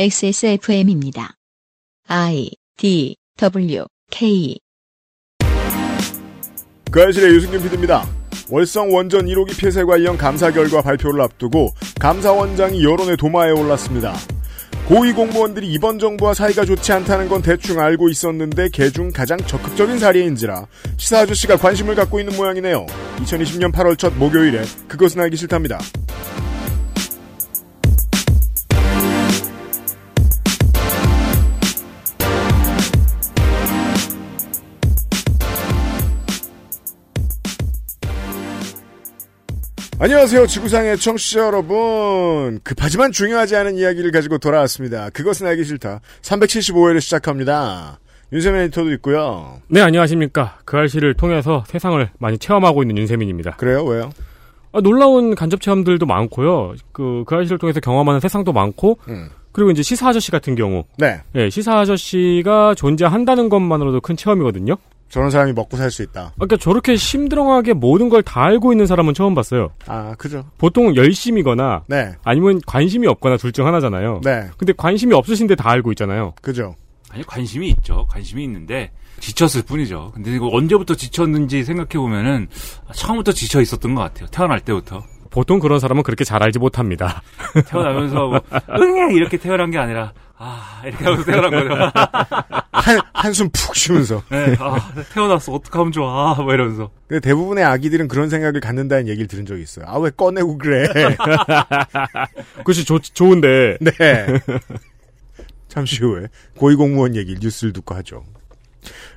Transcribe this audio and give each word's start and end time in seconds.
XSFM입니다. 0.00 1.34
I 2.06 2.52
D 2.76 3.16
W 3.36 3.84
K 4.12 4.56
그 6.92 7.02
알실의 7.02 7.34
유승균 7.34 7.60
PD입니다. 7.64 8.06
월성 8.48 8.94
원전 8.94 9.26
1호기 9.26 9.60
폐쇄 9.60 9.82
관련 9.82 10.16
감사 10.16 10.52
결과 10.52 10.82
발표를 10.82 11.20
앞두고 11.22 11.74
감사원장이 11.98 12.84
여론의 12.84 13.16
도마에 13.16 13.50
올랐습니다. 13.50 14.14
고위 14.86 15.12
공무원들이 15.12 15.66
이번 15.72 15.98
정부와 15.98 16.32
사이가 16.32 16.64
좋지 16.64 16.92
않다는 16.92 17.28
건 17.28 17.42
대충 17.42 17.80
알고 17.80 18.08
있었는데 18.08 18.68
개중 18.68 19.10
가장 19.10 19.36
적극적인 19.36 19.98
사례인지라 19.98 20.68
시사 20.96 21.22
아저씨가 21.22 21.56
관심을 21.56 21.96
갖고 21.96 22.20
있는 22.20 22.36
모양이네요. 22.36 22.86
2020년 23.16 23.72
8월 23.72 23.98
첫 23.98 24.16
목요일에 24.16 24.62
그것은 24.86 25.20
알기 25.22 25.36
싫답니다. 25.36 25.80
안녕하세요. 40.00 40.46
지구상의 40.46 40.96
청취자 40.96 41.40
여러분. 41.40 42.60
급하지만 42.62 43.10
중요하지 43.10 43.56
않은 43.56 43.76
이야기를 43.76 44.12
가지고 44.12 44.38
돌아왔습니다. 44.38 45.10
그것은 45.10 45.48
알기 45.48 45.64
싫다. 45.64 46.00
375회를 46.22 47.00
시작합니다. 47.00 47.98
윤세민 48.32 48.60
에디터도 48.62 48.92
있고요. 48.92 49.60
네, 49.66 49.80
안녕하십니까. 49.80 50.58
그 50.64 50.76
알씨를 50.76 51.14
통해서 51.14 51.64
세상을 51.66 52.10
많이 52.18 52.38
체험하고 52.38 52.84
있는 52.84 52.96
윤세민입니다. 52.98 53.56
그래요? 53.56 53.82
왜요? 53.84 54.10
아, 54.70 54.80
놀라운 54.80 55.34
간접 55.34 55.60
체험들도 55.60 56.06
많고요. 56.06 56.74
그, 56.92 57.24
그 57.26 57.34
알씨를 57.34 57.58
통해서 57.58 57.80
경험하는 57.80 58.20
세상도 58.20 58.52
많고, 58.52 59.00
음. 59.08 59.30
그리고 59.50 59.72
이제 59.72 59.82
시사 59.82 60.10
아저씨 60.10 60.30
같은 60.30 60.54
경우. 60.54 60.84
네. 60.98 61.22
예, 61.34 61.50
시사 61.50 61.76
아저씨가 61.76 62.76
존재한다는 62.76 63.48
것만으로도 63.48 64.00
큰 64.02 64.16
체험이거든요. 64.16 64.76
저런 65.08 65.30
사람이 65.30 65.52
먹고 65.54 65.76
살 65.76 65.90
수 65.90 66.02
있다. 66.02 66.20
아, 66.20 66.32
그러니까 66.36 66.56
저렇게 66.58 66.96
심드렁하게 66.96 67.72
모든 67.74 68.08
걸 68.08 68.22
다 68.22 68.44
알고 68.44 68.72
있는 68.72 68.86
사람은 68.86 69.14
처음 69.14 69.34
봤어요. 69.34 69.70
아, 69.86 70.14
그죠. 70.18 70.44
보통 70.58 70.94
열심이거나, 70.96 71.84
네. 71.86 72.12
아니면 72.24 72.60
관심이 72.66 73.06
없거나 73.06 73.36
둘 73.38 73.52
중 73.52 73.66
하나잖아요. 73.66 74.20
네. 74.24 74.48
근데 74.58 74.72
관심이 74.76 75.14
없으신데 75.14 75.54
다 75.54 75.70
알고 75.70 75.92
있잖아요. 75.92 76.34
그죠. 76.42 76.74
아니 77.10 77.24
관심이 77.24 77.70
있죠. 77.70 78.06
관심이 78.10 78.44
있는데 78.44 78.90
지쳤을 79.20 79.62
뿐이죠. 79.62 80.12
근데 80.14 80.30
이거 80.34 80.48
언제부터 80.52 80.94
지쳤는지 80.94 81.64
생각해 81.64 81.88
보면은 81.96 82.48
처음부터 82.94 83.32
지쳐 83.32 83.62
있었던 83.62 83.94
것 83.94 84.02
같아요. 84.02 84.28
태어날 84.30 84.60
때부터 84.60 85.02
보통 85.38 85.60
그런 85.60 85.78
사람은 85.78 86.02
그렇게 86.02 86.24
잘 86.24 86.42
알지 86.42 86.58
못합니다. 86.58 87.22
태어나면서 87.68 88.26
뭐, 88.26 88.40
응애 88.76 89.14
이렇게 89.14 89.36
태어난 89.36 89.70
게 89.70 89.78
아니라 89.78 90.12
아 90.36 90.82
이렇게 90.84 91.04
하면서 91.04 91.24
태어난 91.24 91.50
거죠. 91.52 91.92
한, 92.72 92.98
한숨 93.14 93.48
푹 93.52 93.76
쉬면서. 93.76 94.20
네, 94.32 94.56
아 94.58 94.76
태어났어 95.12 95.52
어떡하면 95.52 95.92
좋아 95.92 96.34
뭐 96.34 96.52
이러면서 96.52 96.90
근데 97.06 97.20
대부분의 97.20 97.62
아기들은 97.62 98.08
그런 98.08 98.28
생각을 98.28 98.60
갖는다는 98.60 99.06
얘기를 99.06 99.28
들은 99.28 99.46
적이 99.46 99.62
있어요. 99.62 99.84
아, 99.86 99.96
왜 100.00 100.10
꺼내고 100.10 100.58
그래. 100.58 100.88
그것이 102.56 102.84
좋, 102.84 103.00
좋은데, 103.00 103.78
네. 103.80 103.92
잠시 105.68 106.02
후에 106.02 106.26
고위공무원 106.56 107.14
얘기를 107.14 107.38
뉴스를 107.40 107.72
듣고 107.72 107.94
하죠. 107.94 108.24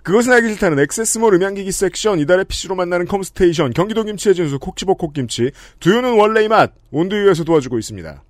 그것은 0.04 0.34
알기 0.34 0.50
싫다는 0.50 0.80
액세스몰 0.80 1.34
음향기기 1.36 1.72
섹션, 1.72 2.20
이달의 2.20 2.46
PC로 2.46 2.76
만나는 2.76 3.08
컴스테이션, 3.08 3.74
경기도 3.74 4.04
김치의 4.04 4.36
진수, 4.36 4.60
콕 4.60 4.73
집어 4.73 4.96
콕김치, 4.96 5.52
두유는 5.80 6.18
원래의 6.18 6.48
맛, 6.48 6.74
온두유에서 6.92 7.44
도와주고 7.44 7.78
있습니다. 7.78 8.24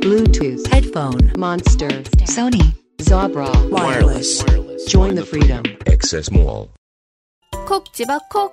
Bluetooth, 0.00 0.66
headphone, 0.72 1.32
Monster, 1.36 2.02
Sony, 2.22 2.72
Zabra, 3.02 3.50
wireless. 3.70 4.44
Join 4.88 5.14
the 5.14 5.26
freedom. 5.26 5.62
Access 5.86 6.30
Mall. 6.32 6.68
콕 7.66 7.92
집어 7.92 8.18
콕 8.30 8.52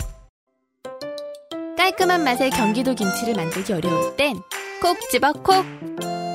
깔끔한 1.77 2.23
맛의 2.23 2.49
경기도 2.49 2.93
김치를 2.93 3.35
만들기 3.35 3.71
어려울 3.71 4.15
땐 4.17 4.35
콕 4.81 4.97
집어 5.09 5.31
콕 5.31 5.65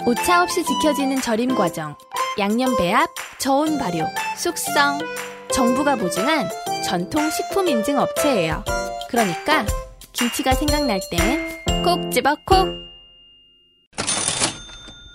오차 0.06 0.42
없이 0.42 0.62
지켜지는 0.64 1.20
절임 1.20 1.54
과정 1.54 1.94
양념 2.38 2.76
배합 2.76 3.08
저온 3.38 3.78
발효 3.78 4.04
숙성. 4.36 4.98
정부가 5.52 5.96
보증한 5.96 6.48
전통 6.84 7.28
식품 7.30 7.68
인증 7.68 7.98
업체예요. 7.98 8.64
그러니까 9.08 9.66
김치가 10.12 10.52
생각날 10.54 11.00
땐 11.10 11.60
콕 11.84 12.10
집어 12.12 12.34
콕. 12.46 12.68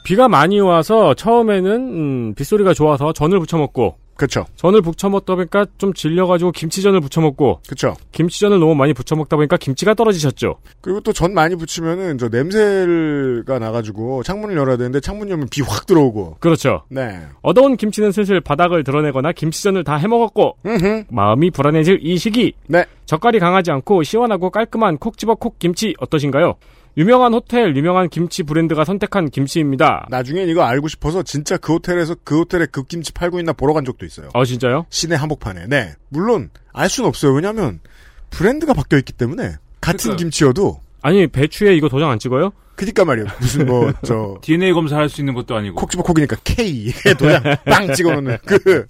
비가 0.03 0.28
많이 0.28 0.59
와서 0.59 1.13
처음에는 1.16 1.72
음, 1.72 2.34
빗소리가 2.35 2.73
좋아서 2.73 3.12
전을 3.13 3.40
부쳐 3.40 3.57
먹고 3.57 3.97
그쵸. 4.16 4.46
전을 4.56 4.81
부쳐 4.81 5.09
먹다 5.09 5.36
보니까 5.36 5.66
좀 5.78 5.94
질려가지고 5.94 6.52
김치전을 6.52 7.02
부쳐 7.02 7.20
먹고 7.22 7.59
그쵸. 7.68 7.96
김치전을 8.14 8.59
너무 8.59 8.74
많이 8.76 8.94
부쳐 8.94 9.16
먹다 9.16 9.36
보니까 9.36 9.58
김치가 9.58 9.94
떨어지셨죠. 9.94 10.56
그리고 10.81 11.02
또 11.02 11.12
전 11.12 11.34
많이 11.34 11.56
붙이면은 11.56 12.18
저 12.18 12.28
냄새가 12.30 13.59
나가지고 13.59 14.24
창문을 14.24 14.56
열어야 14.58 14.78
되는데 14.78 15.00
창문 15.00 15.30
열면 15.30 15.48
비 15.50 15.62
확 15.62 15.86
들어오고. 15.86 16.38
그렇죠. 16.40 16.84
네. 16.90 17.22
얻어온 17.42 17.76
김치는 17.78 18.12
슬슬 18.12 18.40
바닥을 18.42 18.84
드러내거나 18.84 19.31
김치전을 19.31 19.84
다 19.84 19.96
해먹었고 19.96 20.58
음흠. 20.66 21.06
마음이 21.09 21.52
불안해질 21.52 22.00
이 22.02 22.18
시기 22.18 22.53
네. 22.68 22.86
젓갈이 23.06 23.40
강하지 23.40 23.72
않고 23.72 24.03
시원하고 24.03 24.50
깔끔한 24.50 24.97
콕 24.97 25.18
집어 25.18 25.36
콕 25.36 25.58
김치 25.59 25.94
어떠신가요? 26.00 26.56
유명한 26.97 27.33
호텔, 27.33 27.75
유명한 27.75 28.07
김치 28.09 28.44
브랜드가 28.44 28.85
선택한 28.85 29.29
김치입니다. 29.29 30.07
나중엔 30.09 30.47
이거 30.47 30.63
알고 30.63 30.88
싶어서 30.88 31.23
진짜 31.23 31.57
그 31.57 31.73
호텔에서 31.73 32.16
그 32.23 32.39
호텔에 32.39 32.67
그 32.72 32.83
김치 32.83 33.11
팔고 33.11 33.39
있나 33.39 33.51
보러 33.53 33.73
간 33.73 33.83
적도 33.83 34.06
있어요. 34.06 34.29
어 34.33 34.45
진짜요? 34.45 34.85
시내 34.89 35.16
한복판에. 35.16 35.67
네. 35.67 35.94
물론 36.09 36.50
알 36.72 36.89
수는 36.89 37.07
없어요. 37.09 37.34
왜냐면 37.34 37.79
브랜드가 38.29 38.73
바뀌어 38.73 38.97
있기 39.00 39.11
때문에 39.13 39.55
같은 39.81 39.97
그러니까요. 39.97 40.17
김치여도 40.17 40.79
아니 41.01 41.28
배추에 41.28 41.75
이거 41.75 41.89
도장 41.89 42.09
안 42.11 42.17
찍어요? 42.19 42.51
그니까 42.75 43.05
말이에요. 43.05 43.28
무슨 43.39 43.66
뭐 43.66 43.91
저 44.03 44.38
DNA 44.41 44.72
검사할 44.73 45.09
수 45.09 45.22
있는 45.22 45.34
것도 45.34 45.55
아니고 45.55 45.75
콕 45.75 45.91
집어 45.91 46.01
콕이니까 46.03 46.38
K 46.45 46.91
도장 47.17 47.44
빵 47.66 47.94
찍어놓는 47.94 48.38
그 48.45 48.85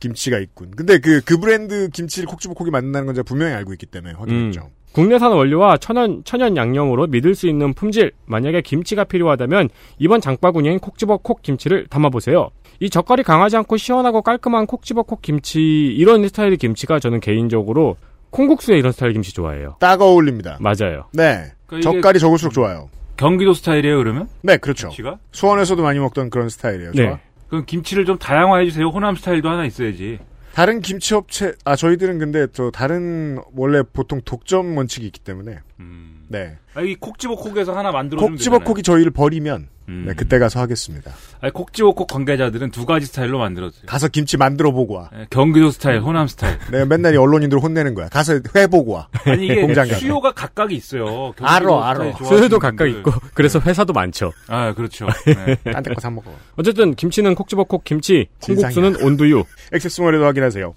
김치가 0.00 0.38
있군. 0.38 0.70
근데 0.76 0.98
그 0.98 1.20
그 1.24 1.38
브랜드 1.38 1.88
김치를 1.90 2.28
콕 2.28 2.40
집어 2.40 2.54
콕이 2.54 2.70
만든다는 2.70 3.06
건 3.06 3.14
제가 3.16 3.24
분명히 3.24 3.52
알고 3.54 3.72
있기 3.72 3.86
때문에 3.86 4.14
확인했죠. 4.14 4.70
국내산 4.98 5.30
원료와 5.30 5.76
천연, 5.76 6.24
천연 6.24 6.56
양념으로 6.56 7.06
믿을 7.06 7.36
수 7.36 7.46
있는 7.46 7.72
품질, 7.72 8.10
만약에 8.26 8.62
김치가 8.62 9.04
필요하다면 9.04 9.68
이번 10.00 10.20
장바구니엔 10.20 10.80
콕 10.80 10.98
집어 10.98 11.18
콕 11.18 11.40
김치를 11.40 11.86
담아보세요. 11.86 12.50
이 12.80 12.90
젓갈이 12.90 13.22
강하지 13.22 13.56
않고 13.58 13.76
시원하고 13.76 14.22
깔끔한 14.22 14.66
콕 14.66 14.82
집어 14.82 15.04
콕 15.04 15.22
김치, 15.22 15.60
이런 15.60 16.26
스타일의 16.26 16.56
김치가 16.56 16.98
저는 16.98 17.20
개인적으로 17.20 17.96
콩국수에 18.30 18.76
이런 18.76 18.90
스타일 18.90 19.12
김치 19.12 19.32
좋아해요. 19.32 19.76
딱 19.78 20.02
어울립니다. 20.02 20.58
맞아요. 20.58 21.04
네. 21.12 21.44
그러니까 21.68 21.92
젓갈이 21.92 22.18
적을수록 22.18 22.52
좋아요. 22.52 22.90
경기도 23.16 23.54
스타일이에요 23.54 23.98
그러면 23.98 24.28
네, 24.42 24.56
그렇죠. 24.56 24.88
김치가 24.88 25.18
수원에서도 25.30 25.80
많이 25.80 26.00
먹던 26.00 26.28
그런 26.30 26.48
스타일이에요. 26.48 26.92
좋아. 26.92 27.04
네. 27.04 27.20
그럼 27.46 27.64
김치를 27.66 28.04
좀 28.04 28.18
다양화해 28.18 28.64
주세요. 28.64 28.88
호남 28.88 29.14
스타일도 29.14 29.48
하나 29.48 29.64
있어야지. 29.64 30.18
다른 30.58 30.80
김치 30.80 31.14
업체 31.14 31.54
아 31.64 31.76
저희들은 31.76 32.18
근데 32.18 32.48
저 32.52 32.72
다른 32.72 33.40
원래 33.54 33.84
보통 33.84 34.20
독점 34.24 34.76
원칙이 34.76 35.06
있기 35.06 35.20
때문에 35.20 35.60
음. 35.78 36.17
네. 36.28 36.56
아, 36.74 36.80
이 36.82 36.94
콕집어 36.94 37.34
콕에서 37.36 37.76
하나 37.76 37.90
만들어 37.90 38.20
주면 38.20 38.32
콕집어 38.36 38.58
콕이 38.60 38.82
저희를 38.82 39.10
버리면 39.10 39.68
음. 39.88 40.04
네, 40.06 40.12
그때 40.14 40.38
가서 40.38 40.60
하겠습니다. 40.60 41.10
아니, 41.40 41.50
콕집어 41.52 41.92
콕 41.92 42.06
관계자들은 42.06 42.70
두 42.70 42.84
가지 42.84 43.06
스타일로 43.06 43.38
만들었어요. 43.38 43.86
가서 43.86 44.08
김치 44.08 44.36
만들어 44.36 44.70
보고 44.70 44.94
와. 44.94 45.08
예, 45.18 45.26
경기도 45.30 45.70
스타일, 45.70 46.00
호남 46.00 46.26
스타일. 46.26 46.58
내가 46.70 46.84
맨날 46.86 47.14
이 47.14 47.16
언론인들 47.16 47.58
혼내는 47.58 47.94
거야. 47.94 48.08
가서 48.10 48.38
회 48.54 48.66
보고 48.66 48.92
와. 48.92 49.08
아니 49.24 49.46
이게 49.46 49.62
공장. 49.62 49.86
수요가 49.86 50.32
각각이 50.32 50.74
있어요. 50.76 51.32
알어, 51.40 51.80
알어. 51.80 52.12
수요도 52.22 52.58
각각 52.58 52.84
분들. 52.84 52.98
있고, 52.98 53.12
그래서 53.32 53.60
회사도 53.60 53.94
많죠. 53.94 54.32
아 54.46 54.74
그렇죠. 54.74 55.06
네. 55.24 55.56
딴데 55.72 55.94
거사 55.94 56.10
먹어. 56.10 56.30
어쨌든 56.56 56.94
김치는 56.94 57.34
콕 57.34 57.48
집어 57.48 57.64
콕 57.64 57.82
김치, 57.82 58.26
콩국수는 58.42 59.02
온두유. 59.02 59.44
액세스몰에도 59.72 60.26
확인하세요. 60.26 60.74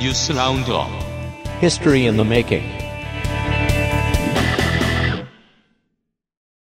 뉴스 0.00 0.30
roundup. 0.30 0.86
History 1.60 2.06
in 2.06 2.16
the 2.16 2.24
making. 2.24 2.64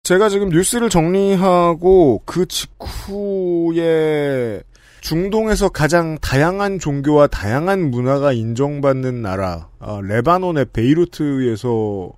제가 0.02 0.30
지금 0.30 0.48
뉴스를 0.48 0.88
정리하고 0.88 2.22
그 2.24 2.46
직후에 2.46 3.82
중동에서 5.02 5.68
가장 5.68 6.16
다양한 6.20 6.78
종교와 6.78 7.26
다양한 7.26 7.90
문화가 7.90 8.32
인정받는 8.32 9.20
나라, 9.20 9.68
아, 9.78 10.00
레바논의 10.02 10.66
베이루트에서 10.72 12.10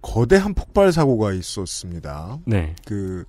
거대한 0.00 0.54
폭발 0.54 0.90
사고가 0.90 1.34
있었습니다. 1.34 2.38
네. 2.46 2.74
그 2.86 3.24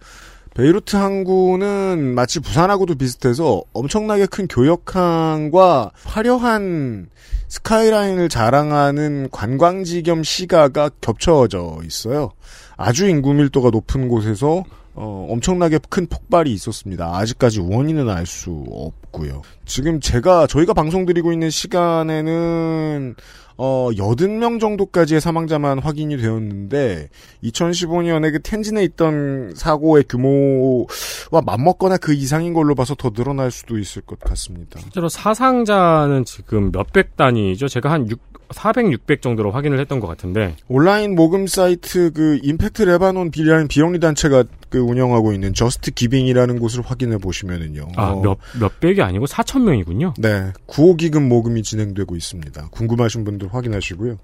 베이루트 0.57 0.95
항구는 0.95 2.15
마치 2.15 2.39
부산하고도 2.39 2.95
비슷해서 2.95 3.61
엄청나게 3.73 4.25
큰 4.25 4.47
교역항과 4.47 5.91
화려한 6.03 7.09
스카이라인을 7.47 8.27
자랑하는 8.27 9.29
관광지 9.31 10.01
겸 10.01 10.23
시가가 10.23 10.89
겹쳐져 10.99 11.77
있어요. 11.85 12.31
아주 12.75 13.07
인구 13.07 13.35
밀도가 13.35 13.69
높은 13.69 14.07
곳에서 14.07 14.63
어, 14.99 15.27
엄청나게 15.29 15.77
큰 15.89 16.07
폭발이 16.07 16.51
있었습니다. 16.53 17.15
아직까지 17.15 17.59
원인은 17.61 18.09
알 18.09 18.25
수 18.25 18.65
없고요. 18.69 19.41
지금 19.65 20.01
제가 20.01 20.47
저희가 20.47 20.73
방송 20.73 21.05
드리고 21.05 21.31
있는 21.31 21.49
시간에는 21.49 23.15
어, 23.57 23.89
80명 23.91 24.59
정도까지의 24.59 25.21
사망자만 25.21 25.79
확인이 25.79 26.17
되었는데 26.17 27.09
2015년에 27.43 28.31
그 28.31 28.41
텐진에 28.41 28.83
있던 28.83 29.53
사고의 29.55 30.03
규모와 30.09 31.41
맞먹거나 31.43 31.97
그 31.97 32.13
이상인 32.13 32.53
걸로 32.53 32.75
봐서 32.75 32.93
더 32.95 33.11
늘어날 33.11 33.49
수도 33.49 33.77
있을 33.77 34.01
것 34.01 34.19
같습니다. 34.19 34.79
실제로 34.79 35.07
사상자는 35.09 36.25
지금 36.25 36.71
몇백 36.71 37.15
단위죠. 37.15 37.67
제가 37.67 37.91
한 37.91 38.09
6, 38.09 38.19
400, 38.51 38.91
600 38.91 39.21
정도로 39.21 39.51
확인을 39.51 39.79
했던 39.79 39.99
것 39.99 40.07
같은데 40.07 40.55
온라인 40.67 41.15
모금 41.15 41.47
사이트 41.47 42.11
그 42.11 42.39
Impact 42.43 42.83
Lebanon 42.83 43.31
비라는 43.31 43.67
비영리 43.67 43.99
단체가 43.99 44.43
그 44.69 44.79
운영하고 44.79 45.33
있는 45.33 45.53
JustGiving이라는 45.53 46.59
곳을 46.59 46.81
확인해 46.81 47.17
보시면은요. 47.17 47.87
아, 47.95 48.11
어, 48.11 48.21
몇, 48.21 48.37
몇백이 48.59 49.01
아니고 49.01 49.25
4천 49.25 49.63
명이군요. 49.63 50.13
네, 50.17 50.51
구호 50.65 50.95
기금 50.95 51.27
모금이 51.27 51.63
진행되고 51.63 52.15
있습니다. 52.15 52.69
궁금하신 52.71 53.23
분들 53.23 53.53
확인하시고요. 53.53 54.17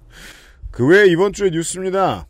그 0.72 0.88
외에 0.88 1.06
이번 1.08 1.34
주의 1.34 1.52
뉴스입니다. 1.52 2.28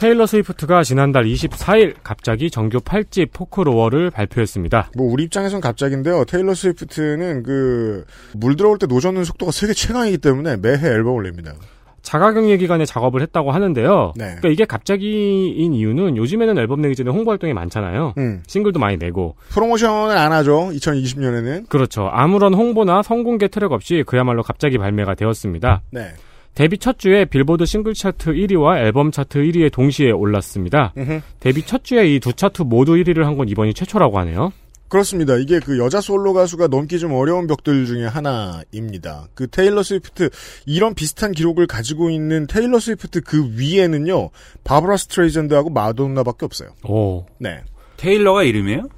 테일러 0.00 0.24
스위프트가 0.24 0.82
지난달 0.82 1.24
24일 1.24 1.94
갑자기 2.02 2.50
정규 2.50 2.78
8집 2.78 3.32
Folklore를 3.34 4.10
발표했습니다. 4.10 4.92
뭐 4.96 5.12
우리 5.12 5.24
입장에선 5.24 5.60
갑자기인데요. 5.60 6.24
테일러 6.24 6.54
스위프트는 6.54 7.42
그 7.42 8.04
물 8.34 8.56
들어올 8.56 8.78
때 8.78 8.86
노젓는 8.86 9.24
속도가 9.24 9.52
세계 9.52 9.74
최강이기 9.74 10.18
때문에 10.18 10.56
매해 10.56 10.86
앨범을 10.88 11.24
냅니다. 11.24 11.52
자가격리 12.00 12.56
기간에 12.56 12.86
작업을 12.86 13.20
했다고 13.20 13.50
하는데요. 13.50 14.14
네. 14.16 14.24
그러니까 14.24 14.48
이게 14.48 14.64
갑자기인 14.64 15.74
이유는 15.74 16.16
요즘에는 16.16 16.56
앨범 16.56 16.80
내기 16.80 16.96
전에 16.96 17.10
홍보 17.10 17.30
활동이 17.30 17.52
많잖아요. 17.52 18.14
음, 18.16 18.42
싱글도 18.46 18.80
많이 18.80 18.96
내고 18.96 19.36
프로모션을 19.50 20.16
안 20.16 20.32
하죠. 20.32 20.70
2020년에는. 20.72 21.68
그렇죠. 21.68 22.08
아무런 22.10 22.54
홍보나 22.54 23.02
선공개 23.02 23.48
트랙 23.48 23.70
없이 23.72 24.02
그야말로 24.06 24.42
갑자기 24.42 24.78
발매가 24.78 25.14
되었습니다. 25.14 25.82
네. 25.90 26.14
데뷔 26.54 26.78
첫 26.78 26.98
주에 26.98 27.24
빌보드 27.24 27.64
싱글 27.64 27.94
차트 27.94 28.32
1위와 28.32 28.78
앨범 28.78 29.10
차트 29.10 29.38
1위에 29.38 29.72
동시에 29.72 30.10
올랐습니다. 30.10 30.92
데뷔 31.38 31.62
첫 31.64 31.84
주에 31.84 32.06
이 32.14 32.20
두 32.20 32.32
차트 32.32 32.62
모두 32.62 32.92
1위를 32.94 33.22
한 33.22 33.36
건 33.36 33.48
이번이 33.48 33.72
최초라고 33.74 34.18
하네요. 34.20 34.52
그렇습니다. 34.88 35.36
이게 35.36 35.60
그 35.60 35.78
여자 35.78 36.00
솔로 36.00 36.32
가수가 36.32 36.66
넘기 36.66 36.98
좀 36.98 37.12
어려운 37.12 37.46
벽들 37.46 37.86
중에 37.86 38.06
하나입니다. 38.06 39.28
그 39.34 39.46
테일러 39.46 39.84
스위프트 39.84 40.30
이런 40.66 40.94
비슷한 40.94 41.30
기록을 41.30 41.68
가지고 41.68 42.10
있는 42.10 42.48
테일러 42.48 42.80
스위프트 42.80 43.20
그 43.22 43.52
위에는요 43.56 44.30
바브라 44.64 44.96
스트라이샌드하고 44.96 45.70
마돈나밖에 45.70 46.44
없어요. 46.44 46.70
오, 46.84 47.24
네, 47.38 47.62
테일러가 47.98 48.42
이름이에요? 48.42 48.88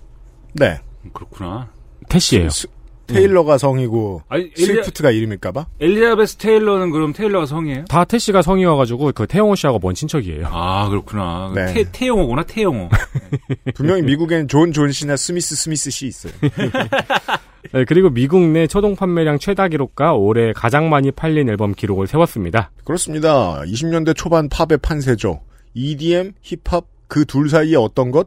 네. 0.54 0.80
음, 1.04 1.10
그렇구나. 1.12 1.70
태씨예요. 2.08 2.48
스- 2.48 2.68
테일러가 3.12 3.58
성이고 3.58 4.22
아니, 4.28 4.44
엘리, 4.44 4.54
스위프트가 4.66 5.10
이름일까봐? 5.10 5.66
엘리자베스 5.80 6.36
테일러는 6.36 6.90
그럼 6.90 7.12
테일러가 7.12 7.46
성이에요? 7.46 7.84
다 7.86 8.04
태씨가 8.04 8.42
성이어가지고 8.42 9.12
그 9.14 9.26
태영호 9.26 9.54
씨하고 9.54 9.78
먼 9.82 9.94
친척이에요. 9.94 10.46
아, 10.50 10.88
그렇구나. 10.88 11.52
네. 11.54 11.72
태, 11.72 11.84
태영호구나, 11.92 12.42
태영호. 12.44 12.88
분명히 13.74 14.02
미국엔 14.02 14.48
존 14.48 14.72
존 14.72 14.90
씨나 14.92 15.16
스미스 15.16 15.54
스미스 15.54 15.90
씨 15.90 16.06
있어요. 16.06 16.32
네, 17.72 17.84
그리고 17.86 18.10
미국 18.10 18.40
내 18.42 18.66
초동 18.66 18.96
판매량 18.96 19.38
최다 19.38 19.68
기록과 19.68 20.14
올해 20.14 20.52
가장 20.52 20.90
많이 20.90 21.10
팔린 21.10 21.48
앨범 21.48 21.72
기록을 21.74 22.06
세웠습니다. 22.06 22.70
그렇습니다. 22.84 23.62
20년대 23.62 24.14
초반 24.16 24.48
팝의 24.48 24.78
판세죠. 24.82 25.40
EDM, 25.74 26.32
힙합 26.42 26.84
그 27.08 27.24
둘 27.26 27.48
사이에 27.50 27.76
어떤 27.76 28.10
것 28.10 28.26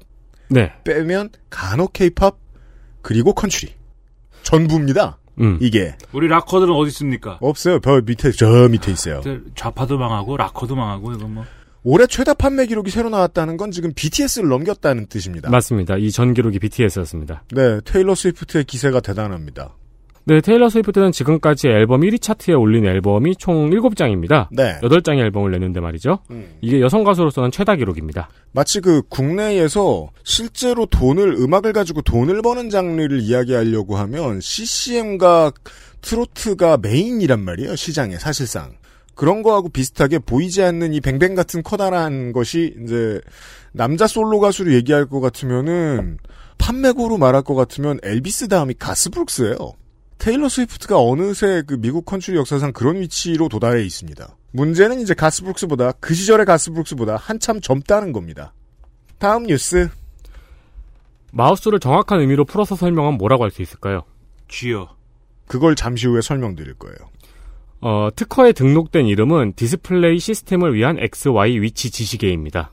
네, 0.50 0.72
빼면 0.84 1.30
간혹 1.50 1.94
케이팝 1.94 2.38
그리고 3.02 3.34
컨츄리 3.34 3.72
전부입니다. 4.46 5.18
음. 5.42 5.58
이게 5.62 5.96
우리 6.14 6.28
락커들은 6.30 6.74
어디 6.74 6.88
있습니까? 6.90 7.38
없어요. 7.42 7.80
저 7.84 8.02
밑에 8.06 8.32
저 8.32 8.70
밑에 8.70 8.92
있어요. 8.92 9.22
좌파도 9.56 9.98
망하고, 9.98 10.38
락커도 10.38 10.76
망하고, 10.76 11.12
이건 11.14 11.34
뭐. 11.34 11.46
올해 11.84 12.08
최다 12.08 12.34
판매 12.36 12.66
기록이 12.66 12.90
새로 12.90 13.10
나왔다는 13.10 13.58
건 13.58 13.70
지금 13.72 13.92
BTS를 13.94 14.48
넘겼다는 14.50 15.08
뜻입니다. 15.08 15.50
맞습니다. 15.52 15.98
이 15.98 16.10
전 16.10 16.34
기록이 16.34 16.58
BTS였습니다. 16.60 17.44
네, 17.52 17.80
테일러 17.84 18.16
스위프트의 18.16 18.64
기세가 18.64 19.02
대단합니다. 19.02 19.76
네, 20.28 20.42
테일러 20.42 20.70
스위프트는 20.70 21.12
지금까지 21.12 21.68
앨범 21.68 22.02
1위 22.02 22.20
차트에 22.20 22.56
올린 22.56 22.86
앨범이 22.86 23.36
총 23.36 23.70
7장입니다. 23.70 24.48
네, 24.52 24.80
8장의 24.82 25.20
앨범을 25.20 25.52
냈는데 25.52 25.80
말이죠. 25.80 26.18
음. 26.32 26.58
이게 26.62 26.82
여성 26.82 27.04
가수로서는 27.04 27.52
최다 27.52 27.76
기록입니다. 27.76 28.28
마치 28.52 28.82
그 28.82 29.04
국내에서 29.08 30.10
실제로 30.24 30.88
돈을 30.88 31.36
음악을 31.40 31.74
가지고 31.74 32.02
돈을 32.02 32.42
버는 32.42 32.72
장르를 32.72 33.22
이야기하려고 33.22 33.98
하면 33.98 34.42
CCM과 34.42 35.52
트로트가 36.02 36.78
메인이란 36.78 37.44
말이에요. 37.44 37.76
시장에 37.76 38.18
사실상. 38.18 38.74
그런 39.14 39.44
거하고 39.44 39.70
비슷하게 39.70 40.20
보이지 40.20 40.64
않는 40.64 40.94
이 40.94 41.02
뱅뱅 41.02 41.36
같은 41.36 41.62
커다란 41.62 42.34
것이 42.34 42.76
이제 42.84 43.22
남자 43.72 44.08
솔로 44.08 44.40
가수를 44.40 44.74
얘기할 44.74 45.06
것 45.06 45.20
같으면은 45.20 46.18
판매고로 46.58 47.18
말할 47.18 47.44
것 47.44 47.54
같으면 47.54 48.00
엘비스 48.02 48.48
다음이 48.48 48.74
가스브룩스예요. 48.80 49.74
테일러 50.18 50.50
스위프트가 50.50 51.00
어느새 51.00 51.62
그 51.68 51.76
미국 51.80 52.06
컨트리 52.06 52.38
역사상 52.38 52.72
그런 52.74 53.00
위치로 53.02 53.50
도달해 53.50 53.84
있습니다. 53.84 54.38
문제는 54.52 55.02
이제 55.02 55.14
가스브룩스보다 55.14 55.94
그 56.00 56.14
시절의 56.14 56.46
가스브룩스보다 56.46 57.18
한참 57.18 57.60
젊다는 57.62 58.12
겁니다. 58.14 58.54
다음 59.20 59.44
뉴스. 59.44 59.90
마우스를 61.32 61.80
정확한 61.80 62.22
의미로 62.22 62.46
풀어서 62.46 62.76
설명하면 62.76 63.18
뭐라고 63.18 63.44
할 63.44 63.52
수 63.52 63.62
있을까요? 63.62 64.04
쥐어. 64.48 64.96
그걸 65.48 65.76
잠시 65.76 66.08
후에 66.08 66.22
설명드릴 66.22 66.76
거예요. 66.76 66.96
어, 67.82 68.10
특허에 68.16 68.54
등록된 68.54 69.06
이름은 69.06 69.54
디스플레이 69.56 70.18
시스템을 70.18 70.74
위한 70.74 70.98
XY 70.98 71.60
위치 71.62 71.92
지시계입니다. 71.92 72.72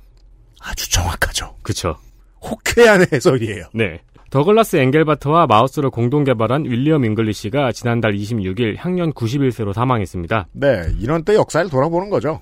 아주 0.60 0.90
정확하죠. 0.90 1.56
그쵸. 1.62 1.96
호쾌한 2.40 3.06
해석이에요. 3.12 3.64
네. 3.74 4.00
더글라스 4.32 4.76
앵겔바트와 4.76 5.46
마우스를 5.46 5.90
공동 5.90 6.24
개발한 6.24 6.64
윌리엄 6.64 7.04
잉글리시가 7.04 7.70
지난달 7.72 8.14
26일 8.14 8.76
향년 8.78 9.12
91세로 9.12 9.74
사망했습니다. 9.74 10.48
네, 10.52 10.84
이런 10.98 11.22
때 11.22 11.34
역사를 11.34 11.68
돌아보는 11.68 12.08
거죠. 12.08 12.40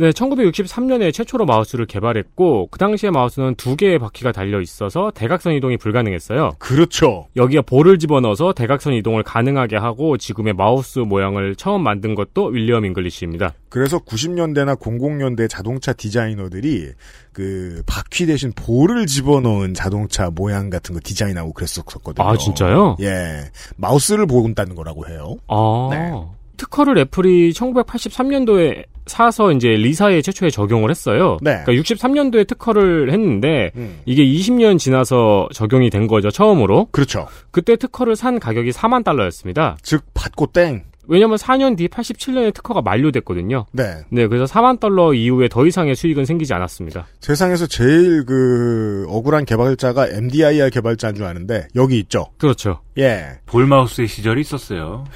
네, 0.00 0.10
1963년에 0.10 1.12
최초로 1.12 1.44
마우스를 1.44 1.84
개발했고 1.84 2.68
그 2.70 2.78
당시에 2.78 3.10
마우스는 3.10 3.56
두 3.56 3.74
개의 3.74 3.98
바퀴가 3.98 4.30
달려 4.30 4.60
있어서 4.60 5.10
대각선 5.12 5.54
이동이 5.54 5.76
불가능했어요. 5.76 6.52
그렇죠. 6.60 7.26
여기에 7.34 7.62
볼을 7.62 7.98
집어넣어서 7.98 8.52
대각선 8.52 8.92
이동을 8.92 9.24
가능하게 9.24 9.76
하고 9.76 10.16
지금의 10.16 10.52
마우스 10.52 11.00
모양을 11.00 11.56
처음 11.56 11.82
만든 11.82 12.14
것도 12.14 12.46
윌리엄 12.46 12.84
잉글리시입니다. 12.84 13.54
그래서 13.70 13.98
90년대나 13.98 14.78
00년대 14.78 15.50
자동차 15.50 15.92
디자이너들이 15.92 16.92
그 17.32 17.82
바퀴 17.84 18.26
대신 18.26 18.52
볼을 18.54 19.06
집어넣은 19.06 19.74
자동차 19.74 20.30
모양 20.30 20.70
같은 20.70 20.94
거 20.94 21.00
디자인하고 21.02 21.52
그랬었거든요. 21.52 22.24
아, 22.24 22.36
진짜요? 22.36 22.98
예. 23.00 23.50
마우스를 23.76 24.26
본다는 24.26 24.76
거라고 24.76 25.08
해요. 25.08 25.36
아. 25.48 25.88
네. 25.90 26.37
특허를 26.58 26.98
애플이 26.98 27.52
1983년도에 27.52 28.84
사서 29.06 29.52
이제 29.52 29.68
리사에 29.68 30.20
최초에 30.20 30.50
적용을 30.50 30.90
했어요. 30.90 31.38
네. 31.40 31.62
그러니까 31.64 31.72
63년도에 31.72 32.46
특허를 32.46 33.10
했는데 33.10 33.70
음. 33.76 34.00
이게 34.04 34.22
20년 34.22 34.78
지나서 34.78 35.48
적용이 35.54 35.88
된 35.88 36.06
거죠, 36.06 36.30
처음으로. 36.30 36.88
그렇죠. 36.92 37.26
그때 37.50 37.76
특허를 37.76 38.16
산 38.16 38.38
가격이 38.38 38.70
4만 38.70 39.04
달러였습니다. 39.04 39.78
즉 39.82 40.04
받고 40.12 40.48
땡. 40.48 40.84
왜냐면 41.10 41.38
4년 41.38 41.76
뒤 41.76 41.88
87년에 41.88 42.52
특허가 42.52 42.82
만료됐거든요. 42.82 43.64
네. 43.72 44.02
네, 44.10 44.26
그래서 44.26 44.44
4만 44.44 44.78
달러 44.78 45.14
이후에 45.14 45.48
더 45.48 45.66
이상의 45.66 45.96
수익은 45.96 46.26
생기지 46.26 46.52
않았습니다. 46.52 47.06
세상에서 47.20 47.66
제일 47.66 48.26
그 48.26 49.06
억울한 49.08 49.46
개발자가 49.46 50.08
MDIR 50.08 50.68
개발자인 50.68 51.14
줄 51.14 51.24
아는데 51.24 51.66
여기 51.76 51.98
있죠. 52.00 52.26
그렇죠. 52.36 52.82
예. 52.98 53.38
볼마우스의 53.46 54.06
시절이 54.06 54.42
있었어요. 54.42 55.06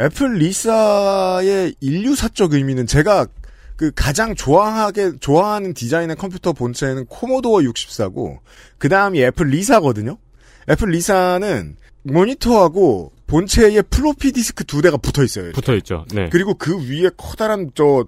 애플 0.00 0.34
리사의 0.34 1.74
인류사적 1.80 2.54
의미는 2.54 2.86
제가 2.86 3.26
그 3.76 3.90
가장 3.94 4.34
좋아하게 4.34 5.18
좋아하는 5.20 5.74
디자인의 5.74 6.16
컴퓨터 6.16 6.52
본체는 6.52 7.06
코모도어 7.06 7.58
64고 7.60 8.38
그 8.78 8.88
다음이 8.88 9.22
애플 9.22 9.48
리사거든요. 9.48 10.16
애플 10.70 10.88
리사는 10.88 11.76
모니터하고 12.02 13.12
본체에 13.26 13.82
플로피 13.82 14.32
디스크 14.32 14.64
두 14.64 14.82
대가 14.82 14.96
붙어 14.96 15.22
있어요. 15.22 15.52
붙어 15.52 15.74
있죠. 15.76 16.04
네. 16.14 16.28
그리고 16.30 16.54
그 16.54 16.78
위에 16.78 17.10
커다란 17.16 17.70
저 17.74 18.06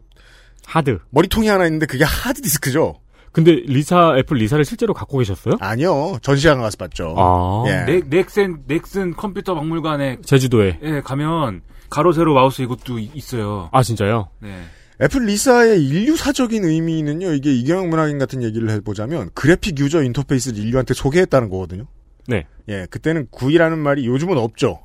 하드. 0.65 0.99
머리통이 1.11 1.49
하나 1.49 1.67
있는데 1.67 1.87
그게 1.87 2.05
하드 2.05 2.41
디스크죠. 2.43 3.01
근데 3.33 3.53
리사 3.53 4.15
애플 4.19 4.37
리사를 4.37 4.63
실제로 4.65 4.93
갖고 4.93 5.19
계셨어요? 5.19 5.57
아니요. 5.61 6.19
전시장 6.21 6.61
가서 6.61 6.77
봤죠. 6.77 7.15
아. 7.17 7.65
예. 7.67 7.85
넥, 7.87 8.09
넥센, 8.11 8.65
넥슨 8.67 9.15
컴퓨터 9.15 9.55
박물관에 9.55 10.19
제주도에. 10.23 10.79
예, 10.83 11.01
가면 11.01 11.63
가로 11.93 12.13
세로 12.13 12.33
마우스 12.33 12.63
이것도 12.63 12.99
이- 12.99 13.11
있어요. 13.15 13.69
아 13.71 13.83
진짜요? 13.83 14.29
네. 14.41 14.63
애플 15.03 15.27
리사의 15.27 15.85
인류사적인 15.85 16.65
의미는요, 16.65 17.33
이게 17.35 17.53
이경영 17.53 17.91
문학인 17.91 18.19
같은 18.19 18.43
얘기를 18.43 18.71
해보자면, 18.71 19.31
그래픽 19.35 19.79
유저 19.79 20.03
인터페이스를 20.05 20.59
인류한테 20.59 20.95
소개했다는 20.95 21.51
거거든요. 21.51 21.85
네. 22.29 22.47
예, 22.69 22.87
그때는 22.89 23.27
구이라는 23.31 23.79
말이 23.79 24.07
요즘은 24.07 24.39
없죠. 24.39 24.79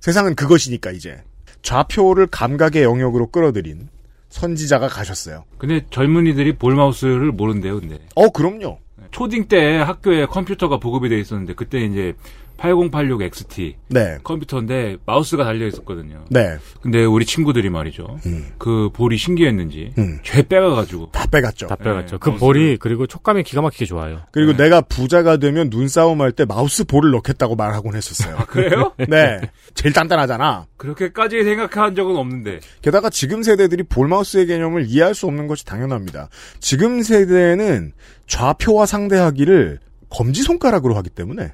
세상은 0.00 0.34
그것이니까, 0.36 0.90
이제. 0.92 1.22
좌표를 1.62 2.28
감각의 2.28 2.82
영역으로 2.82 3.28
끌어들인 3.28 3.88
선지자가 4.28 4.88
가셨어요. 4.88 5.44
근데 5.58 5.84
젊은이들이 5.90 6.56
볼 6.56 6.74
마우스를 6.76 7.32
모른대요, 7.32 7.80
근데. 7.80 7.98
어, 8.14 8.28
그럼요. 8.30 8.78
초딩 9.10 9.48
때 9.48 9.76
학교에 9.78 10.26
컴퓨터가 10.26 10.78
보급이 10.78 11.08
돼 11.08 11.18
있었는데 11.18 11.54
그때 11.54 11.80
이제 11.84 12.14
8086 12.56 13.20
XT 13.22 13.76
네. 13.88 14.18
컴퓨터인데 14.22 14.96
마우스가 15.06 15.44
달려 15.44 15.66
있었거든요. 15.66 16.24
네. 16.30 16.56
근데 16.80 17.04
우리 17.04 17.26
친구들이 17.26 17.68
말이죠. 17.68 18.18
음. 18.26 18.46
그 18.58 18.90
볼이 18.92 19.16
신기했는지 19.16 19.92
음. 19.98 20.18
죄 20.22 20.42
빼가가지고 20.42 21.10
다 21.12 21.26
빼갔죠. 21.26 21.66
다 21.66 21.76
빼갔죠. 21.76 22.16
네, 22.16 22.18
그 22.20 22.30
마우스를- 22.30 22.38
볼이 22.38 22.76
그리고 22.78 23.06
촉감이 23.06 23.42
기가 23.42 23.60
막히게 23.62 23.84
좋아요. 23.86 24.20
그리고 24.32 24.52
네. 24.52 24.64
내가 24.64 24.80
부자가 24.80 25.36
되면 25.36 25.68
눈싸움 25.70 26.20
할 26.20 26.32
때 26.32 26.44
마우스 26.44 26.84
볼을 26.84 27.10
넣겠다고 27.12 27.54
말하곤 27.56 27.94
했었어요. 27.96 28.36
그래요? 28.48 28.92
네. 29.08 29.40
제일 29.74 29.92
단단하잖아. 29.92 30.66
그렇게까지 30.76 31.44
생각한 31.44 31.94
적은 31.94 32.16
없는데. 32.16 32.60
게다가 32.82 33.10
지금 33.10 33.42
세대들이 33.42 33.82
볼 33.84 34.08
마우스의 34.08 34.46
개념을 34.46 34.86
이해할 34.86 35.14
수 35.14 35.26
없는 35.26 35.46
것이 35.46 35.64
당연합니다. 35.64 36.28
지금 36.60 37.02
세대는 37.02 37.92
좌표와 38.26 38.86
상대하기를 38.86 39.80
검지 40.10 40.42
손가락으로 40.42 40.94
하기 40.96 41.10
때문에 41.10 41.52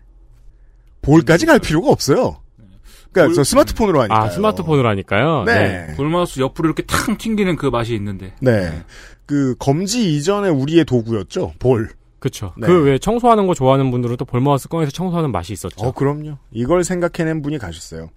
볼까지 1.02 1.46
갈 1.46 1.58
필요가 1.58 1.90
없어요. 1.90 2.36
그러니까 3.12 3.28
볼- 3.28 3.34
저 3.34 3.44
스마트폰으로 3.44 4.00
하니까. 4.02 4.22
아 4.22 4.28
스마트폰으로 4.30 4.88
하니까요. 4.88 5.44
네. 5.44 5.94
볼 5.96 6.08
마우스 6.08 6.40
옆으로 6.40 6.68
이렇게 6.68 6.82
탕 6.84 7.16
튕기는 7.18 7.56
그 7.56 7.66
맛이 7.66 7.94
있는데. 7.94 8.32
네. 8.40 8.82
그 9.26 9.54
검지 9.58 10.14
이전에 10.16 10.48
우리의 10.48 10.84
도구였죠. 10.84 11.54
볼. 11.58 11.88
그렇죠. 12.18 12.52
네. 12.58 12.66
그왜 12.66 12.98
청소하는 12.98 13.46
거 13.46 13.54
좋아하는 13.54 13.90
분들은 13.90 14.16
또 14.16 14.24
볼마우스 14.26 14.68
꺼내서 14.68 14.90
청소하는 14.92 15.32
맛이 15.32 15.52
있었죠. 15.54 15.84
어, 15.86 15.92
그럼요. 15.92 16.36
이걸 16.52 16.84
생각해낸 16.84 17.40
분이 17.42 17.58
가셨어요. 17.58 18.10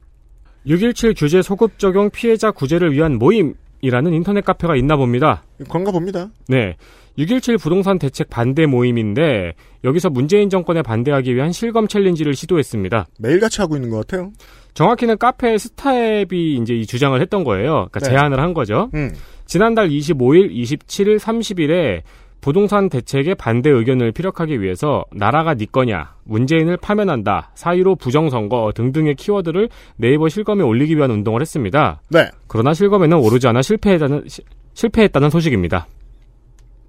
617 0.66 1.14
규제 1.16 1.42
소급 1.42 1.80
적용 1.80 2.10
피해자 2.10 2.52
구제를 2.52 2.92
위한 2.94 3.18
모임이라는 3.18 4.14
인터넷 4.14 4.44
카페가 4.44 4.76
있나 4.76 4.96
봅니다. 4.98 5.44
그런가 5.70 5.92
봅니다. 5.92 6.30
네. 6.48 6.76
617 7.18 7.58
부동산 7.58 8.00
대책 8.00 8.30
반대 8.30 8.66
모임인데 8.66 9.54
여기서 9.84 10.10
문재인 10.10 10.50
정권에 10.50 10.82
반대하기 10.82 11.36
위한 11.36 11.52
실검 11.52 11.88
챌린지를 11.88 12.34
시도했습니다. 12.34 13.08
매일같이 13.20 13.62
하고 13.62 13.76
있는 13.76 13.90
것 13.90 13.98
같아요. 14.08 14.32
정확히는 14.74 15.18
카페 15.20 15.58
스타앱이 15.58 16.56
이제 16.62 16.74
이 16.74 16.86
주장을 16.88 17.20
했던 17.22 17.44
거예요. 17.44 17.88
그러니까 17.92 18.00
네. 18.00 18.10
제안을 18.10 18.40
한 18.40 18.54
거죠. 18.54 18.90
음. 18.96 19.12
지난달 19.46 19.90
25일, 19.90 20.52
27일, 20.52 21.20
30일에 21.20 22.02
부동산 22.42 22.90
대책의 22.90 23.36
반대 23.36 23.70
의견을 23.70 24.12
피력하기 24.12 24.60
위해서 24.62 25.06
나라가 25.14 25.54
네 25.54 25.66
거냐, 25.72 26.16
문재인을 26.26 26.78
파면한다, 26.78 27.52
사유로 27.56 27.96
부정선거 27.96 28.72
등등의 28.76 29.16
키워드를 29.16 29.70
네이버 29.96 30.28
실검에 30.28 30.64
올리기 30.64 30.98
위한 30.98 31.12
운동을 31.12 31.40
했습니다. 31.42 32.02
네. 32.10 32.28
그러나 32.48 32.74
실검에는 32.74 33.18
오르지 33.18 33.48
않아 33.48 33.62
실패했다는, 33.62 34.24
시- 34.28 34.42
실패했다는 34.74 35.30
소식입니다. 35.30 35.88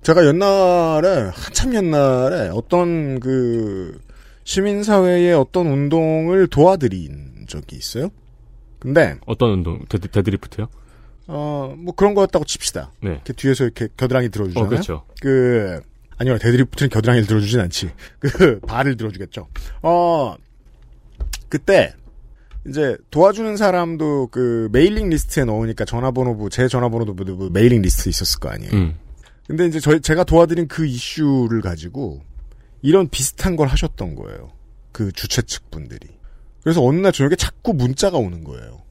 제가 0.04 0.26
옛날에, 0.26 1.30
한참 1.32 1.74
옛날에 1.74 2.50
어떤 2.52 3.18
그, 3.20 3.98
시민사회의 4.44 5.32
어떤 5.32 5.66
운동을 5.66 6.46
도와드린 6.48 7.46
적이 7.48 7.76
있어요. 7.76 8.10
근데, 8.78 9.16
어떤 9.24 9.52
운동, 9.52 9.82
데, 9.88 9.96
데드리프트요? 9.96 10.68
어, 11.26 11.74
뭐 11.78 11.94
그런 11.94 12.12
거였다고 12.12 12.44
칩시다. 12.44 12.92
네. 13.02 13.12
이렇게 13.12 13.32
뒤에서 13.32 13.64
이렇게 13.64 13.88
겨드랑이 13.96 14.28
들어주잖아요. 14.28 14.66
어, 14.66 14.68
그렇죠. 14.68 15.04
그, 15.22 15.80
아니요, 16.18 16.36
데드리프트는 16.36 16.90
겨드랑이를 16.90 17.26
들어주진 17.26 17.60
않지. 17.60 17.90
그, 18.20 18.60
발을 18.60 18.98
들어주겠죠. 18.98 19.48
어, 19.80 20.36
그때, 21.48 21.94
이제 22.66 22.98
도와주는 23.10 23.56
사람도 23.56 24.28
그 24.30 24.68
메일링 24.70 25.08
리스트에 25.08 25.44
넣으니까 25.44 25.86
전화번호부, 25.86 26.50
제 26.50 26.68
전화번호도 26.68 27.48
메일링 27.50 27.80
리스트에 27.80 28.10
있었을 28.10 28.38
거 28.40 28.50
아니에요. 28.50 28.72
음. 28.74 29.03
근데 29.46 29.66
이제 29.66 29.78
저희, 29.80 30.00
제가 30.00 30.24
도와드린 30.24 30.68
그 30.68 30.86
이슈를 30.86 31.60
가지고 31.60 32.22
이런 32.82 33.08
비슷한 33.08 33.56
걸 33.56 33.68
하셨던 33.68 34.14
거예요. 34.14 34.50
그 34.92 35.12
주최 35.12 35.42
측 35.42 35.70
분들이. 35.70 36.08
그래서 36.62 36.82
어느 36.82 36.98
날 37.00 37.12
저녁에 37.12 37.36
자꾸 37.36 37.74
문자가 37.74 38.16
오는 38.18 38.42
거예요. 38.44 38.82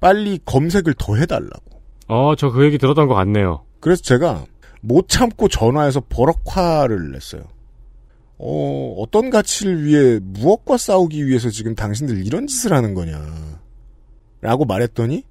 빨리 0.00 0.38
검색을 0.44 0.94
더 0.98 1.16
해달라고. 1.16 1.80
어, 2.08 2.34
저 2.36 2.50
그 2.50 2.64
얘기 2.64 2.76
들었던 2.76 3.06
것 3.08 3.14
같네요. 3.14 3.64
그래서 3.80 4.02
제가 4.02 4.44
못 4.82 5.08
참고 5.08 5.48
전화해서 5.48 6.02
버럭화를 6.08 7.12
냈어요. 7.12 7.44
어, 8.38 8.94
어떤 8.98 9.30
가치를 9.30 9.84
위해 9.84 10.18
무엇과 10.20 10.76
싸우기 10.76 11.26
위해서 11.26 11.48
지금 11.48 11.74
당신들 11.74 12.26
이런 12.26 12.46
짓을 12.46 12.72
하는 12.72 12.92
거냐. 12.94 13.60
라고 14.40 14.64
말했더니 14.64 15.24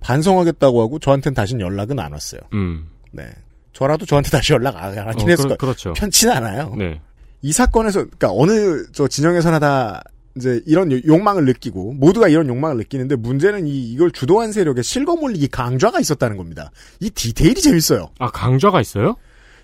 반성하겠다고 0.00 0.80
하고 0.80 0.98
저한테는 0.98 1.34
다시 1.34 1.54
연락은 1.58 1.98
안 1.98 2.12
왔어요. 2.12 2.40
음. 2.54 2.88
네. 3.12 3.24
저라도 3.72 4.06
저한테 4.06 4.30
다시 4.30 4.52
연락 4.52 4.76
안 4.76 4.96
하긴 4.96 5.26
어, 5.26 5.30
했을 5.30 5.36
그, 5.36 5.42
거예요. 5.44 5.56
그렇죠. 5.58 5.92
편치는 5.94 6.32
않아요. 6.34 6.74
네. 6.76 7.00
이 7.42 7.52
사건에서, 7.52 8.00
그니까 8.04 8.30
어느 8.32 8.84
저 8.92 9.06
진영에서나 9.06 9.58
다 9.60 10.02
이제 10.36 10.60
이런 10.66 10.90
요- 10.92 11.00
욕망을 11.06 11.44
느끼고 11.44 11.94
모두가 11.94 12.28
이런 12.28 12.48
욕망을 12.48 12.76
느끼는데 12.78 13.16
문제는 13.16 13.66
이, 13.66 13.92
이걸 13.92 14.10
주도한 14.10 14.52
세력에 14.52 14.82
실검 14.82 15.22
올리기 15.22 15.48
강좌가 15.48 16.00
있었다는 16.00 16.36
겁니다. 16.36 16.70
이 17.00 17.10
디테일이 17.10 17.60
재밌어요. 17.60 18.10
아, 18.18 18.30
강좌가 18.30 18.80
있어요? 18.80 19.16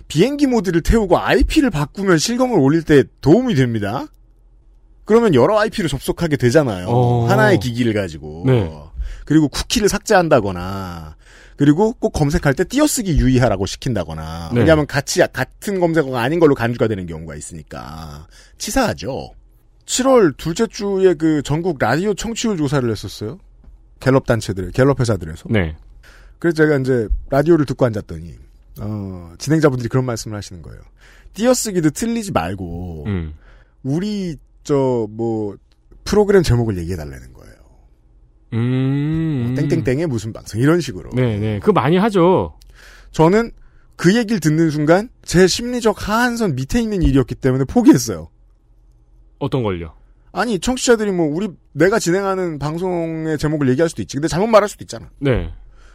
비행기 0.08 0.46
모드를 0.46 0.82
태우고 0.82 1.18
IP를 1.18 1.70
바꾸면 1.70 2.18
실검을 2.18 2.58
올릴 2.58 2.82
때 2.82 3.04
도움이 3.20 3.54
됩니다. 3.54 4.06
그러면 5.04 5.34
여러 5.34 5.58
IP를 5.61 5.88
접속하게 5.88 6.37
되잖아요. 6.37 6.87
어. 6.88 7.26
하나의 7.28 7.58
기기를 7.58 7.92
가지고. 7.94 8.44
네. 8.46 8.73
그리고 9.25 9.49
쿠키를 9.49 9.88
삭제한다거나, 9.88 11.16
그리고 11.56 11.92
꼭 11.94 12.11
검색할 12.11 12.54
때 12.54 12.64
띄어쓰기 12.64 13.16
유의하라고 13.18 13.66
시킨다거나. 13.66 14.50
네. 14.52 14.61
왜냐하면 14.61 14.87
같이 14.87 15.20
같은 15.32 15.80
검색어가 15.80 16.20
아닌 16.20 16.40
걸로 16.40 16.54
간주가 16.54 16.88
되는 16.88 17.06
경우가 17.06 17.34
있으니까 17.37 18.26
치사하죠. 18.58 19.30
7월 19.87 20.37
둘째 20.37 20.66
주에 20.66 21.14
그 21.14 21.42
전국 21.42 21.78
라디오 21.78 22.14
청취율 22.14 22.56
조사를 22.56 22.90
했었어요. 22.90 23.38
갤럽 24.00 24.26
단체들, 24.26 24.73
갤럽 24.73 24.99
회사들에서. 25.00 25.44
네. 25.50 25.76
그래서 26.38 26.56
제가 26.56 26.78
이제 26.78 27.08
라디오를 27.30 27.66
듣고 27.66 27.84
앉았더니 27.87 28.34
어, 28.80 29.34
진행자분들이 29.38 29.88
그런 29.88 30.04
말씀을 30.04 30.37
하시는 30.37 30.61
거예요. 30.62 30.80
띄어쓰기도 31.34 31.90
틀리지 31.90 32.32
말고 32.32 33.04
음. 33.06 33.34
우리 33.82 34.37
저 34.62 35.06
뭐 35.11 35.56
프로그램 36.04 36.42
제목을 36.42 36.78
얘기해 36.78 36.96
달라는 36.96 37.32
거예요. 37.32 37.34
음. 38.54 39.54
뭐 39.56 39.68
땡땡땡의 39.68 40.06
무슨 40.06 40.32
방송 40.32 40.61
이런 40.61 40.80
식으로. 40.80 41.11
네네. 41.11 41.61
그거 41.61 41.73
많이 41.73 41.96
하죠. 41.96 42.56
저는 43.11 43.50
그 43.96 44.16
얘기를 44.16 44.40
듣는 44.40 44.70
순간 44.70 45.08
제 45.25 45.46
심리적 45.46 46.08
하한선 46.08 46.54
밑에 46.54 46.80
있는 46.80 47.02
일이었기 47.02 47.34
때문에 47.37 47.64
포기했어요. 47.64 48.28
어떤 49.38 49.62
걸요? 49.62 49.92
아니 50.32 50.58
청취자들이 50.58 51.12
뭐 51.12 51.26
우리 51.26 51.49
내가 51.73 51.99
진행하는 51.99 52.58
방송의 52.58 53.38
제목을 53.38 53.68
얘기할 53.70 53.88
수도 53.88 54.02
있지. 54.02 54.16
근데 54.16 54.26
잘못 54.28 54.46
말할 54.49 54.68
수도 54.68 54.82
있잖아. 54.82 55.08
네. 55.20 55.52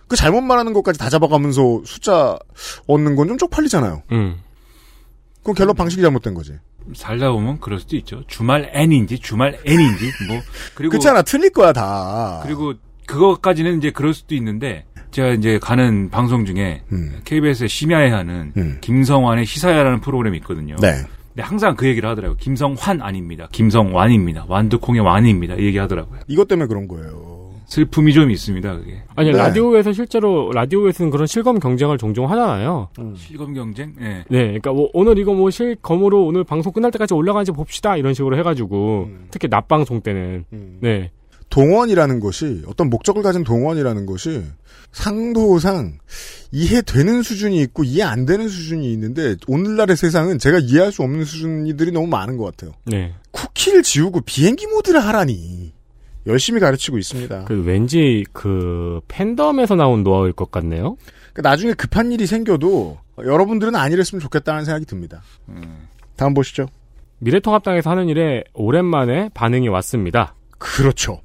그 0.07 0.15
잘못 0.15 0.41
말하는 0.41 0.73
것까지 0.73 0.97
다 0.97 1.09
잡아가면서 1.09 1.81
숫자 1.85 2.37
얻는 2.87 3.15
건 3.15 3.27
좀 3.27 3.37
쪽팔리잖아요. 3.37 4.03
음. 4.11 4.37
그건 5.39 5.55
갤럽 5.55 5.75
방식이 5.77 6.01
잘못된 6.01 6.33
거지. 6.33 6.53
살다 6.95 7.31
보면 7.31 7.59
그럴 7.59 7.79
수도 7.79 7.95
있죠. 7.97 8.23
주말 8.27 8.69
N인지 8.73 9.19
주말 9.19 9.57
N인지 9.65 10.11
뭐 10.27 10.39
그리고 10.75 10.91
그렇잖아. 10.91 11.21
틀릴 11.21 11.51
거야 11.51 11.73
다. 11.73 12.41
그리고 12.43 12.73
그거까지는 13.05 13.77
이제 13.77 13.91
그럴 13.91 14.13
수도 14.13 14.35
있는데 14.35 14.85
제가 15.11 15.29
이제 15.29 15.57
가는 15.59 16.09
방송 16.09 16.45
중에 16.45 16.83
음. 16.91 17.19
KBS의 17.25 17.69
심야에 17.69 18.09
하는 18.09 18.53
음. 18.57 18.77
김성환의 18.81 19.45
시사야라는 19.45 20.01
프로그램이 20.01 20.37
있거든요. 20.39 20.75
네. 20.81 20.93
근데 21.29 21.41
항상 21.43 21.75
그 21.75 21.87
얘기를 21.87 22.07
하더라고요. 22.09 22.37
김성환 22.37 23.01
아닙니다. 23.01 23.47
김성완입니다. 23.51 24.45
완두콩의 24.47 25.01
완입니다. 25.01 25.55
이 25.55 25.65
얘기 25.65 25.77
하더라고요. 25.77 26.19
이것 26.27 26.47
때문에 26.47 26.67
그런 26.67 26.87
거예요. 26.87 27.38
슬픔이 27.69 28.13
좀 28.13 28.31
있습니다. 28.31 28.77
그게 28.77 29.03
아니 29.15 29.31
네. 29.31 29.37
라디오에서 29.37 29.93
실제로 29.93 30.51
라디오에서는 30.51 31.11
그런 31.11 31.27
실검 31.27 31.59
경쟁을 31.59 31.99
종종 31.99 32.29
하잖아요. 32.31 32.89
실검 33.15 33.53
경쟁. 33.53 33.93
예. 34.01 34.25
네, 34.27 34.45
그러니까 34.45 34.73
뭐 34.73 34.89
오늘 34.93 35.19
이거 35.19 35.33
뭐 35.33 35.51
실검으로 35.51 36.25
오늘 36.25 36.43
방송 36.43 36.73
끝날 36.73 36.91
때까지 36.91 37.13
올라가는지 37.13 37.51
봅시다 37.51 37.95
이런 37.95 38.15
식으로 38.15 38.37
해가지고 38.39 39.05
음. 39.09 39.27
특히 39.29 39.47
낮 39.47 39.67
방송 39.67 40.01
때는 40.01 40.45
음. 40.51 40.79
네, 40.81 41.11
동원이라는 41.51 42.19
것이 42.19 42.63
어떤 42.65 42.89
목적을 42.89 43.21
가진 43.21 43.43
동원이라는 43.43 44.07
것이 44.07 44.43
상도상 44.91 45.99
이해되는 46.51 47.21
수준이 47.21 47.61
있고 47.61 47.83
이해 47.83 48.01
안 48.01 48.25
되는 48.25 48.47
수준이 48.47 48.91
있는데 48.93 49.35
오늘날의 49.47 49.95
세상은 49.95 50.39
제가 50.39 50.57
이해할 50.57 50.91
수 50.91 51.03
없는 51.03 51.23
수준이들이 51.23 51.91
너무 51.91 52.07
많은 52.07 52.37
것 52.37 52.45
같아요. 52.45 52.71
네. 52.85 53.13
쿠키를 53.29 53.83
지우고 53.83 54.21
비행기 54.21 54.65
모드를 54.65 54.99
하라니 55.01 55.73
열심히 56.27 56.59
가르치고 56.59 56.97
있습니다. 56.97 57.45
그 57.45 57.63
왠지 57.63 58.25
그 58.33 59.01
팬덤에서 59.07 59.75
나온 59.75 60.03
노하우일 60.03 60.33
것 60.33 60.51
같네요. 60.51 60.97
그러니까 61.33 61.49
나중에 61.49 61.73
급한 61.73 62.11
일이 62.11 62.25
생겨도 62.25 62.97
여러분들은 63.19 63.75
안 63.75 63.91
이랬으면 63.91 64.19
좋겠다는 64.19 64.65
생각이 64.65 64.85
듭니다. 64.85 65.21
다음 66.15 66.33
보시죠. 66.33 66.67
미래통합당에서 67.19 67.89
하는 67.89 68.09
일에 68.09 68.43
오랜만에 68.53 69.29
반응이 69.33 69.67
왔습니다. 69.69 70.35
그렇죠. 70.57 71.21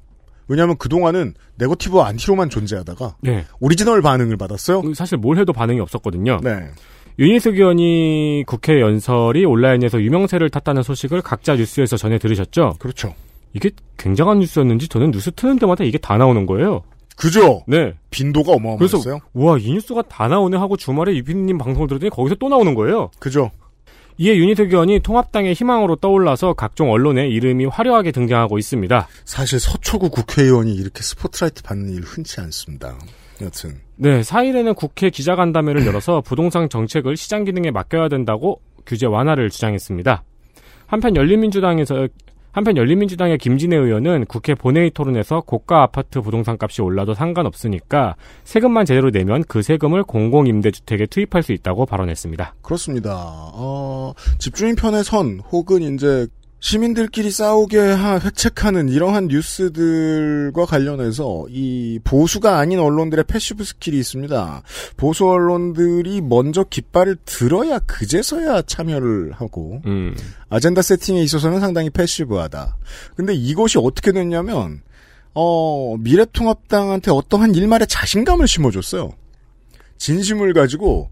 왜냐하면 0.47 0.77
그동안은 0.77 1.33
네거티브와 1.55 2.07
안티로만 2.07 2.49
존재하다가 2.49 3.17
네. 3.21 3.45
오리지널 3.59 4.01
반응을 4.01 4.37
받았어요. 4.37 4.93
사실 4.93 5.17
뭘 5.17 5.37
해도 5.37 5.53
반응이 5.53 5.79
없었거든요. 5.79 6.39
네. 6.43 6.69
윤희숙 7.17 7.55
의원이 7.55 8.43
국회 8.45 8.81
연설이 8.81 9.45
온라인에서 9.45 10.01
유명세를 10.01 10.49
탔다는 10.49 10.83
소식을 10.83 11.21
각자 11.21 11.55
뉴스에서 11.55 11.97
전해 11.97 12.17
들으셨죠? 12.17 12.75
그렇죠. 12.77 13.15
이게 13.55 13.71
굉장한 13.97 14.39
뉴스였는지 14.39 14.89
저는 14.89 15.11
뉴스 15.11 15.31
트는 15.31 15.57
데마다 15.57 15.83
이게 15.85 15.97
다 15.97 16.17
나오는 16.17 16.45
거예요. 16.45 16.83
그죠? 17.15 17.63
네. 17.65 17.93
빈도가 18.11 18.51
어마어마했어요. 18.51 19.01
그래서 19.01 19.19
와, 19.33 19.57
이 19.57 19.71
뉴스가 19.71 20.03
다 20.03 20.27
나오네 20.27 20.57
하고 20.57 20.75
주말에 20.75 21.15
유피님 21.15 21.57
방송을 21.57 21.87
들었더니 21.87 22.09
거기서 22.09 22.35
또 22.35 22.49
나오는 22.49 22.75
거예요. 22.75 23.09
그죠? 23.19 23.51
이에 24.17 24.35
윤희숙 24.35 24.71
의원이 24.71 24.99
통합당의 24.99 25.53
희망으로 25.53 25.95
떠올라서 25.97 26.53
각종 26.53 26.91
언론에 26.91 27.27
이름이 27.27 27.65
화려하게 27.65 28.11
등장하고 28.11 28.57
있습니다. 28.57 29.07
사실 29.23 29.59
서초구 29.59 30.09
국회의원이 30.09 30.73
이렇게 30.73 31.01
스포트라이트 31.01 31.63
받는 31.63 31.93
일 31.93 32.01
흔치 32.01 32.39
않습니다. 32.41 32.97
여튼 33.41 33.79
네, 33.97 34.21
4일에는 34.21 34.75
국회 34.75 35.09
기자간담회를 35.09 35.85
열어서 35.87 36.21
부동산 36.21 36.69
정책을 36.69 37.17
시장 37.17 37.45
기능에 37.45 37.71
맡겨야 37.71 38.09
된다고 38.09 38.61
규제 38.85 39.05
완화를 39.05 39.49
주장했습니다. 39.49 40.23
한편 40.87 41.15
열린민주당에서 41.15 42.07
한편 42.55 42.77
열린민주당의 42.77 43.37
김진애 43.37 43.75
의원은 43.75 44.27
국회 44.27 44.55
본회의 44.55 44.89
토론에서 44.89 45.41
고가 45.41 45.83
아파트 45.83 46.21
부동산 46.21 46.57
값이 46.57 46.81
올라도 46.81 47.13
상관없으니까 47.13 48.15
세금만 48.45 48.85
제대로 48.85 49.11
내면 49.11 49.43
그 49.45 49.61
세금을 49.61 50.03
공공임대주택에 50.03 51.07
투입할 51.07 51.43
수 51.43 51.51
있다고 51.51 51.85
발언했습니다. 51.85 52.55
그렇습니다. 52.61 53.11
어, 53.53 54.13
집주인 54.39 54.75
편의 54.77 55.03
선 55.03 55.41
혹은 55.51 55.81
이제 55.81 56.27
시민들끼리 56.65 57.29
싸우게 57.29 57.77
하, 57.77 58.17
회책하는 58.17 58.89
이러한 58.89 59.27
뉴스들과 59.27 60.65
관련해서 60.65 61.45
이 61.47 61.99
보수가 62.03 62.57
아닌 62.57 62.79
언론들의 62.79 63.25
passive 63.27 63.63
스킬이 63.63 63.99
있습니다. 63.99 64.63
보수 64.97 65.29
언론들이 65.29 66.21
먼저 66.21 66.63
깃발을 66.63 67.17
들어야 67.23 67.77
그제서야 67.77 68.63
참여를 68.63 69.33
하고 69.33 69.83
음, 69.85 70.15
아젠다 70.49 70.81
세팅에 70.81 71.21
있어서는 71.21 71.59
상당히 71.59 71.91
passive하다. 71.91 72.77
근데 73.15 73.35
이것이 73.35 73.77
어떻게 73.77 74.11
됐냐면 74.11 74.81
어, 75.35 75.95
미래통합당한테 75.99 77.11
어떠한 77.11 77.53
일말의 77.53 77.85
자신감을 77.85 78.47
심어줬어요. 78.47 79.11
진심을 79.99 80.53
가지고 80.53 81.11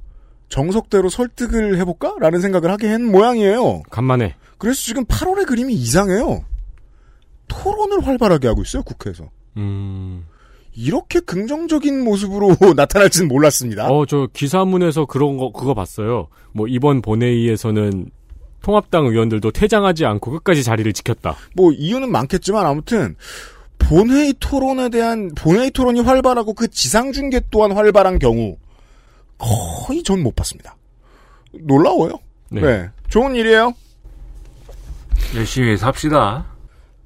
정석대로 0.49 1.09
설득을 1.09 1.77
해볼까? 1.79 2.15
라는 2.19 2.41
생각을 2.41 2.69
하게 2.71 2.89
한 2.89 3.05
모양이에요. 3.05 3.83
간만에 3.89 4.35
그래서 4.57 4.81
지금 4.81 5.05
8월의 5.05 5.45
그림이 5.47 5.73
이상해요. 5.73 6.45
토론을 7.47 8.05
활발하게 8.05 8.47
하고 8.47 8.61
있어요, 8.61 8.83
국회에서. 8.83 9.29
음, 9.57 10.25
이렇게 10.75 11.19
긍정적인 11.19 12.03
모습으로 12.03 12.55
나타날지는 12.75 13.27
몰랐습니다. 13.27 13.89
어, 13.89 14.05
저 14.05 14.27
기사문에서 14.33 15.05
그런 15.05 15.37
거 15.37 15.51
그거 15.51 15.73
봤어요. 15.73 16.27
뭐 16.51 16.67
이번 16.67 17.01
본회의에서는 17.01 18.09
통합당 18.61 19.05
의원들도 19.07 19.51
퇴장하지 19.51 20.05
않고 20.05 20.31
끝까지 20.31 20.63
자리를 20.63 20.91
지켰다. 20.93 21.35
뭐 21.55 21.71
이유는 21.71 22.11
많겠지만 22.11 22.65
아무튼 22.65 23.15
본회의 23.77 24.33
토론에 24.39 24.89
대한 24.89 25.31
본회의 25.35 25.69
토론이 25.71 25.99
활발하고 25.99 26.53
그 26.53 26.69
지상 26.69 27.11
중계 27.11 27.41
또한 27.51 27.73
활발한 27.73 28.19
경우 28.19 28.55
거의 29.37 30.03
전 30.03 30.21
못 30.21 30.35
봤습니다. 30.35 30.75
놀라워요. 31.53 32.19
네. 32.51 32.61
네. 32.61 32.89
좋은 33.09 33.35
일이에요. 33.35 33.73
열심히 35.35 35.77
삽시다. 35.77 36.45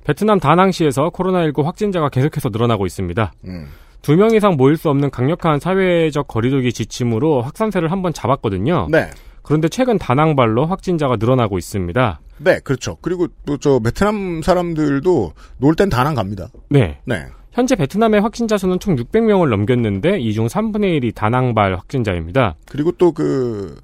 베트남 0.05 0.39
다낭시에서 0.39 1.09
코로나19 1.09 1.63
확진자가 1.63 2.09
계속해서 2.09 2.49
늘어나고 2.49 2.85
있습니다. 2.85 3.33
음. 3.45 3.67
두명 4.01 4.33
이상 4.35 4.55
모일 4.55 4.77
수 4.77 4.89
없는 4.89 5.09
강력한 5.09 5.59
사회적 5.59 6.27
거리두기 6.27 6.71
지침으로 6.71 7.41
확산세를 7.41 7.91
한번 7.91 8.13
잡았거든요. 8.13 8.87
네. 8.89 9.09
그런데 9.41 9.67
최근 9.69 9.97
다낭발로 9.97 10.65
확진자가 10.65 11.15
늘어나고 11.17 11.57
있습니다. 11.57 12.19
네, 12.39 12.59
그렇죠. 12.59 12.97
그리고 13.01 13.27
또 13.45 13.57
저 13.57 13.79
베트남 13.79 14.41
사람들도 14.41 15.33
놀 15.57 15.75
땐 15.75 15.89
다낭 15.89 16.15
갑니다. 16.15 16.47
네. 16.69 16.99
네. 17.05 17.25
현재 17.57 17.75
베트남의 17.75 18.21
확진자 18.21 18.55
수는 18.57 18.79
총 18.79 18.95
600명을 18.95 19.49
넘겼는데 19.49 20.19
이 20.19 20.31
중 20.33 20.45
3분의 20.45 21.01
1이 21.01 21.15
다낭발 21.15 21.75
확진자입니다. 21.75 22.55
그리고 22.69 22.91
또 22.91 23.11
그 23.11 23.75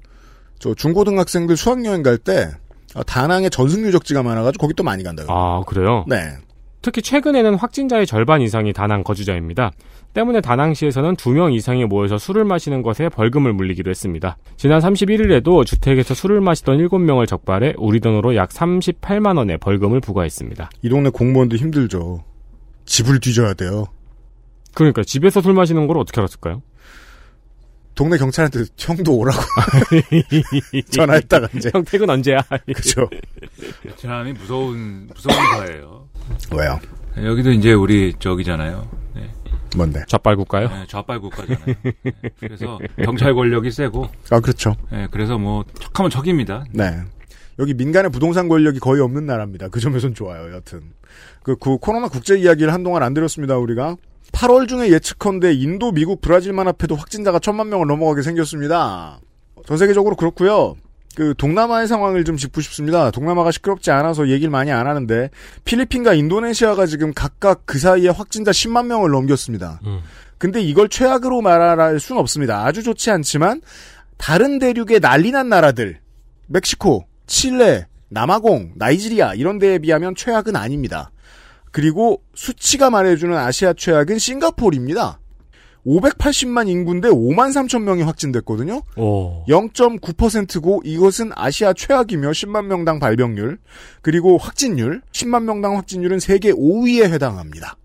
저 0.60 0.72
중고등학생들 0.72 1.56
수학여행 1.56 2.02
갈 2.02 2.16
때 2.16 2.48
다낭에 3.06 3.48
전승 3.50 3.82
유적지가 3.84 4.22
많아가지고 4.22 4.62
거기 4.62 4.74
또 4.74 4.84
많이 4.84 5.02
간다요. 5.02 5.26
아, 5.28 5.62
그래요? 5.66 6.04
네. 6.08 6.16
특히 6.80 7.02
최근에는 7.02 7.56
확진자의 7.56 8.06
절반 8.06 8.40
이상이 8.40 8.72
다낭 8.72 9.02
거주자입니다. 9.02 9.72
때문에 10.14 10.40
다낭시에서는 10.40 11.16
두명 11.16 11.52
이상이 11.52 11.84
모여서 11.86 12.16
술을 12.18 12.44
마시는 12.44 12.82
것에 12.82 13.08
벌금을 13.08 13.52
물리기로 13.52 13.90
했습니다. 13.90 14.36
지난 14.56 14.80
31일에도 14.80 15.66
주택에서 15.66 16.14
술을 16.14 16.40
마시던 16.40 16.78
7명을 16.78 17.26
적발해 17.26 17.74
우리 17.76 17.98
돈으로 18.00 18.36
약 18.36 18.50
38만 18.50 19.36
원의 19.36 19.58
벌금을 19.58 20.00
부과했습니다. 20.00 20.70
이 20.82 20.88
동네 20.88 21.10
공무원도 21.10 21.56
힘들죠. 21.56 22.22
집을 22.84 23.20
뒤져야 23.20 23.54
돼요. 23.54 23.86
그러니까 24.74 25.02
집에서 25.04 25.40
술 25.40 25.54
마시는 25.54 25.86
걸 25.86 25.98
어떻게 25.98 26.20
알았을까요? 26.20 26.62
동네 27.94 28.18
경찰한테 28.18 28.64
형도 28.76 29.16
오라고 29.16 29.40
전화했다가 30.90 31.48
이제 31.56 31.70
형 31.72 31.84
퇴근 31.84 32.10
언제야? 32.10 32.38
그죠. 32.74 33.08
베트남이 33.82 34.32
무서운 34.32 35.08
무서운 35.14 35.36
사회예요. 35.36 36.08
왜요? 36.52 36.80
여기도 37.24 37.52
이제 37.52 37.72
우리 37.72 38.12
저기잖아요. 38.18 38.88
네. 39.14 39.30
뭔데? 39.76 40.02
좌빨 40.08 40.34
국가요? 40.36 40.68
네, 40.68 40.84
좌빨 40.88 41.20
국가잖아요. 41.20 41.64
네. 41.66 41.92
그래서 42.40 42.80
경찰 43.04 43.32
권력이 43.34 43.70
세고, 43.70 44.08
아 44.30 44.40
그렇죠. 44.40 44.74
네, 44.90 45.06
그래서 45.12 45.38
뭐 45.38 45.64
척하면 45.78 46.10
척입니다. 46.10 46.64
네. 46.72 47.00
여기 47.58 47.74
민간의 47.74 48.10
부동산 48.10 48.48
권력이 48.48 48.80
거의 48.80 49.00
없는 49.00 49.26
나라입니다. 49.26 49.68
그 49.68 49.80
점에선 49.80 50.14
좋아요. 50.14 50.54
여튼 50.54 50.82
그, 51.42 51.56
그 51.56 51.78
코로나 51.78 52.08
국제 52.08 52.36
이야기를 52.36 52.72
한동안 52.72 53.02
안 53.02 53.14
드렸습니다. 53.14 53.56
우리가 53.56 53.96
8월 54.32 54.66
중에 54.66 54.90
예측컨대 54.90 55.52
인도, 55.52 55.92
미국, 55.92 56.20
브라질만 56.20 56.66
합해도 56.66 56.96
확진자가 56.96 57.38
천만 57.38 57.68
명을 57.68 57.86
넘어가게 57.86 58.22
생겼습니다. 58.22 59.20
전 59.66 59.76
세계적으로 59.76 60.16
그렇고요. 60.16 60.74
그 61.14 61.34
동남아의 61.38 61.86
상황을 61.86 62.24
좀 62.24 62.36
짚고 62.36 62.60
싶습니다. 62.60 63.12
동남아가 63.12 63.52
시끄럽지 63.52 63.92
않아서 63.92 64.28
얘기를 64.28 64.50
많이 64.50 64.72
안 64.72 64.88
하는데 64.88 65.30
필리핀과 65.64 66.14
인도네시아가 66.14 66.86
지금 66.86 67.12
각각 67.14 67.62
그 67.66 67.78
사이에 67.78 68.08
확진자 68.08 68.50
10만 68.50 68.86
명을 68.86 69.10
넘겼습니다. 69.10 69.80
음. 69.86 70.00
근데 70.38 70.60
이걸 70.60 70.88
최악으로 70.88 71.40
말할 71.40 72.00
수는 72.00 72.20
없습니다. 72.20 72.66
아주 72.66 72.82
좋지 72.82 73.10
않지만 73.12 73.62
다른 74.16 74.58
대륙의 74.58 74.98
난리난 75.00 75.48
나라들 75.48 76.00
멕시코, 76.48 77.06
칠레, 77.26 77.86
남아공, 78.08 78.72
나이지리아 78.76 79.34
이런 79.34 79.58
데에 79.58 79.78
비하면 79.78 80.14
최악은 80.14 80.56
아닙니다. 80.56 81.10
그리고 81.72 82.22
수치가 82.34 82.90
말해주는 82.90 83.36
아시아 83.36 83.72
최악은 83.72 84.18
싱가포르입니다. 84.18 85.18
580만 85.86 86.68
인구인데 86.68 87.08
5만 87.08 87.52
3천 87.52 87.82
명이 87.82 88.02
확진됐거든요. 88.02 88.82
오. 88.96 89.44
0.9%고 89.46 90.82
이것은 90.84 91.32
아시아 91.34 91.72
최악이며 91.72 92.30
10만 92.30 92.66
명당 92.66 92.98
발병률 92.98 93.58
그리고 94.00 94.38
확진율 94.38 95.02
10만 95.12 95.42
명당 95.44 95.76
확진율은 95.76 96.20
세계 96.20 96.52
5위에 96.52 97.12
해당합니다. 97.12 97.76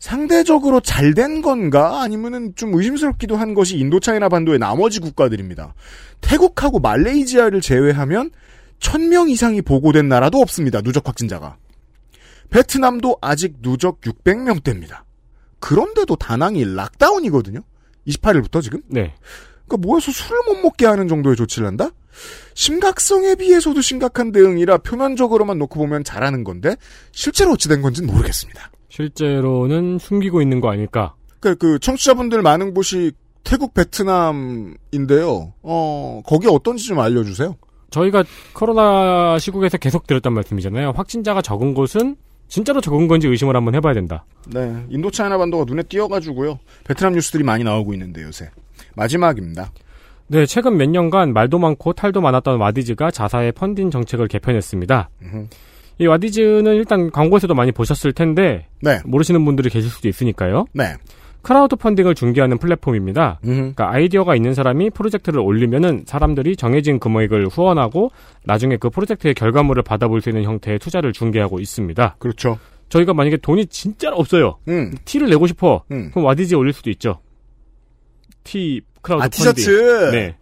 상대적으로 0.00 0.80
잘 0.80 1.14
된 1.14 1.42
건가 1.42 2.02
아니면은 2.02 2.54
좀 2.56 2.74
의심스럽기도 2.74 3.36
한 3.36 3.52
것이 3.54 3.76
인도차이나 3.78 4.28
반도의 4.28 4.58
나머지 4.58 4.98
국가들입니다. 4.98 5.74
태국하고 6.20 6.78
말레이시아를 6.80 7.60
제외하면 7.60 8.30
1000명 8.80 9.28
이상이 9.30 9.60
보고된 9.60 10.08
나라도 10.08 10.38
없습니다. 10.38 10.80
누적 10.80 11.06
확진자가. 11.06 11.56
베트남도 12.48 13.18
아직 13.20 13.56
누적 13.60 14.00
600명대입니다. 14.00 15.02
그런데도 15.58 16.16
다낭이 16.16 16.64
락다운이거든요. 16.74 17.60
28일부터 18.06 18.62
지금. 18.62 18.82
네. 18.86 19.14
그러니까 19.66 19.86
모여서 19.88 20.10
술을 20.10 20.38
못 20.46 20.62
먹게 20.62 20.86
하는 20.86 21.08
정도의 21.08 21.36
조치를 21.36 21.66
한다? 21.66 21.90
심각성에 22.54 23.34
비해서도 23.34 23.80
심각한 23.80 24.32
대응이라 24.32 24.78
표면적으로만 24.78 25.58
놓고 25.58 25.78
보면 25.78 26.04
잘하는 26.04 26.42
건데 26.44 26.76
실제로 27.12 27.52
어찌 27.52 27.68
된 27.68 27.82
건지는 27.82 28.12
모르겠습니다. 28.12 28.69
실제로는 28.90 29.98
숨기고 29.98 30.42
있는 30.42 30.60
거 30.60 30.70
아닐까? 30.70 31.14
그러니까 31.40 31.58
그 31.58 31.78
청취자분들 31.78 32.42
많은 32.42 32.74
곳이 32.74 33.12
태국 33.42 33.72
베트남인데요. 33.72 35.54
어, 35.62 36.22
거기 36.26 36.46
어떤지 36.46 36.86
좀 36.86 37.00
알려주세요. 37.00 37.56
저희가 37.90 38.24
코로나 38.52 39.38
시국에서 39.38 39.78
계속 39.78 40.06
드렸단 40.06 40.32
말씀이잖아요. 40.34 40.92
확진자가 40.94 41.40
적은 41.40 41.74
곳은 41.74 42.16
진짜로 42.48 42.80
적은 42.80 43.08
건지 43.08 43.26
의심을 43.28 43.56
한번 43.56 43.74
해봐야 43.74 43.94
된다. 43.94 44.24
네, 44.48 44.84
인도 44.90 45.10
차이나 45.10 45.38
반도가 45.38 45.64
눈에 45.64 45.82
띄어가지고요. 45.84 46.58
베트남 46.84 47.14
뉴스들이 47.14 47.44
많이 47.44 47.64
나오고 47.64 47.92
있는데 47.94 48.22
요새 48.22 48.50
마지막입니다. 48.96 49.72
네, 50.26 50.46
최근 50.46 50.76
몇 50.76 50.88
년간 50.88 51.32
말도 51.32 51.58
많고 51.58 51.92
탈도 51.92 52.20
많았던 52.20 52.60
와디즈가 52.60 53.10
자사의 53.10 53.52
펀딩 53.52 53.90
정책을 53.90 54.28
개편했습니다. 54.28 55.10
음흠. 55.22 55.46
이 55.98 56.06
와디즈는 56.06 56.74
일단 56.76 57.10
광고에서도 57.10 57.54
많이 57.54 57.72
보셨을 57.72 58.12
텐데 58.12 58.66
네, 58.80 59.00
모르시는 59.04 59.44
분들이 59.44 59.68
계실 59.68 59.90
수도 59.90 60.08
있으니까요. 60.08 60.64
네, 60.72 60.94
크라우드 61.42 61.76
펀딩을 61.76 62.14
중개하는 62.14 62.58
플랫폼입니다. 62.58 63.40
음흠. 63.44 63.54
그러니까 63.56 63.90
아이디어가 63.92 64.34
있는 64.36 64.54
사람이 64.54 64.90
프로젝트를 64.90 65.40
올리면은 65.40 66.04
사람들이 66.06 66.56
정해진 66.56 66.98
금액을 66.98 67.48
후원하고 67.48 68.10
나중에 68.44 68.76
그 68.76 68.90
프로젝트의 68.90 69.34
결과물을 69.34 69.82
받아볼 69.82 70.20
수 70.20 70.30
있는 70.30 70.44
형태의 70.44 70.78
투자를 70.78 71.12
중개하고 71.12 71.60
있습니다. 71.60 72.16
그렇죠. 72.18 72.58
저희가 72.88 73.14
만약에 73.14 73.36
돈이 73.36 73.66
진짜로 73.66 74.16
없어요. 74.16 74.58
음, 74.68 74.94
티를 75.04 75.28
내고 75.30 75.46
싶어. 75.46 75.84
음. 75.92 76.10
그럼 76.10 76.24
와디즈에 76.26 76.56
올릴 76.56 76.72
수도 76.72 76.90
있죠. 76.90 77.20
티 78.42 78.80
크라우드 79.02 79.22
아 79.22 79.28
펀딩. 79.28 79.38
티셔츠. 79.54 80.10
네. 80.12 80.36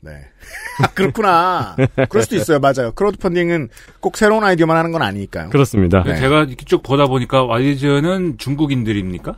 네. 0.00 0.10
아, 0.82 0.86
그렇구나. 0.94 1.76
그럴 2.08 2.22
수도 2.22 2.36
있어요. 2.36 2.58
맞아요. 2.60 2.92
크라우드 2.92 3.18
펀딩은 3.18 3.68
꼭 4.00 4.16
새로운 4.16 4.44
아이디어만 4.44 4.76
하는 4.76 4.92
건 4.92 5.02
아니니까요. 5.02 5.50
그렇습니다. 5.50 6.02
네. 6.04 6.16
제가 6.16 6.44
이렇게 6.44 6.64
쭉 6.64 6.82
보다 6.82 7.06
보니까 7.06 7.44
와디즈는 7.44 8.38
중국인들입니까? 8.38 9.36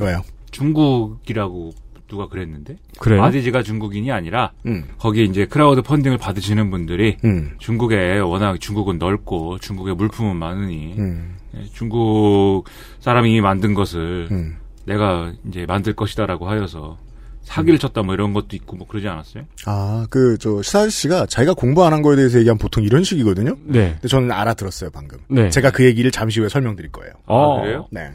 왜요? 0.00 0.22
중국이라고 0.50 1.72
누가 2.08 2.28
그랬는데 2.28 2.76
그래요? 2.98 3.22
와디즈가 3.22 3.62
중국인이 3.62 4.12
아니라 4.12 4.52
음, 4.66 4.84
거기 4.98 5.24
이제 5.24 5.46
크라우드 5.46 5.80
펀딩을 5.80 6.18
받으시는 6.18 6.70
분들이 6.70 7.16
음, 7.24 7.52
중국에 7.58 8.18
워낙 8.18 8.60
중국은 8.60 8.98
넓고 8.98 9.58
중국에 9.60 9.94
물품은 9.94 10.36
많으니 10.36 10.94
음, 10.98 11.36
예, 11.56 11.64
중국 11.72 12.64
사람이 13.00 13.40
만든 13.40 13.72
것을 13.72 14.28
음. 14.30 14.58
내가 14.84 15.32
이제 15.48 15.64
만들 15.66 15.94
것이다라고 15.94 16.50
하여서 16.50 16.98
사기를 17.42 17.78
쳤다 17.78 18.02
뭐 18.02 18.14
이런 18.14 18.32
것도 18.32 18.48
있고 18.56 18.76
뭐 18.76 18.86
그러지 18.86 19.08
않았어요? 19.08 19.44
아, 19.66 20.06
그, 20.10 20.38
저, 20.38 20.62
시사일 20.62 20.90
씨가 20.90 21.26
자기가 21.26 21.54
공부 21.54 21.84
안 21.84 21.92
한 21.92 22.00
거에 22.02 22.16
대해서 22.16 22.38
얘기하면 22.38 22.58
보통 22.58 22.82
이런 22.84 23.04
식이거든요? 23.04 23.56
네. 23.64 23.90
근데 23.92 24.08
저는 24.08 24.30
알아들었어요, 24.32 24.90
방금. 24.90 25.18
네. 25.28 25.50
제가 25.50 25.70
그 25.70 25.84
얘기를 25.84 26.10
잠시 26.10 26.40
후에 26.40 26.48
설명드릴 26.48 26.90
거예요. 26.92 27.12
어. 27.26 27.58
아, 27.58 27.62
그래요? 27.62 27.86
네. 27.90 28.10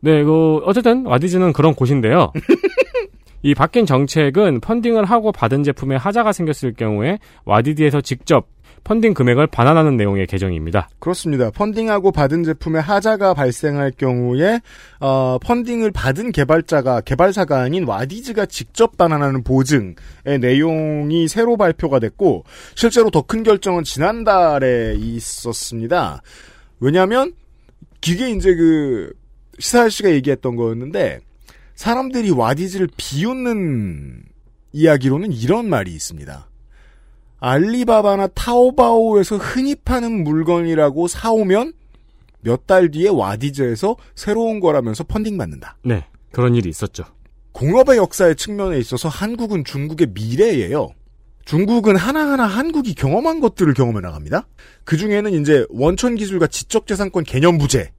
네, 0.00 0.22
그 0.24 0.56
어쨌든 0.64 1.06
와디즈는 1.06 1.52
그런 1.52 1.74
곳인데요. 1.74 2.32
이 3.42 3.54
바뀐 3.54 3.84
정책은 3.86 4.60
펀딩을 4.60 5.04
하고 5.04 5.30
받은 5.30 5.62
제품에 5.64 5.96
하자가 5.96 6.32
생겼을 6.32 6.72
경우에 6.74 7.18
와디즈에서 7.44 8.00
직접 8.00 8.46
펀딩 8.84 9.14
금액을 9.14 9.46
반환하는 9.46 9.96
내용의 9.96 10.26
개정입니다. 10.26 10.88
그렇습니다. 10.98 11.50
펀딩하고 11.50 12.12
받은 12.12 12.44
제품에 12.44 12.78
하자가 12.78 13.32
발생할 13.34 13.92
경우에 13.96 14.60
어, 15.00 15.38
펀딩을 15.42 15.90
받은 15.90 16.32
개발자가 16.32 17.00
개발사가 17.00 17.60
아닌 17.60 17.84
와디즈가 17.84 18.46
직접 18.46 18.96
반환하는 18.98 19.42
보증의 19.42 19.94
내용이 20.38 21.28
새로 21.28 21.56
발표가 21.56 21.98
됐고 21.98 22.44
실제로 22.74 23.10
더 23.10 23.22
큰 23.22 23.42
결정은 23.42 23.84
지난달에 23.84 24.96
있었습니다. 24.98 26.20
왜냐하면 26.78 27.32
이게 28.06 28.30
이제 28.30 28.54
그 28.54 29.12
시사할 29.58 29.90
씨가 29.90 30.10
얘기했던 30.10 30.56
거였는데 30.56 31.20
사람들이 31.74 32.30
와디즈를 32.30 32.88
비웃는 32.98 34.24
이야기로는 34.72 35.32
이런 35.32 35.70
말이 35.70 35.90
있습니다. 35.92 36.48
알리바바나 37.44 38.28
타오바오에서 38.28 39.36
흔히 39.36 39.74
파는 39.74 40.24
물건이라고 40.24 41.08
사오면 41.08 41.74
몇 42.40 42.66
달 42.66 42.90
뒤에 42.90 43.08
와디즈에서 43.08 43.96
새로운 44.14 44.60
거라면서 44.60 45.04
펀딩 45.04 45.36
받는다. 45.36 45.76
네, 45.84 46.06
그런 46.32 46.54
일이 46.54 46.70
있었죠. 46.70 47.04
공업의 47.52 47.98
역사의 47.98 48.36
측면에 48.36 48.78
있어서 48.78 49.08
한국은 49.08 49.64
중국의 49.64 50.08
미래예요. 50.14 50.90
중국은 51.44 51.96
하나하나 51.96 52.46
한국이 52.46 52.94
경험한 52.94 53.40
것들을 53.40 53.74
경험해 53.74 54.00
나갑니다. 54.00 54.46
그 54.84 54.96
중에는 54.96 55.40
이제 55.40 55.66
원천 55.68 56.14
기술과 56.14 56.46
지적 56.46 56.86
재산권 56.86 57.24
개념 57.24 57.58
부재, 57.58 57.92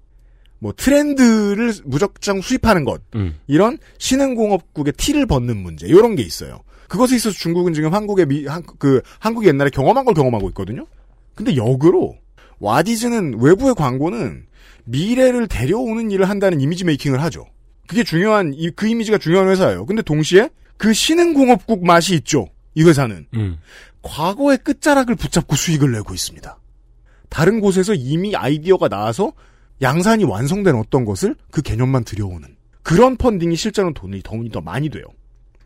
뭐 0.57 0.73
트렌드를 0.75 1.71
무작정 1.85 2.41
수입하는 2.41 2.83
것, 2.85 3.01
음. 3.13 3.37
이런 3.45 3.77
신흥공업국의 3.99 4.93
티를 4.93 5.27
벗는 5.27 5.57
문제, 5.57 5.85
이런 5.85 6.15
게 6.15 6.23
있어요. 6.23 6.61
그것에 6.87 7.15
있어서 7.15 7.35
중국은 7.37 7.73
지금 7.73 7.93
한국의 7.93 8.25
미, 8.25 8.45
한, 8.45 8.63
그, 8.79 9.01
한국이 9.19 9.47
옛날에 9.47 9.69
경험한 9.69 10.05
걸 10.05 10.13
경험하고 10.13 10.49
있거든요? 10.49 10.85
근데 11.33 11.55
역으로, 11.55 12.15
와디즈는 12.59 13.39
외부의 13.39 13.75
광고는 13.75 14.45
미래를 14.85 15.47
데려오는 15.47 16.11
일을 16.11 16.29
한다는 16.29 16.61
이미지 16.61 16.85
메이킹을 16.85 17.21
하죠. 17.23 17.45
그게 17.87 18.03
중요한, 18.03 18.53
이, 18.55 18.69
그 18.71 18.87
이미지가 18.87 19.17
중요한 19.17 19.49
회사예요. 19.49 19.85
근데 19.85 20.01
동시에 20.01 20.49
그 20.77 20.93
신흥공업국 20.93 21.85
맛이 21.85 22.15
있죠. 22.15 22.47
이 22.73 22.83
회사는. 22.83 23.27
음. 23.35 23.57
과거의 24.01 24.59
끝자락을 24.59 25.15
붙잡고 25.15 25.55
수익을 25.55 25.91
내고 25.91 26.13
있습니다. 26.13 26.59
다른 27.29 27.59
곳에서 27.59 27.93
이미 27.93 28.35
아이디어가 28.35 28.87
나와서 28.87 29.33
양산이 29.81 30.23
완성된 30.23 30.75
어떤 30.75 31.05
것을 31.05 31.35
그 31.51 31.61
개념만 31.61 32.03
들여오는 32.03 32.55
그런 32.83 33.17
펀딩이 33.17 33.55
실제로는 33.55 33.93
돈이 33.93 34.21
더, 34.23 34.37
더 34.51 34.61
많이 34.61 34.89
돼요. 34.89 35.03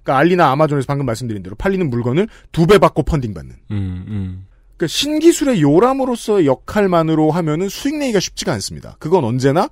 그러니까 0.09 0.17
알리나 0.17 0.51
아마존에서 0.51 0.87
방금 0.87 1.05
말씀드린 1.05 1.43
대로 1.43 1.55
팔리는 1.55 1.87
물건을 1.89 2.27
두 2.51 2.65
배 2.65 2.77
받고 2.79 3.03
펀딩 3.03 3.33
받는. 3.33 3.55
음, 3.71 4.05
음. 4.07 4.45
그러니까 4.75 4.87
신기술의 4.87 5.61
요람으로서의 5.61 6.45
역할만으로 6.47 7.31
하면은 7.31 7.69
수익 7.69 7.95
내기가 7.97 8.19
쉽지가 8.19 8.51
않습니다. 8.53 8.95
그건 8.99 9.23
언제나 9.23 9.69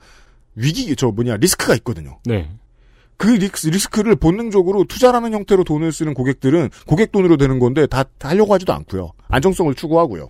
위기 0.55 0.95
저 0.95 1.07
뭐냐 1.11 1.37
리스크가 1.37 1.75
있거든요. 1.75 2.19
네. 2.25 2.49
그 3.17 3.27
리스, 3.29 3.67
리스크를 3.67 4.15
본능적으로 4.15 4.83
투자라는 4.83 5.33
형태로 5.33 5.63
돈을 5.63 5.91
쓰는 5.91 6.13
고객들은 6.13 6.69
고객 6.85 7.11
돈으로 7.11 7.37
되는 7.37 7.57
건데 7.57 7.87
다, 7.87 8.03
다 8.19 8.29
하려고 8.29 8.53
하지도 8.53 8.73
않고요. 8.73 9.11
안정성을 9.29 9.73
추구하고요. 9.73 10.27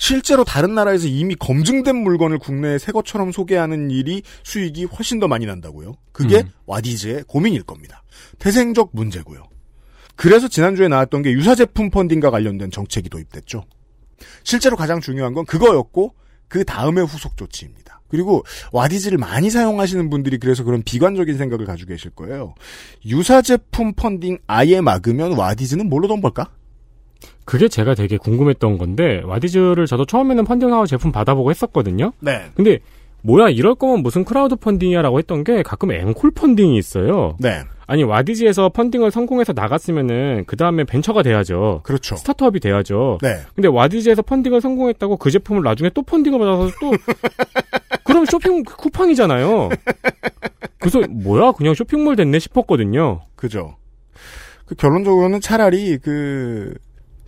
실제로 0.00 0.44
다른 0.44 0.74
나라에서 0.74 1.06
이미 1.08 1.34
검증된 1.34 1.94
물건을 1.94 2.38
국내에 2.38 2.78
새 2.78 2.90
것처럼 2.90 3.32
소개하는 3.32 3.90
일이 3.90 4.22
수익이 4.44 4.84
훨씬 4.86 5.20
더 5.20 5.28
많이 5.28 5.44
난다고요. 5.44 5.92
그게 6.10 6.38
음. 6.38 6.50
와디즈의 6.64 7.24
고민일 7.28 7.64
겁니다. 7.64 8.02
태생적 8.38 8.90
문제고요. 8.94 9.44
그래서 10.16 10.48
지난주에 10.48 10.88
나왔던 10.88 11.20
게 11.20 11.32
유사 11.32 11.54
제품 11.54 11.90
펀딩과 11.90 12.30
관련된 12.30 12.70
정책이 12.70 13.10
도입됐죠. 13.10 13.66
실제로 14.42 14.74
가장 14.74 15.00
중요한 15.02 15.34
건 15.34 15.44
그거였고 15.44 16.14
그 16.48 16.64
다음의 16.64 17.04
후속 17.04 17.36
조치입니다. 17.36 18.00
그리고 18.08 18.42
와디즈를 18.72 19.18
많이 19.18 19.50
사용하시는 19.50 20.08
분들이 20.08 20.38
그래서 20.38 20.64
그런 20.64 20.82
비관적인 20.82 21.36
생각을 21.36 21.66
가지고 21.66 21.90
계실 21.90 22.10
거예요. 22.12 22.54
유사 23.04 23.42
제품 23.42 23.92
펀딩 23.92 24.38
아예 24.46 24.80
막으면 24.80 25.32
와디즈는 25.36 25.90
뭘로 25.90 26.08
돈 26.08 26.22
벌까? 26.22 26.50
그게 27.50 27.66
제가 27.66 27.96
되게 27.96 28.16
궁금했던 28.16 28.78
건데 28.78 29.22
와디즈를 29.24 29.86
저도 29.86 30.04
처음에는 30.04 30.44
펀딩하고 30.44 30.86
제품 30.86 31.10
받아보고 31.10 31.50
했었거든요. 31.50 32.12
네. 32.20 32.44
근데 32.54 32.78
뭐야 33.22 33.48
이럴 33.48 33.74
거면 33.74 34.04
무슨 34.04 34.24
크라우드 34.24 34.54
펀딩이야라고 34.54 35.18
했던 35.18 35.42
게 35.42 35.64
가끔 35.64 35.90
앵콜 35.90 36.30
펀딩이 36.30 36.78
있어요. 36.78 37.36
네. 37.40 37.62
아니 37.88 38.04
와디즈에서 38.04 38.68
펀딩을 38.68 39.10
성공해서 39.10 39.52
나갔으면은 39.52 40.44
그 40.46 40.56
다음에 40.56 40.84
벤처가 40.84 41.24
돼야죠. 41.24 41.80
그렇죠. 41.82 42.14
스타트업이 42.14 42.60
돼야죠. 42.60 43.18
네. 43.20 43.38
근데 43.56 43.66
와디즈에서 43.66 44.22
펀딩을 44.22 44.60
성공했다고 44.60 45.16
그 45.16 45.32
제품을 45.32 45.64
나중에 45.64 45.90
또 45.92 46.02
펀딩을 46.02 46.38
받아서 46.38 46.70
또 46.80 46.92
그럼 48.04 48.26
쇼핑 48.26 48.62
쿠팡이잖아요. 48.62 49.70
그래서 50.78 51.00
뭐야 51.00 51.50
그냥 51.50 51.74
쇼핑몰 51.74 52.14
됐네 52.14 52.38
싶었거든요. 52.38 53.22
그죠. 53.34 53.74
그 54.66 54.76
결론적으로는 54.76 55.40
차라리 55.40 55.98
그 55.98 56.74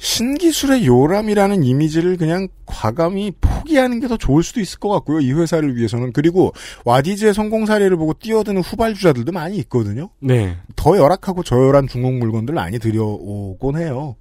신기술의 0.02 0.84
요람이라는 0.84 1.62
이미지를 1.62 2.16
그냥 2.16 2.48
과감히 2.66 3.32
포기하는 3.40 4.00
게 4.00 4.08
더 4.08 4.16
좋을 4.16 4.42
수도 4.42 4.60
있을 4.60 4.80
것 4.80 4.88
같고요. 4.88 5.20
이 5.20 5.32
회사를 5.32 5.76
위해서는. 5.76 6.12
그리고 6.12 6.52
와디즈의 6.84 7.32
성공 7.32 7.66
사례를 7.66 7.96
보고 7.96 8.12
뛰어드는 8.12 8.62
후발주자들도 8.62 9.30
많이 9.30 9.58
있거든요. 9.58 10.10
네. 10.18 10.56
더 10.74 10.98
열악하고 10.98 11.44
저열한 11.44 11.86
중국 11.86 12.14
물건들 12.14 12.52
많이 12.52 12.80
들여오곤 12.80 13.78
해요. 13.78 14.16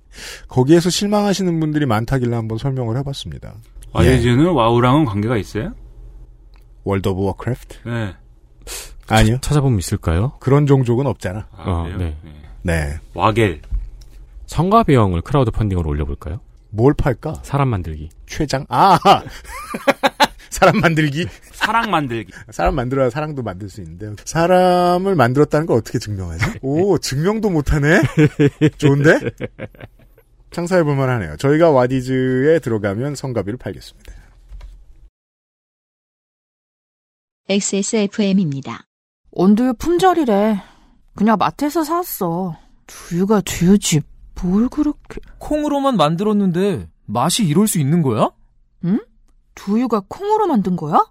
거기에서 0.47 0.91
실망하시는 0.91 1.59
분들이 1.59 1.87
많다길래 1.87 2.35
한번 2.35 2.59
설명을 2.59 2.95
해봤습니다. 2.99 3.55
와디즈는 3.91 4.51
와우랑은 4.51 5.05
관계가 5.05 5.35
있어요? 5.37 5.73
월드 6.83 7.09
오브 7.09 7.23
워크래프트? 7.23 7.77
네. 7.89 8.13
아니요. 9.07 9.39
찾아보면 9.41 9.79
있을까요? 9.79 10.33
그런 10.39 10.67
종족은 10.67 11.07
없잖아. 11.07 11.47
아, 11.57 11.63
어, 11.71 11.83
그래요? 11.85 11.97
네. 11.97 12.17
네. 12.23 12.31
네. 12.61 12.93
와겔. 13.15 13.61
성가비형을 14.51 15.21
크라우드 15.21 15.49
펀딩으로 15.49 15.89
올려볼까요? 15.89 16.41
뭘 16.71 16.93
팔까? 16.93 17.35
사람 17.41 17.69
만들기. 17.69 18.09
최장? 18.27 18.65
아! 18.67 18.99
사람 20.51 20.81
만들기? 20.81 21.25
사랑 21.53 21.89
만들기. 21.89 22.33
사람 22.49 22.75
만들어야 22.75 23.09
사랑도 23.09 23.43
만들 23.43 23.69
수 23.69 23.79
있는데 23.81 24.13
사람을 24.25 25.15
만들었다는 25.15 25.65
걸 25.65 25.77
어떻게 25.77 25.99
증명하지? 25.99 26.59
오 26.63 26.97
증명도 26.97 27.49
못하네. 27.49 28.01
좋은데? 28.77 29.19
창사해볼 30.51 30.97
만 30.97 31.09
하네요. 31.09 31.37
저희가 31.37 31.71
와디즈에 31.71 32.59
들어가면 32.59 33.15
성가비를 33.15 33.57
팔겠습니다. 33.57 34.13
XSFM입니다. 37.47 38.85
원두유 39.31 39.75
품절이래. 39.75 40.61
그냥 41.15 41.37
마트에서 41.37 41.85
샀어. 41.85 42.57
두유가 42.85 43.39
두유지. 43.39 44.01
뭘 44.43 44.69
그렇게... 44.69 45.19
콩으로만 45.39 45.97
만들었는데 45.97 46.88
맛이 47.06 47.45
이럴 47.45 47.67
수 47.67 47.80
있는 47.80 48.01
거야? 48.01 48.32
응? 48.86 48.99
두유가 49.56 50.01
콩으로 50.08 50.47
만든 50.47 50.75
거야? 50.75 51.06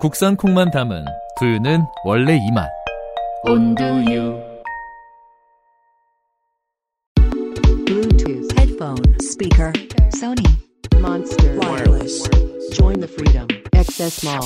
국산 0.00 0.36
콩만 0.36 0.70
담은 0.70 1.04
두유는 1.38 1.84
원래 2.04 2.36
이 2.36 2.52
맛. 2.52 2.68
온두유. 3.44 4.50
Bluetooth, 7.86 8.52
headphone, 8.56 9.16
speaker, 9.20 9.72
Sony, 10.14 10.46
Monster, 10.96 11.58
wireless. 11.58 12.28
Join 12.72 13.00
the 13.00 13.08
freedom. 13.08 13.48
XS 13.80 14.24
Mall. 14.28 14.44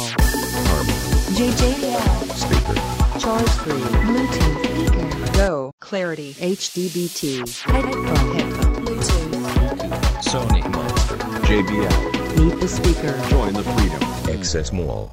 JJL. 1.34 2.02
Speaker. 2.38 2.78
Charge 3.18 3.50
free. 3.62 3.82
Bluetooth 4.06 4.56
speaker. 4.62 5.32
Go. 5.34 5.72
Clarity. 5.80 6.34
HDBT. 6.34 7.42
Headphone. 7.66 8.34
Headphone. 8.38 8.74
Bluetooth. 8.84 10.22
Sony. 10.22 10.62
Monster. 10.70 11.16
JBL. 11.50 11.96
Meet 12.38 12.60
the 12.60 12.68
speaker. 12.68 13.12
Join 13.28 13.54
the 13.54 13.64
freedom. 13.74 14.02
Access 14.30 14.72
Mall. 14.72 15.10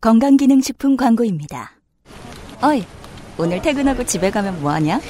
건강기능식품 0.00 0.96
광고입니다. 0.96 1.72
어이, 2.62 2.84
오늘 3.36 3.60
퇴근하고 3.60 4.04
집에 4.04 4.30
가면 4.30 4.60
뭐하냐? 4.60 5.00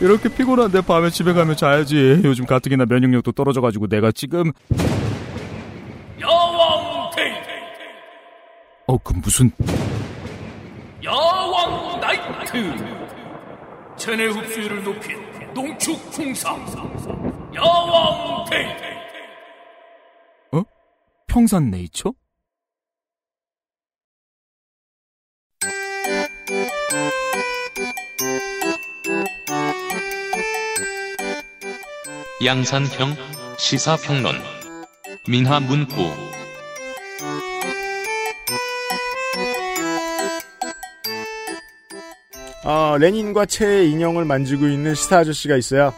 이렇게 0.00 0.28
피곤한데 0.28 0.82
밤에 0.82 1.10
집에 1.10 1.32
가면 1.32 1.56
자야지. 1.56 2.20
요즘 2.22 2.46
가뜩이나 2.46 2.84
면역력도 2.86 3.32
떨어져가지고 3.32 3.88
내가 3.88 4.12
지금 4.12 4.52
야왕 6.20 7.10
데이트 7.16 7.46
어 8.88 8.96
그 8.98 9.12
무슨? 9.14 9.50
야왕 11.02 12.00
나이트! 12.00 13.96
체내 13.96 14.26
흡수율을 14.26 14.84
높인 14.84 15.52
농축 15.54 16.10
풍상. 16.12 16.64
야왕 17.54 18.44
데이트 18.50 18.82
어? 20.52 20.62
평산 21.26 21.70
네이처? 21.70 22.12
양산형 32.44 33.16
시사평론 33.58 34.36
민하문구 35.28 35.94
어, 42.66 42.98
레닌과 42.98 43.46
체의 43.46 43.92
인형을 43.92 44.24
만지고 44.24 44.66
있는 44.66 44.96
시사 44.96 45.18
아저씨가 45.18 45.56
있어요. 45.56 45.94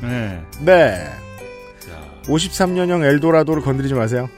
네. 0.00 0.40
네. 0.60 1.08
53년형 2.26 3.04
엘도라도를 3.04 3.62
건드리지 3.62 3.94
마세요. 3.94 4.30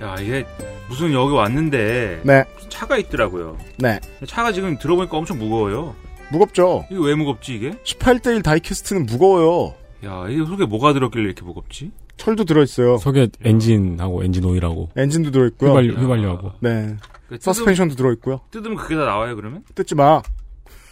야, 0.00 0.16
이게 0.18 0.46
무슨 0.88 1.12
여기 1.12 1.34
왔는데 1.34 2.22
네. 2.24 2.44
무슨 2.54 2.70
차가 2.70 2.96
있더라고요. 2.96 3.58
네. 3.76 4.00
차가 4.26 4.52
지금 4.52 4.78
들어보니까 4.78 5.18
엄청 5.18 5.38
무거워요. 5.38 5.94
무겁죠? 6.30 6.86
이거 6.90 7.02
왜 7.02 7.14
무겁지 7.14 7.56
이게? 7.56 7.72
18대1 7.84 8.42
다이캐스트는 8.42 9.04
무거워요. 9.04 9.74
야, 10.06 10.26
이게 10.30 10.44
속에 10.46 10.64
뭐가 10.64 10.94
들었길래 10.94 11.24
이렇게 11.26 11.42
무겁지? 11.42 11.90
철도 12.16 12.44
들어있어요. 12.44 12.96
속에 12.96 13.28
엔진하고 13.44 14.24
엔진 14.24 14.42
오일하고 14.44 14.88
엔진도 14.96 15.30
들어있고요. 15.30 15.70
휘발유, 15.70 15.92
휘발유하고. 15.92 16.52
네. 16.60 16.96
그 17.28 17.36
서스펜션도 17.38 17.96
들어있고요. 17.96 18.40
뜯으면 18.50 18.76
그게 18.78 18.94
다 18.96 19.04
나와요 19.04 19.36
그러면? 19.36 19.62
뜯지 19.74 19.94
마. 19.94 20.22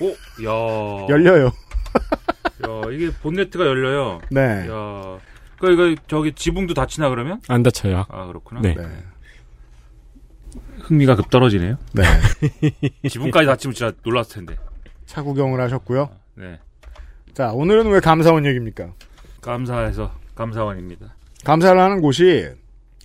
오, 0.02 0.10
야. 0.44 1.06
열려요. 1.08 1.46
야, 1.46 2.90
이게 2.92 3.10
본네트가 3.10 3.64
열려요. 3.64 4.20
네. 4.30 4.66
야. 4.68 5.18
그 5.58 5.70
이거 5.72 5.94
저기 6.08 6.32
지붕도 6.32 6.74
닫히나 6.74 7.08
그러면? 7.08 7.40
안 7.48 7.62
다쳐요. 7.62 8.06
아 8.08 8.26
그렇구나. 8.26 8.60
네. 8.62 8.74
흥미가 10.80 11.14
급 11.14 11.30
떨어지네요. 11.30 11.76
네. 11.92 12.02
지붕까지 13.08 13.46
닫히면 13.46 13.74
진짜 13.74 13.92
놀랐을 14.02 14.34
텐데. 14.44 14.56
차 15.06 15.22
구경을 15.22 15.60
하셨고요. 15.60 16.10
네. 16.34 16.58
자, 17.34 17.52
오늘은 17.52 17.90
왜 17.90 18.00
감사원 18.00 18.44
얘기입니까? 18.46 18.92
감사해서 19.40 20.12
감사원입니다. 20.34 21.14
감사를 21.44 21.80
하는 21.80 22.00
곳이 22.00 22.48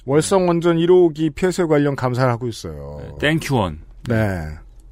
월성 0.05 0.47
원전 0.47 0.77
1호기 0.77 1.36
폐쇄 1.36 1.63
관련 1.65 1.95
감사를 1.95 2.29
하고 2.31 2.47
있어요. 2.47 3.17
땡큐원. 3.19 3.81
네. 4.07 4.47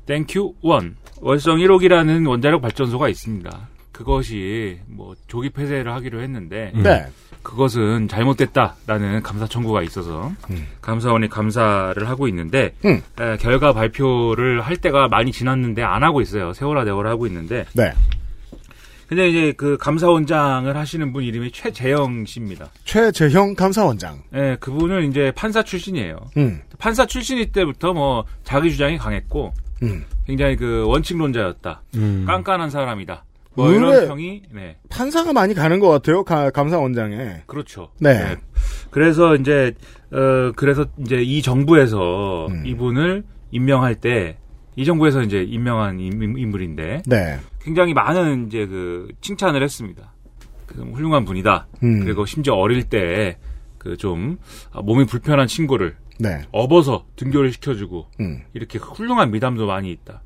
땡큐원. 0.06 0.98
월성 1.22 1.58
1호기라는 1.58 2.28
원자력 2.28 2.62
발전소가 2.62 3.10
있습니다. 3.10 3.70
그것이 3.92 4.80
뭐 4.88 5.16
조기 5.28 5.50
폐쇄를 5.50 5.94
하기로 5.94 6.22
했는데 6.22 6.72
네. 6.76 7.06
그것은 7.44 8.08
잘못됐다라는 8.08 9.22
감사 9.22 9.48
청구가 9.48 9.84
있어서 9.84 10.34
감사원이 10.82 11.30
감사를 11.30 12.10
하고 12.10 12.28
있는데 12.28 12.74
음. 12.84 13.02
에, 13.20 13.38
결과 13.38 13.72
발표를 13.72 14.62
할 14.62 14.76
때가 14.78 15.08
많이 15.08 15.32
지났는데 15.32 15.82
안 15.84 16.04
하고 16.04 16.22
있어요. 16.22 16.52
세월아 16.54 16.84
내월아 16.84 17.10
하고 17.12 17.26
있는데 17.28 17.66
네. 17.74 17.94
근데 19.08 19.30
이제 19.30 19.54
그 19.56 19.78
감사원장을 19.78 20.76
하시는 20.76 21.14
분 21.14 21.24
이름이 21.24 21.52
최재영 21.52 22.26
씨입니다. 22.26 22.72
최재형 22.84 23.54
감사원장. 23.54 24.24
예, 24.34 24.58
그분은 24.60 25.10
이제 25.10 25.32
판사 25.36 25.62
출신이에요. 25.64 26.18
음. 26.38 26.60
판사 26.80 27.06
출신일 27.06 27.52
때부터 27.52 27.94
뭐 27.94 28.26
자기 28.44 28.72
주장이 28.72 28.98
강했고 28.98 29.54
음. 29.86 30.06
굉장히 30.26 30.56
그 30.56 30.86
원칙론자였다. 30.88 31.82
음. 31.96 32.24
깐깐한 32.28 32.70
사람이다. 32.70 33.24
뭐 33.58 33.72
이런 33.72 34.08
평이 34.08 34.42
네. 34.52 34.76
판사가 34.90 35.32
많이 35.32 35.54
가는 35.54 35.80
것 35.80 35.88
같아요. 35.90 36.24
가- 36.24 36.50
감사원장에. 36.50 37.44
그렇죠. 37.46 37.90
네. 38.00 38.36
그래서 38.92 39.36
이제 39.36 39.74
어 40.12 40.52
그래서 40.56 40.86
이제 41.00 41.22
이 41.22 41.42
정부에서 41.42 42.48
음. 42.48 42.66
이분을 42.66 43.24
임명할 43.52 43.96
때 43.96 44.38
이 44.78 44.84
정부에서 44.84 45.22
이제 45.22 45.42
임명한 45.42 46.02
인- 46.02 46.36
인물인데 46.38 47.04
네. 47.06 47.40
굉장히 47.62 47.94
많은 47.94 48.48
이제 48.48 48.66
그 48.66 49.08
칭찬을 49.22 49.64
했습니다. 49.64 50.12
그 50.66 50.82
훌륭한 50.82 51.24
분이다. 51.24 51.68
음. 51.82 52.04
그리고 52.04 52.26
심지어 52.26 52.56
어릴 52.56 52.84
때 52.84 53.38
그 53.78 53.96
좀 53.98 54.38
몸이 54.74 55.06
불편한 55.06 55.46
친구를 55.48 55.96
네. 56.20 56.42
업어서 56.52 57.06
등교를 57.16 57.52
시켜주고 57.54 58.08
음. 58.20 58.44
이렇게 58.54 58.78
훌륭한 58.80 59.32
미담도 59.32 59.66
많이 59.68 59.92
있다. 59.92 60.22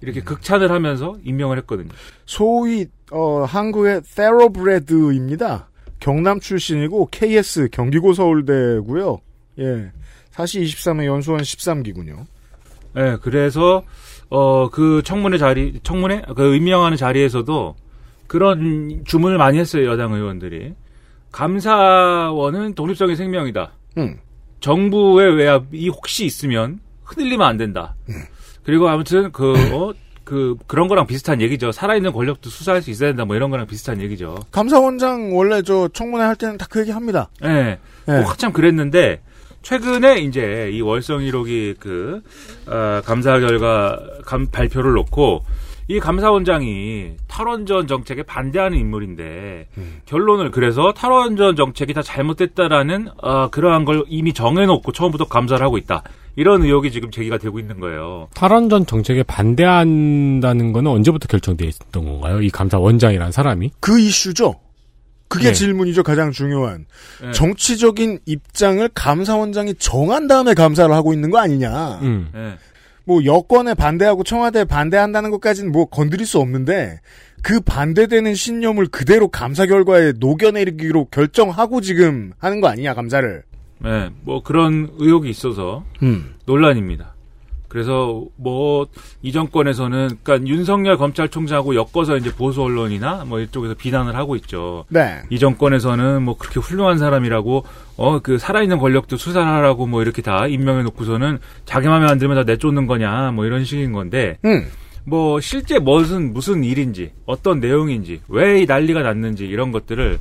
이렇게 0.00 0.20
극찬을 0.22 0.70
하면서 0.70 1.16
임명을 1.24 1.58
했거든요. 1.58 1.88
소위 2.24 2.86
어, 3.10 3.42
한국의 3.44 4.02
테러브레드입니다. 4.14 5.68
경남 6.00 6.38
출신이고 6.40 7.08
KS 7.10 7.68
경기고 7.72 8.12
서울대고요. 8.12 9.18
예. 9.58 9.90
사시 10.30 10.60
23의 10.60 11.06
연수원 11.06 11.40
13기군요. 11.40 12.26
네, 12.94 13.16
그래서 13.20 13.82
어 14.30 14.68
그 14.70 15.02
청문회 15.04 15.38
자리 15.38 15.80
청문회 15.82 16.22
그 16.36 16.54
임명하는 16.54 16.96
자리에서도 16.96 17.74
그런 18.26 19.02
주문을 19.04 19.38
많이 19.38 19.58
했어요 19.58 19.90
여당 19.90 20.12
의원들이 20.12 20.74
감사원은 21.32 22.74
독립성의 22.74 23.16
생명이다. 23.16 23.72
음. 23.98 24.18
정부의 24.60 25.34
외압이 25.36 25.88
혹시 25.88 26.24
있으면 26.24 26.80
흔들리면 27.04 27.46
안 27.46 27.56
된다. 27.56 27.94
그리고 28.64 28.88
아무튼 28.88 29.32
그 29.32 29.54
어, 29.72 29.92
그 30.24 30.56
그런 30.66 30.88
거랑 30.88 31.06
비슷한 31.06 31.40
얘기죠. 31.40 31.72
살아있는 31.72 32.12
권력도 32.12 32.50
수사할 32.50 32.82
수 32.82 32.90
있어야 32.90 33.10
된다. 33.10 33.24
뭐 33.24 33.34
이런 33.36 33.50
거랑 33.50 33.66
비슷한 33.66 34.00
얘기죠. 34.02 34.36
감사원장 34.50 35.34
원래 35.36 35.62
저 35.62 35.88
청문회 35.88 36.24
할 36.24 36.36
때는 36.36 36.58
다 36.58 36.66
그 36.68 36.80
얘기 36.80 36.90
합니다. 36.90 37.30
네. 37.40 37.78
네. 38.06 38.20
뭐 38.20 38.30
한참 38.30 38.52
그랬는데 38.52 39.22
최근에 39.62 40.18
이제 40.20 40.70
이 40.72 40.80
월성 40.82 41.20
1호기 41.20 41.76
그 41.80 42.22
어, 42.66 43.00
감사 43.04 43.38
결과 43.40 43.98
감, 44.26 44.46
발표를 44.46 44.92
놓고 44.92 45.44
이 45.88 45.98
감사원장이 46.00 47.12
탈원전 47.26 47.86
정책에 47.86 48.22
반대하는 48.22 48.78
인물인데 48.78 49.68
결론을 50.04 50.50
그래서 50.50 50.92
탈원전 50.92 51.56
정책이 51.56 51.94
다 51.94 52.02
잘못됐다라는 52.02 53.08
어, 53.22 53.48
그러한 53.48 53.86
걸 53.86 54.04
이미 54.08 54.34
정해놓고 54.34 54.92
처음부터 54.92 55.24
감사를 55.28 55.64
하고 55.64 55.78
있다 55.78 56.02
이런 56.36 56.62
의혹이 56.62 56.92
지금 56.92 57.10
제기가 57.10 57.38
되고 57.38 57.58
있는 57.58 57.80
거예요. 57.80 58.28
탈원전 58.34 58.86
정책에 58.86 59.22
반대한다는 59.22 60.72
거는 60.72 60.90
언제부터 60.90 61.26
결정돼 61.26 61.66
있었던 61.66 62.04
건가요? 62.04 62.40
이 62.42 62.50
감사원장이라는 62.50 63.32
사람이? 63.32 63.72
그 63.80 63.98
이슈죠. 63.98 64.54
그게 65.26 65.48
네. 65.48 65.52
질문이죠, 65.52 66.02
가장 66.02 66.30
중요한. 66.30 66.86
네. 67.22 67.32
정치적인 67.32 68.20
입장을 68.24 68.88
감사원장이 68.94 69.74
정한 69.74 70.26
다음에 70.26 70.54
감사를 70.54 70.94
하고 70.94 71.12
있는 71.12 71.30
거 71.30 71.38
아니냐. 71.38 71.98
음. 72.02 72.28
네. 72.32 72.54
뭐 73.08 73.24
여권에 73.24 73.72
반대하고 73.72 74.22
청와대에 74.22 74.64
반대한다는 74.64 75.30
것까지는 75.30 75.72
뭐 75.72 75.86
건드릴 75.86 76.26
수 76.26 76.38
없는데 76.40 77.00
그 77.42 77.58
반대되는 77.58 78.34
신념을 78.34 78.88
그대로 78.88 79.28
감사 79.28 79.64
결과에 79.64 80.12
녹여내리기로 80.20 81.06
결정하고 81.06 81.80
지금 81.80 82.32
하는 82.38 82.60
거 82.60 82.68
아니냐 82.68 82.92
감사를. 82.92 83.42
네, 83.78 84.10
뭐 84.24 84.42
그런 84.42 84.90
의혹이 84.98 85.30
있어서 85.30 85.86
음. 86.02 86.34
논란입니다. 86.44 87.14
그래서 87.68 88.24
뭐 88.36 88.86
이 89.22 89.32
정권에서는 89.32 90.18
그러니까 90.22 90.48
윤석열 90.48 90.96
검찰총장하고 90.96 91.74
엮어서 91.74 92.16
이제 92.16 92.32
보수 92.34 92.62
언론이나 92.62 93.24
뭐 93.26 93.40
이쪽에서 93.40 93.74
비난을 93.74 94.14
하고 94.16 94.36
있죠. 94.36 94.84
네. 94.88 95.20
이 95.30 95.38
정권에서는 95.38 96.22
뭐 96.22 96.36
그렇게 96.36 96.60
훌륭한 96.60 96.98
사람이라고 96.98 97.64
어 97.96 98.20
그 98.22 98.38
살아있는 98.38 98.78
권력도 98.78 99.16
수사하라고 99.16 99.86
뭐 99.86 100.02
이렇게 100.02 100.22
다 100.22 100.46
임명해 100.46 100.82
놓고서는 100.84 101.38
자기 101.64 101.88
마음에 101.88 102.06
안 102.06 102.18
들면 102.18 102.36
다 102.36 102.42
내쫓는 102.44 102.86
거냐 102.86 103.32
뭐 103.32 103.44
이런 103.44 103.64
식인 103.64 103.92
건데 103.92 104.38
음. 104.44 104.66
뭐 105.04 105.40
실제 105.40 105.78
무슨 105.78 106.32
무슨 106.32 106.62
일인지 106.64 107.12
어떤 107.26 107.60
내용인지 107.60 108.20
왜 108.28 108.62
이 108.62 108.66
난리가 108.66 109.02
났는지 109.02 109.46
이런 109.46 109.72
것들을 109.72 110.18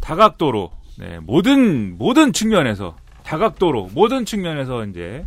다각도로 0.00 0.70
네, 0.98 1.18
모든 1.22 1.96
모든 1.98 2.32
측면에서 2.32 2.96
다각도로 3.24 3.90
모든 3.94 4.24
측면에서 4.24 4.84
이제 4.86 5.24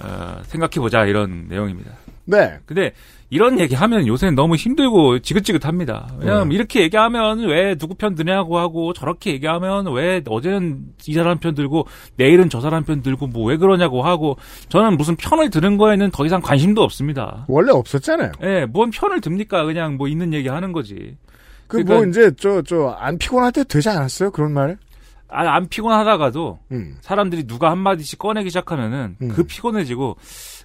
어, 0.00 0.40
생각해 0.44 0.72
보자 0.80 1.04
이런 1.04 1.46
내용입니다. 1.48 1.90
네. 2.24 2.58
근데 2.66 2.92
이런 3.30 3.58
얘기하면 3.58 4.06
요새는 4.06 4.34
너무 4.34 4.54
힘들고 4.56 5.18
지긋지긋합니다. 5.20 6.08
왜냐면 6.20 6.50
네. 6.50 6.54
이렇게 6.54 6.82
얘기하면 6.82 7.40
왜 7.48 7.74
누구 7.74 7.94
편 7.94 8.14
드냐고 8.14 8.58
하고 8.58 8.92
저렇게 8.92 9.32
얘기하면 9.32 9.92
왜 9.92 10.22
어제는 10.26 10.84
이 11.06 11.14
사람 11.14 11.38
편 11.38 11.54
들고 11.54 11.86
내일은 12.16 12.48
저 12.50 12.60
사람 12.60 12.84
편 12.84 13.02
들고 13.02 13.26
뭐 13.26 13.46
왜 13.48 13.56
그러냐고 13.56 14.02
하고 14.02 14.36
저는 14.68 14.96
무슨 14.96 15.16
편을 15.16 15.50
드는 15.50 15.78
거에는 15.78 16.10
더 16.10 16.24
이상 16.26 16.40
관심도 16.42 16.82
없습니다. 16.82 17.44
원래 17.48 17.72
없었잖아요. 17.72 18.32
예, 18.42 18.66
뭔 18.66 18.90
편을 18.90 19.20
듭니까? 19.20 19.64
그냥 19.64 19.96
뭐 19.96 20.06
있는 20.08 20.32
얘기 20.32 20.48
하는 20.48 20.72
거지. 20.72 21.16
그뭐 21.68 21.82
그러니까- 21.84 22.08
이제 22.10 22.30
저 22.36 22.62
저 22.62 22.94
안 23.00 23.16
피곤할 23.18 23.50
때 23.50 23.64
되지 23.64 23.88
않았어요 23.88 24.30
그런 24.30 24.52
말? 24.52 24.76
아, 25.32 25.54
안 25.54 25.68
피곤하다가도 25.68 26.58
음. 26.72 26.96
사람들이 27.00 27.46
누가 27.46 27.70
한 27.70 27.78
마디씩 27.78 28.18
꺼내기 28.18 28.50
시작하면은 28.50 29.16
그 29.34 29.44
피곤해지고 29.44 30.16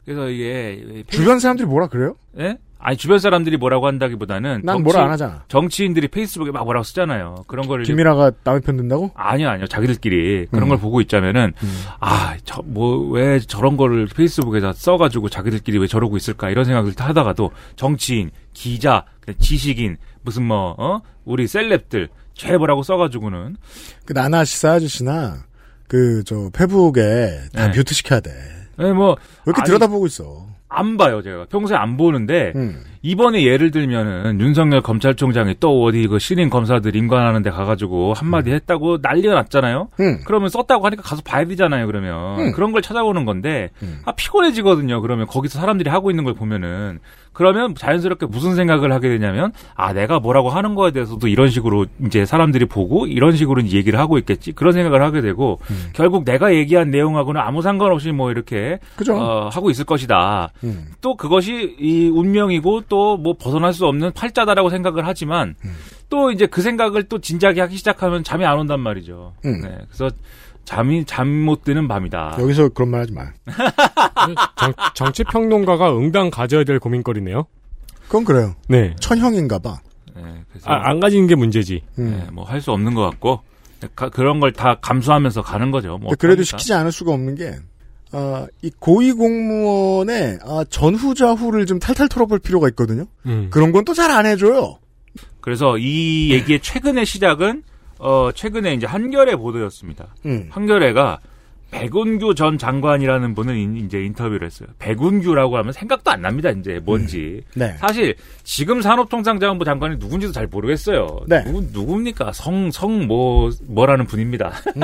그래서 0.05 0.29
이게 0.29 1.03
주변 1.09 1.39
사람들이 1.39 1.67
뭐라 1.67 1.87
그래요? 1.87 2.15
예? 2.39 2.57
아니 2.79 2.95
주변 2.95 3.17
사람들이 3.17 3.57
뭐라고 3.57 3.87
한다기보다는 3.87 4.61
난 4.63 4.83
뭐라 4.83 5.05
안 5.05 5.09
하잖아. 5.11 5.43
정치인들이 5.47 6.09
페이스북에 6.09 6.51
막 6.51 6.63
뭐라고 6.63 6.83
쓰잖아요. 6.83 7.43
그런 7.47 7.67
거를 7.67 7.83
이제- 7.83 7.91
김민아가 7.91 8.31
남의 8.43 8.61
편 8.61 8.77
든다고? 8.77 9.11
아니요, 9.15 9.49
아니요. 9.49 9.65
자기들끼리 9.67 10.45
그런 10.51 10.63
음. 10.65 10.69
걸 10.69 10.77
보고 10.77 11.01
있자면은 11.01 11.53
아, 11.99 12.35
저 12.45 12.61
뭐 12.63 13.09
왜 13.11 13.39
저런 13.39 13.77
거를 13.77 14.05
페이스북에다 14.15 14.73
써 14.73 14.97
가지고 14.97 15.27
자기들끼리 15.27 15.79
왜 15.79 15.87
저러고 15.87 16.17
있을까 16.17 16.49
이런 16.51 16.65
생각을 16.65 16.93
하다가도 16.95 17.51
정치인, 17.75 18.29
기자, 18.53 19.05
지식인 19.39 19.97
무슨 20.21 20.43
뭐 20.45 20.75
어? 20.77 21.01
우리 21.25 21.47
셀럽들 21.47 22.09
죄보라고 22.37 22.83
써 22.83 22.97
가지고는 22.97 23.57
그 24.05 24.13
나나 24.13 24.45
시사 24.45 24.73
아저씨나 24.73 25.43
그 25.87 26.23
저 26.25 26.49
페북에 26.53 27.39
다 27.53 27.71
네. 27.71 27.77
뮤트 27.77 27.93
시켜야 27.93 28.19
돼. 28.19 28.31
네, 28.77 28.91
뭐왜 28.93 29.15
이렇게 29.45 29.61
아니, 29.61 29.65
들여다보고 29.67 30.05
있어? 30.07 30.45
안 30.69 30.97
봐요, 30.97 31.21
제가. 31.21 31.45
평소에 31.45 31.77
안 31.77 31.95
보는데, 31.95 32.51
음. 32.57 32.83
이번에 33.01 33.41
예를 33.41 33.71
들면은, 33.71 34.41
윤석열 34.41 34.81
검찰총장이 34.81 35.55
또 35.61 35.81
어디 35.85 36.07
그 36.07 36.19
신인 36.19 36.49
검사들 36.49 36.93
임관하는 36.93 37.41
데 37.41 37.49
가가지고 37.49 38.13
한마디 38.13 38.51
했다고 38.51 38.97
난리가 39.01 39.33
났잖아요? 39.33 39.87
음. 40.01 40.19
그러면 40.25 40.49
썼다고 40.49 40.85
하니까 40.85 41.03
가서 41.03 41.21
봐야 41.23 41.45
되잖아요, 41.45 41.87
그러면. 41.87 42.39
음. 42.39 42.51
그런 42.51 42.73
걸 42.73 42.81
찾아보는 42.81 43.23
건데, 43.23 43.69
아, 44.03 44.11
피곤해지거든요, 44.11 44.99
그러면. 45.01 45.25
거기서 45.25 45.57
사람들이 45.57 45.89
하고 45.89 46.11
있는 46.11 46.25
걸 46.25 46.33
보면은. 46.33 46.99
그러면 47.37 47.75
자연스럽게 47.75 48.25
무슨 48.25 48.55
생각을 48.55 48.91
하게 48.91 49.09
되냐면, 49.09 49.51
아, 49.75 49.93
내가 49.93 50.19
뭐라고 50.19 50.49
하는 50.49 50.73
거에 50.73 50.89
대해서도 50.89 51.27
이런 51.27 51.49
식으로 51.51 51.85
이제 52.07 52.25
사람들이 52.25 52.65
보고, 52.65 53.05
이런 53.05 53.35
식으로 53.35 53.63
얘기를 53.67 53.99
하고 53.99 54.17
있겠지? 54.17 54.53
그런 54.53 54.73
생각을 54.73 55.03
하게 55.03 55.21
되고, 55.21 55.59
결국 55.93 56.25
내가 56.25 56.55
얘기한 56.55 56.89
내용하고는 56.89 57.39
아무 57.39 57.61
상관없이 57.61 58.11
뭐 58.11 58.31
이렇게, 58.31 58.79
그죠. 58.95 59.15
어, 59.15 59.49
하고 59.49 59.69
있을 59.69 59.85
것이다. 59.85 60.49
음. 60.63 60.87
또 60.99 61.15
그것이 61.15 61.75
이 61.79 62.09
운명이고 62.09 62.81
또 62.89 63.17
뭐 63.17 63.35
벗어날 63.37 63.73
수 63.73 63.85
없는 63.85 64.11
팔자다라고 64.13 64.69
생각을 64.69 65.05
하지만 65.05 65.55
또 66.09 66.31
이제 66.31 66.45
그 66.45 66.61
생각을 66.61 67.03
또 67.03 67.19
진지하게 67.19 67.61
하기 67.61 67.75
시작하면 67.75 68.23
잠이 68.23 68.45
안 68.45 68.57
온단 68.57 68.79
말이죠. 68.79 69.33
음. 69.45 69.61
네, 69.61 69.77
그래서 69.89 70.15
잠이 70.67 71.05
잠 71.05 71.27
못 71.29 71.63
드는 71.63 71.87
밤이다. 71.87 72.35
여기서 72.39 72.67
그런 72.69 72.89
말 72.91 72.99
하지 73.01 73.13
마. 73.13 73.23
정, 74.59 74.73
정치 74.93 75.23
평론가가 75.23 75.95
응당 75.97 76.29
가져야 76.29 76.65
될 76.65 76.77
고민거리네요. 76.79 77.45
그건 78.07 78.25
그래요. 78.25 78.53
네. 78.67 78.93
천형인가 78.99 79.59
봐. 79.59 79.79
네, 80.13 80.21
그래서 80.49 80.69
아, 80.69 80.89
안 80.89 80.99
가지는 80.99 81.27
게 81.27 81.35
문제지. 81.35 81.83
음. 81.99 82.21
네, 82.25 82.31
뭐할 82.33 82.59
수 82.59 82.71
없는 82.71 82.93
것 82.95 83.01
같고 83.03 83.41
가- 83.95 84.09
그런 84.09 84.41
걸 84.41 84.51
다 84.51 84.75
감수하면서 84.81 85.41
가는 85.41 85.71
거죠. 85.71 85.97
뭐 85.99 86.11
그래도? 86.19 86.43
시키지 86.43 86.73
않을 86.73 86.91
수가 86.91 87.13
없는 87.13 87.35
게, 87.35 87.55
아, 88.11 88.45
이 88.61 88.69
고위 88.79 89.13
공무원의 89.13 90.39
아, 90.43 90.65
전후좌후를 90.69 91.65
좀 91.65 91.79
탈탈 91.79 92.09
털어볼 92.09 92.39
필요가 92.39 92.67
있거든요. 92.69 93.05
음. 93.25 93.47
그런 93.51 93.71
건 93.71 93.85
또 93.85 93.93
잘 93.93 94.11
안 94.11 94.25
해줘요. 94.25 94.79
그래서 95.39 95.77
이 95.77 96.29
얘기의 96.33 96.59
최근의 96.59 97.05
시작은 97.05 97.63
어 97.99 98.31
최근에 98.33 98.73
이제 98.73 98.85
한겨레 98.85 99.35
보도였습니다. 99.35 100.07
음. 100.25 100.47
한겨레가 100.51 101.19
백운규 101.71 102.33
전 102.35 102.57
장관이라는 102.57 103.35
분을 103.35 103.55
인- 103.57 103.77
이제 103.77 104.01
인터뷰를 104.03 104.45
했어요. 104.45 104.69
백운규라고 104.79 105.57
하면 105.57 105.73
생각도 105.73 106.11
안 106.11 106.21
납니다. 106.21 106.49
이제 106.49 106.79
뭔지. 106.83 107.43
네. 107.55 107.73
사실 107.77 108.15
지금 108.43 108.81
산업통상자원부 108.81 109.65
장관이 109.65 109.97
누군지도 109.97 110.31
잘 110.31 110.47
모르겠어요. 110.47 111.07
네. 111.27 111.43
누구 111.43 111.61
누굽니까? 111.73 112.31
성 112.33 112.69
성 112.71 113.07
뭐 113.07 113.49
뭐라는 113.67 114.05
분입니다. 114.05 114.51
음. 114.77 114.81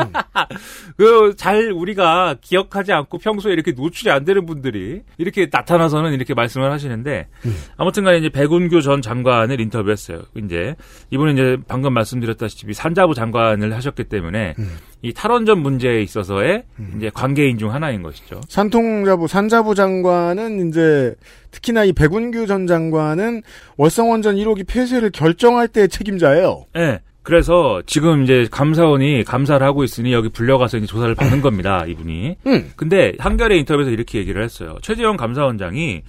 그잘 0.97 1.71
우리가 1.71 2.35
기억하지 2.41 2.91
않고 2.93 3.17
평소에 3.17 3.53
이렇게 3.53 3.71
노출이 3.71 4.11
안 4.11 4.25
되는 4.25 4.45
분들이 4.45 5.01
이렇게 5.17 5.47
나타나서는 5.51 6.13
이렇게 6.13 6.33
말씀을 6.33 6.71
하시는데 6.71 7.27
음. 7.45 7.55
아무튼간에 7.77 8.17
이제 8.19 8.29
백운규 8.29 8.81
전 8.81 9.01
장관을 9.01 9.59
인터뷰했어요. 9.59 10.21
이제 10.37 10.75
이분은 11.11 11.33
이제 11.33 11.57
방금 11.67 11.93
말씀드렸다시피 11.93 12.73
산자부 12.73 13.13
장관을 13.13 13.73
하셨기 13.75 14.05
때문에 14.05 14.53
음. 14.59 14.77
이 15.03 15.11
탈원전 15.13 15.59
문제에 15.59 16.01
있어서의 16.01 16.63
이제 16.97 17.11
관계인 17.13 17.57
중 17.57 17.73
하나인 17.73 18.01
것이죠. 18.01 18.39
산통자부, 18.47 19.27
산자부 19.27 19.75
장관은 19.75 20.69
이제 20.69 21.13
특히나 21.51 21.83
이 21.83 21.91
백운규 21.91 22.47
전 22.47 22.65
장관은 22.67 23.43
월성원전 23.75 24.37
1호기 24.37 24.65
폐쇄를 24.65 25.11
결정할 25.11 25.67
때의 25.67 25.89
책임자예요. 25.89 26.65
네. 26.73 26.99
그래서 27.21 27.81
지금 27.85 28.23
이제 28.23 28.47
감사원이 28.51 29.23
감사를 29.23 29.65
하고 29.65 29.83
있으니 29.83 30.13
여기 30.13 30.29
불려가서 30.29 30.77
이제 30.77 30.85
조사를 30.85 31.15
받는 31.15 31.41
겁니다, 31.41 31.85
이분이. 31.85 32.37
음. 32.47 32.71
근데 32.75 33.13
한겨레 33.17 33.57
인터뷰에서 33.59 33.91
이렇게 33.91 34.19
얘기를 34.19 34.43
했어요. 34.43 34.77
최재형 34.81 35.17
감사원장이 35.17 36.01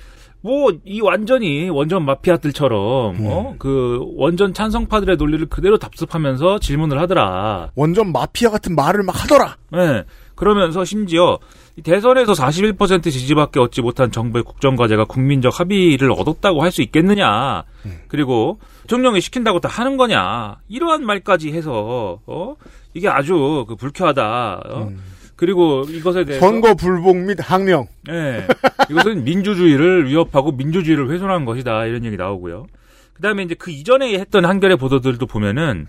뭐 0.45 0.71
이 0.85 1.01
완전히 1.01 1.71
원전 1.71 2.05
마피아들처럼 2.05 3.17
어? 3.27 3.55
그 3.59 3.99
원전 4.17 4.53
찬성파들의 4.53 5.17
논리를 5.17 5.47
그대로 5.47 5.79
답습하면서 5.79 6.59
질문을 6.59 7.01
하더라. 7.01 7.71
원전 7.75 8.13
마피아 8.13 8.51
같은 8.51 8.75
말을 8.77 9.03
막 9.05 9.23
하더라. 9.25 9.57
네. 9.73 10.05
그러면서 10.35 10.85
심지어 10.85 11.39
이 11.77 11.83
대선에서 11.83 12.33
41% 12.33 13.05
지지밖에 13.05 13.59
얻지 13.61 13.81
못한 13.83 14.11
정부의 14.13 14.45
국정과제가 14.45 15.05
국민적 15.07 15.59
합의를 15.61 16.13
얻었다고 16.13 16.63
할 16.63 16.71
수 16.71 16.83
있겠느냐. 16.83 17.63
그리고 18.09 18.59
대통령이 18.83 19.21
시킨다고 19.21 19.61
다 19.61 19.69
하는 19.71 19.97
거냐. 19.97 20.57
이러한 20.69 21.07
말까지 21.07 21.53
해서 21.53 22.19
어? 22.27 22.55
이게 22.95 23.09
아주 23.09 23.65
그 23.69 23.77
불쾌하다. 23.77 24.63
어? 24.71 24.91
그리고 25.37 25.85
이것에 25.89 26.25
대해서 26.25 26.45
선거 26.45 26.75
불복 26.75 27.17
및 27.17 27.39
항명. 27.41 27.87
예. 28.09 28.47
이것은 28.91 29.25
민주주의를 29.25 30.07
위협하고 30.07 30.53
민주주의를 30.53 31.11
훼손한 31.11 31.45
것이다. 31.45 31.87
이런 31.87 32.05
얘기 32.05 32.17
나오고요. 32.17 32.67
그다음에 33.15 33.45
이제 33.45 33.55
그 33.55 33.71
이전에 33.71 34.19
했던 34.19 34.45
한겨레 34.45 34.75
보도들도 34.77 35.27
보면은 35.27 35.87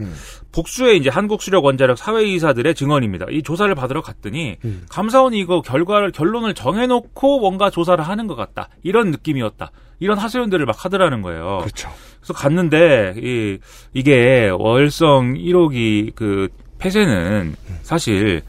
복수의 0.51 0.97
이제 0.97 1.09
한국 1.09 1.41
수력 1.41 1.65
원자력 1.65 1.97
사회이사들의 1.97 2.75
증언입니다. 2.75 3.25
이 3.31 3.41
조사를 3.41 3.73
받으러 3.73 4.01
갔더니 4.01 4.57
감사원이 4.89 5.39
이거 5.39 5.61
결과를 5.61 6.11
결론을 6.11 6.53
정해놓고 6.53 7.39
뭔가 7.39 7.71
조사를 7.71 8.03
하는 8.03 8.27
것 8.27 8.35
같다. 8.35 8.69
이런 8.83 9.09
느낌이었다. 9.09 9.71
이런 9.99 10.19
하소연들을 10.19 10.65
막 10.67 10.85
하더라는 10.85 11.23
거예요. 11.23 11.59
그렇죠. 11.61 11.89
그래서 12.19 12.33
갔는데 12.33 13.15
이 13.17 13.57
이게 13.93 14.49
월성 14.49 15.33
1호기 15.33 16.13
그 16.13 16.49
폐쇄는 16.77 17.55
사실 17.81 18.35
예, 18.35 18.41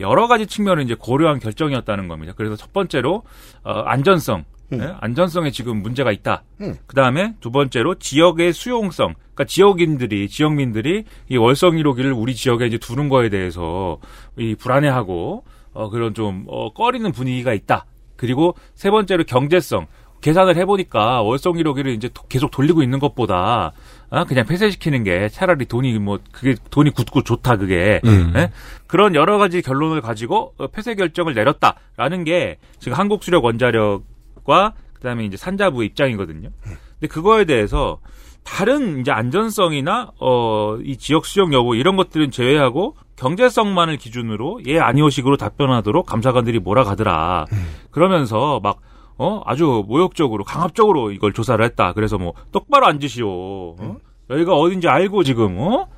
여러 0.00 0.26
가지 0.26 0.46
측면을 0.46 0.82
이제 0.82 0.94
고려한 0.98 1.38
결정이었다는 1.38 2.08
겁니다. 2.08 2.32
그래서 2.36 2.56
첫 2.56 2.72
번째로 2.72 3.22
어, 3.64 3.70
안전성 3.86 4.44
예? 4.72 4.92
안전성에 5.00 5.50
지금 5.50 5.80
문제가 5.82 6.12
있다. 6.12 6.42
음. 6.60 6.76
그 6.86 6.94
다음에 6.94 7.34
두 7.40 7.50
번째로 7.50 7.94
지역의 7.94 8.52
수용성. 8.52 9.14
그러니까 9.34 9.44
지역인들이 9.44 10.28
지역민들이 10.28 11.04
이 11.30 11.36
월성 11.38 11.76
1호기를 11.76 12.12
우리 12.14 12.34
지역에 12.34 12.66
이제 12.66 12.76
두는 12.76 13.08
거에 13.08 13.30
대해서 13.30 13.98
이 14.36 14.54
불안해하고 14.56 15.44
어 15.72 15.88
그런 15.90 16.12
좀 16.12 16.44
어, 16.48 16.72
꺼리는 16.74 17.10
분위기가 17.12 17.54
있다. 17.54 17.86
그리고 18.16 18.54
세 18.74 18.90
번째로 18.90 19.24
경제성. 19.24 19.86
계산을 20.20 20.56
해보니까 20.56 21.22
월성 21.22 21.52
1호기를 21.54 21.94
이제 21.94 22.08
도- 22.08 22.24
계속 22.28 22.50
돌리고 22.50 22.82
있는 22.82 22.98
것보다 22.98 23.70
아, 24.10 24.24
그냥 24.24 24.46
폐쇄시키는 24.46 25.04
게 25.04 25.28
차라리 25.28 25.66
돈이 25.66 25.98
뭐 25.98 26.18
그게 26.32 26.54
돈이 26.70 26.90
굳고 26.90 27.22
좋다 27.22 27.56
그게 27.56 28.00
음. 28.04 28.32
예? 28.36 28.50
그런 28.86 29.14
여러 29.14 29.38
가지 29.38 29.60
결론을 29.62 30.00
가지고 30.00 30.54
어, 30.58 30.66
폐쇄 30.68 30.94
결정을 30.94 31.34
내렸다라는 31.34 32.24
게 32.24 32.58
지금 32.78 32.98
한국 32.98 33.22
수력 33.22 33.44
원자력과 33.44 34.74
그다음에 34.94 35.24
이제 35.24 35.36
산자부의 35.36 35.88
입장이거든요. 35.88 36.48
근데 36.62 37.06
그거에 37.08 37.44
대해서 37.44 37.98
다른 38.44 39.00
이제 39.00 39.10
안전성이나 39.12 40.12
어 40.18 40.78
이 40.84 40.96
지역 40.96 41.26
수용 41.26 41.52
여부 41.52 41.76
이런 41.76 41.96
것들은 41.96 42.30
제외하고 42.30 42.96
경제성만을 43.16 43.96
기준으로 43.96 44.60
예 44.66 44.78
아니오식으로 44.78 45.36
답변하도록 45.36 46.06
감사관들이 46.06 46.60
몰아가더라. 46.60 47.46
그러면서 47.90 48.60
막 48.62 48.78
어 49.18 49.42
아주 49.44 49.84
모욕적으로 49.86 50.44
강압적으로 50.44 51.10
이걸 51.12 51.32
조사를 51.32 51.62
했다. 51.64 51.92
그래서 51.92 52.18
뭐 52.18 52.34
똑바로 52.52 52.86
앉으시오. 52.86 53.28
어? 53.28 53.96
여기가 54.30 54.54
어딘지 54.54 54.88
알고 54.88 55.24
지금 55.24 55.58
어? 55.58 55.88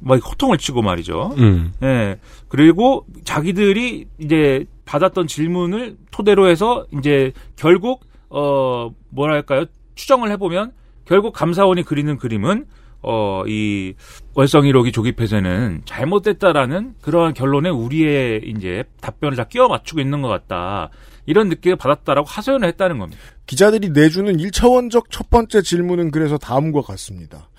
막 0.00 0.14
호통을 0.24 0.58
치고 0.58 0.82
말이죠. 0.82 1.34
음. 1.38 1.72
예. 1.82 2.18
그리고 2.48 3.04
자기들이 3.24 4.06
이제 4.18 4.64
받았던 4.84 5.26
질문을 5.26 5.96
토대로 6.12 6.48
해서 6.48 6.86
이제 6.96 7.32
결국 7.56 8.06
어 8.30 8.90
뭐랄까요? 9.10 9.64
추정을 9.96 10.30
해 10.30 10.36
보면 10.36 10.72
결국 11.04 11.32
감사원이 11.32 11.82
그리는 11.82 12.16
그림은 12.16 12.66
어 13.02 13.44
이 13.46 13.94
월성 14.34 14.62
1호기 14.64 14.92
조기 14.92 15.12
폐쇄는 15.12 15.82
잘못됐다라는 15.84 16.94
그러한 17.00 17.34
결론에 17.34 17.70
우리의 17.70 18.42
이제 18.46 18.84
답변을 19.00 19.36
다 19.36 19.44
끼워 19.44 19.68
맞추고 19.68 20.00
있는 20.00 20.22
것 20.22 20.28
같다. 20.28 20.90
이런 21.28 21.50
느낌을 21.50 21.76
받았다라고 21.76 22.26
하소연을 22.26 22.66
했다는 22.68 22.98
겁니다. 22.98 23.20
기자들이 23.46 23.90
내주는 23.90 24.34
1차원적 24.36 25.04
첫 25.10 25.28
번째 25.28 25.60
질문은 25.60 26.10
그래서 26.10 26.38
다음과 26.38 26.80
같습니다. 26.82 27.50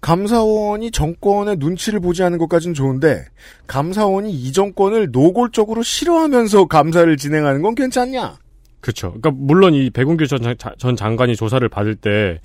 감사원이 0.00 0.92
정권의 0.92 1.56
눈치를 1.58 2.00
보지 2.00 2.22
않은 2.22 2.38
것까진 2.38 2.72
좋은데 2.72 3.24
감사원이 3.66 4.30
이 4.32 4.52
정권을 4.52 5.08
노골적으로 5.12 5.82
싫어하면서 5.82 6.66
감사를 6.66 7.14
진행하는 7.16 7.62
건 7.62 7.74
괜찮냐? 7.74 8.38
그렇죠. 8.80 9.08
그러니까 9.08 9.32
물론 9.34 9.74
이 9.74 9.90
백운규 9.90 10.26
전, 10.26 10.56
장- 10.56 10.74
전 10.78 10.96
장관이 10.96 11.36
조사를 11.36 11.68
받을 11.68 11.96
때 11.96 12.40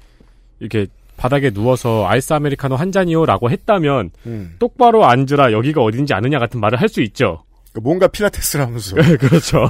이렇게 0.60 0.88
바닥에 1.16 1.52
누워서 1.52 2.06
아이스 2.08 2.34
아메리카노 2.34 2.76
한 2.76 2.92
잔이요라고 2.92 3.50
했다면 3.52 4.10
음. 4.26 4.56
똑바로 4.60 5.06
앉으라 5.06 5.52
여기가 5.54 5.82
어딘지 5.82 6.14
아느냐 6.14 6.40
같은 6.40 6.60
말을 6.60 6.82
할 6.82 6.90
수 6.90 7.02
있죠. 7.04 7.44
뭔가 7.82 8.08
필라테스를 8.08 8.66
하면서. 8.66 8.96
그렇죠. 9.20 9.70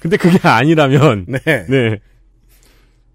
근데 0.00 0.16
그게 0.16 0.38
아니라면 0.46 1.26
네. 1.28 1.66
네. 1.68 1.98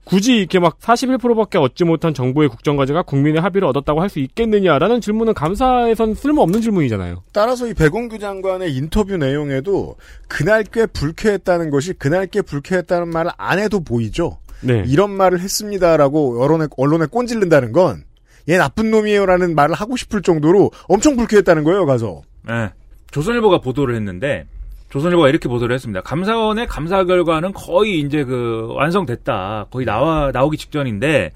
굳이 0.05 0.35
이렇게 0.35 0.59
막 0.59 0.79
41%밖에 0.79 1.57
얻지 1.57 1.85
못한 1.85 2.13
정부의 2.13 2.49
국정과제가 2.49 3.03
국민의 3.03 3.41
합의를 3.41 3.67
얻었다고 3.69 4.01
할 4.01 4.09
수 4.09 4.19
있겠느냐라는 4.19 4.99
질문은 4.99 5.33
감사에선 5.33 6.13
쓸모없는 6.15 6.59
질문이잖아요. 6.61 7.23
따라서 7.31 7.67
이 7.67 7.73
백운규 7.73 8.19
장관의 8.19 8.75
인터뷰 8.75 9.15
내용에도 9.15 9.95
그날 10.27 10.63
꽤 10.63 10.85
불쾌했다는 10.85 11.69
것이 11.69 11.93
그날 11.93 12.27
꽤 12.27 12.41
불쾌했다는 12.41 13.09
말을 13.09 13.31
안 13.37 13.59
해도 13.59 13.79
보이죠. 13.79 14.39
네. 14.61 14.83
이런 14.87 15.11
말을 15.11 15.39
했습니다라고 15.39 16.43
언론에 16.43 16.67
언론에 16.75 17.05
꼰질른다는 17.05 17.71
건 17.71 18.03
얘 18.47 18.57
나쁜 18.57 18.91
놈이에요라는 18.91 19.55
말을 19.55 19.75
하고 19.75 19.95
싶을 19.95 20.21
정도로 20.21 20.71
엄청 20.87 21.15
불쾌했다는 21.15 21.63
거예요. 21.63 21.85
가서. 21.85 22.21
네. 22.47 22.69
조선일보가 23.11 23.61
보도를 23.61 23.95
했는데 23.95 24.47
조선일보가 24.93 25.27
이렇게 25.27 25.49
보도를 25.49 25.73
했습니다. 25.73 26.01
감사원의 26.01 26.67
감사 26.67 27.03
결과는 27.03 27.53
거의 27.53 27.99
이제 27.99 28.23
그 28.23 28.67
완성됐다. 28.75 29.65
거의 29.71 29.87
나와 29.87 30.29
나오기 30.31 30.55
직전인데 30.57 31.31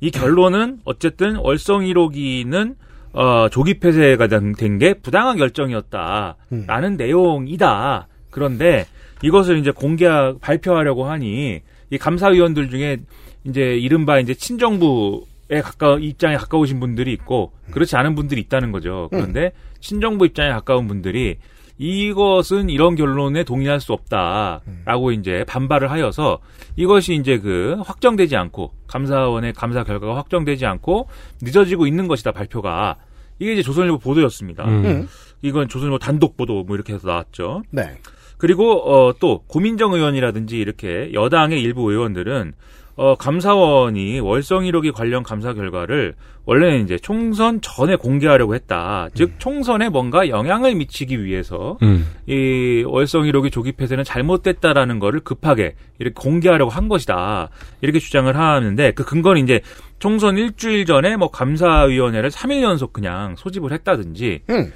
이 0.00 0.10
결론은 0.12 0.78
어쨌든 0.84 1.34
월성 1.34 1.80
1호기는 1.82 2.76
어, 3.12 3.48
조기 3.50 3.80
폐쇄가 3.80 4.28
된 4.28 4.54
게 4.78 4.94
부당한 4.94 5.36
결정이었다라는 5.38 6.96
내용이다. 6.96 8.06
그런데 8.30 8.86
이것을 9.22 9.58
이제 9.58 9.72
공개 9.72 10.06
발표하려고 10.40 11.06
하니 11.06 11.62
이 11.90 11.98
감사위원들 11.98 12.70
중에 12.70 12.98
이제 13.42 13.76
이른바 13.76 14.20
이제 14.20 14.34
친정부 14.34 15.26
에 15.52 15.60
가까 15.62 15.98
입장에 16.00 16.36
가까우신 16.36 16.78
분들이 16.78 17.12
있고 17.12 17.50
그렇지 17.72 17.96
않은 17.96 18.14
분들이 18.14 18.40
있다는 18.42 18.70
거죠. 18.70 19.08
그런데 19.10 19.50
친정부 19.80 20.24
입장에 20.24 20.50
가까운 20.50 20.86
분들이 20.86 21.38
이것은 21.80 22.68
이런 22.68 22.94
결론에 22.94 23.42
동의할 23.42 23.80
수 23.80 23.94
없다라고 23.94 25.12
이제 25.12 25.44
반발을 25.48 25.90
하여서 25.90 26.38
이것이 26.76 27.14
이제 27.14 27.38
그 27.38 27.76
확정되지 27.86 28.36
않고 28.36 28.72
감사원의 28.86 29.54
감사 29.54 29.82
결과가 29.82 30.14
확정되지 30.16 30.66
않고 30.66 31.08
늦어지고 31.40 31.86
있는 31.86 32.06
것이다 32.06 32.32
발표가 32.32 32.96
이게 33.38 33.54
이제 33.54 33.62
조선일보 33.62 33.98
보도였습니다. 33.98 34.66
음. 34.66 35.08
이건 35.40 35.68
조선일보 35.68 35.98
단독 35.98 36.36
보도 36.36 36.64
뭐 36.64 36.76
이렇게 36.76 36.92
해서 36.92 37.08
나왔죠. 37.08 37.62
네. 37.70 37.96
그리고 38.36 38.82
어, 38.82 39.14
또 39.18 39.42
고민정 39.46 39.94
의원이라든지 39.94 40.58
이렇게 40.58 41.10
여당의 41.14 41.62
일부 41.62 41.90
의원들은 41.90 42.52
어, 43.00 43.14
감사원이 43.14 44.20
월성 44.20 44.64
1호기 44.64 44.92
관련 44.92 45.22
감사 45.22 45.54
결과를 45.54 46.12
원래는 46.44 46.84
이제 46.84 46.98
총선 46.98 47.62
전에 47.62 47.96
공개하려고 47.96 48.54
했다. 48.54 49.08
즉 49.14 49.36
총선에 49.38 49.88
뭔가 49.88 50.28
영향을 50.28 50.74
미치기 50.74 51.24
위해서 51.24 51.78
음. 51.80 52.06
이 52.26 52.84
월성 52.86 53.22
1호기 53.22 53.50
조기 53.50 53.72
폐쇄는 53.72 54.04
잘못됐다라는 54.04 54.98
거를 54.98 55.20
급하게 55.20 55.76
이렇게 55.98 56.12
공개하려고 56.12 56.70
한 56.70 56.88
것이다. 56.88 57.48
이렇게 57.80 58.00
주장을 58.00 58.36
하는데 58.36 58.90
그 58.90 59.02
근거는 59.06 59.44
이제 59.44 59.62
총선 60.00 60.38
일주일 60.38 60.86
전에 60.86 61.16
뭐 61.16 61.30
감사위원회를 61.30 62.30
3일 62.30 62.62
연속 62.62 62.92
그냥 62.92 63.36
소집을 63.36 63.70
했다든지 63.72 64.40
음. 64.48 64.72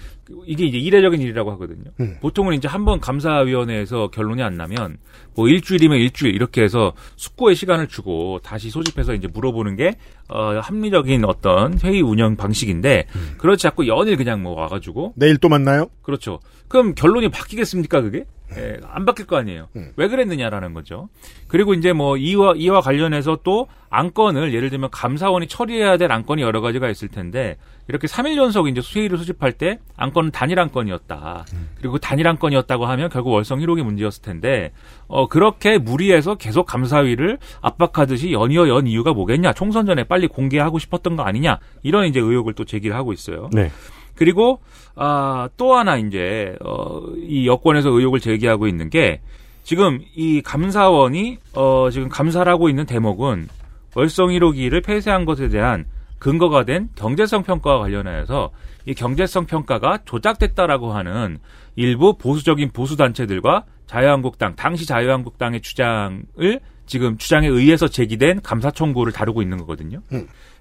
이게 0.46 0.64
이제 0.64 0.78
이례적인 0.78 1.20
일이라고 1.20 1.50
하거든요. 1.52 1.90
음. 2.00 2.18
보통은 2.20 2.54
이제 2.54 2.68
한번 2.68 3.00
감사위원회에서 3.00 4.08
결론이 4.08 4.42
안 4.42 4.56
나면 4.56 4.98
뭐 5.34 5.48
일주일이면 5.48 5.98
일주일 5.98 6.34
이렇게 6.34 6.62
해서 6.62 6.92
숙고의 7.16 7.56
시간을 7.56 7.88
주고 7.88 8.38
다시 8.42 8.70
소집해서 8.70 9.14
이제 9.14 9.26
물어보는 9.26 9.76
게 9.76 9.96
어, 10.28 10.58
합리적인 10.60 11.24
어떤 11.24 11.78
회의 11.80 12.02
운영 12.02 12.36
방식인데 12.36 13.06
그렇지 13.38 13.66
않고 13.66 13.86
연일 13.86 14.16
그냥 14.16 14.42
뭐 14.42 14.54
와가지고 14.60 15.14
내일 15.16 15.38
또 15.38 15.48
만나요? 15.48 15.88
그렇죠. 16.02 16.40
그럼 16.68 16.94
결론이 16.94 17.28
바뀌겠습니까 17.28 18.00
그게? 18.00 18.24
예, 18.56 18.78
안 18.86 19.04
바뀔 19.04 19.26
거 19.26 19.36
아니에요. 19.36 19.68
왜 19.96 20.06
그랬느냐라는 20.08 20.74
거죠. 20.74 21.08
그리고 21.48 21.74
이제 21.74 21.92
뭐 21.92 22.16
이와 22.16 22.54
이와 22.56 22.80
관련해서 22.82 23.38
또 23.42 23.66
안건을 23.90 24.52
예를 24.54 24.70
들면 24.70 24.90
감사원이 24.90 25.48
처리해야 25.48 25.96
될 25.96 26.12
안건이 26.12 26.42
여러 26.42 26.60
가지가 26.60 26.88
있을 26.90 27.08
텐데 27.08 27.56
이렇게 27.88 28.06
3일 28.06 28.36
연속 28.36 28.68
이제 28.68 28.80
수회의를 28.80 29.18
소집할 29.18 29.52
때 29.52 29.78
안건은 29.96 30.30
단일 30.30 30.60
안건이었다. 30.60 31.46
그리고 31.78 31.98
단일 31.98 32.28
안건이었다고 32.28 32.86
하면 32.86 33.08
결국 33.08 33.30
월성 33.30 33.60
1호기 33.60 33.82
문제였을 33.82 34.22
텐데 34.22 34.72
어 35.06 35.26
그렇게 35.26 35.78
무리해서 35.78 36.34
계속 36.34 36.66
감사위를 36.66 37.38
압박하듯이 37.60 38.32
연이어 38.32 38.68
연 38.68 38.86
이유가 38.86 39.12
뭐겠냐? 39.12 39.52
총선 39.54 39.86
전에 39.86 40.04
빨리 40.04 40.28
공개하고 40.28 40.78
싶었던 40.78 41.16
거 41.16 41.22
아니냐? 41.24 41.58
이런 41.82 42.06
이제 42.06 42.20
의혹을 42.20 42.52
또 42.54 42.64
제기를 42.64 42.94
하고 42.94 43.12
있어요. 43.12 43.48
네. 43.52 43.70
그리고 44.14 44.60
아, 44.94 45.48
또 45.56 45.74
하나 45.74 45.96
이제 45.96 46.56
어, 46.64 47.00
이 47.16 47.46
여권에서 47.46 47.90
의혹을 47.90 48.20
제기하고 48.20 48.66
있는 48.68 48.90
게 48.90 49.20
지금 49.62 50.00
이 50.14 50.42
감사원이 50.42 51.38
어, 51.54 51.88
지금 51.90 52.08
감사를 52.08 52.50
하고 52.50 52.68
있는 52.68 52.86
대목은 52.86 53.48
월성 53.96 54.28
1호기를 54.28 54.84
폐쇄한 54.84 55.24
것에 55.24 55.48
대한 55.48 55.86
근거가 56.18 56.64
된 56.64 56.88
경제성 56.94 57.42
평가와 57.42 57.80
관련해서 57.80 58.50
이 58.86 58.94
경제성 58.94 59.46
평가가 59.46 59.98
조작됐다라고 60.04 60.92
하는 60.92 61.38
일부 61.76 62.16
보수적인 62.16 62.70
보수 62.72 62.96
단체들과 62.96 63.64
자유한국당 63.86 64.54
당시 64.56 64.86
자유한국당의 64.86 65.60
주장을 65.60 66.60
지금 66.86 67.16
주장에 67.18 67.46
의해서 67.46 67.88
제기된 67.88 68.42
감사 68.42 68.70
청구를 68.70 69.12
다루고 69.12 69.42
있는 69.42 69.58
거거든요. 69.58 70.00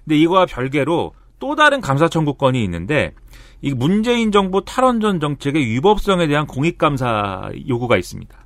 근데 0.04 0.16
이거와 0.18 0.46
별개로 0.46 1.14
또 1.38 1.56
다른 1.56 1.80
감사 1.80 2.08
청구권이 2.08 2.62
있는데 2.64 3.12
이 3.64 3.72
문재인 3.72 4.30
정부 4.30 4.62
탈원전 4.62 5.20
정책의 5.20 5.64
위법성에 5.64 6.26
대한 6.26 6.46
공익 6.46 6.76
감사 6.76 7.50
요구가 7.66 7.96
있습니다. 7.96 8.36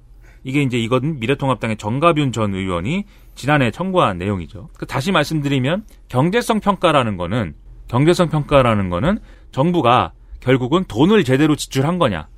이게 0.44 0.62
이제 0.62 0.78
이건 0.78 1.18
미래통합당의 1.18 1.76
정가균 1.76 2.30
전 2.30 2.54
의원이 2.54 3.04
지난해 3.34 3.72
청구한 3.72 4.18
내용이죠. 4.18 4.68
그 4.78 4.86
다시 4.86 5.10
말씀드리면 5.10 5.86
경제성 6.06 6.60
평가라는 6.60 7.16
거는 7.16 7.54
경제성 7.88 8.28
평가라는 8.28 8.90
거는 8.90 9.18
정부가 9.50 10.12
결국은 10.38 10.84
돈을 10.84 11.24
제대로 11.24 11.56
지출한 11.56 11.98
거냐 11.98 12.28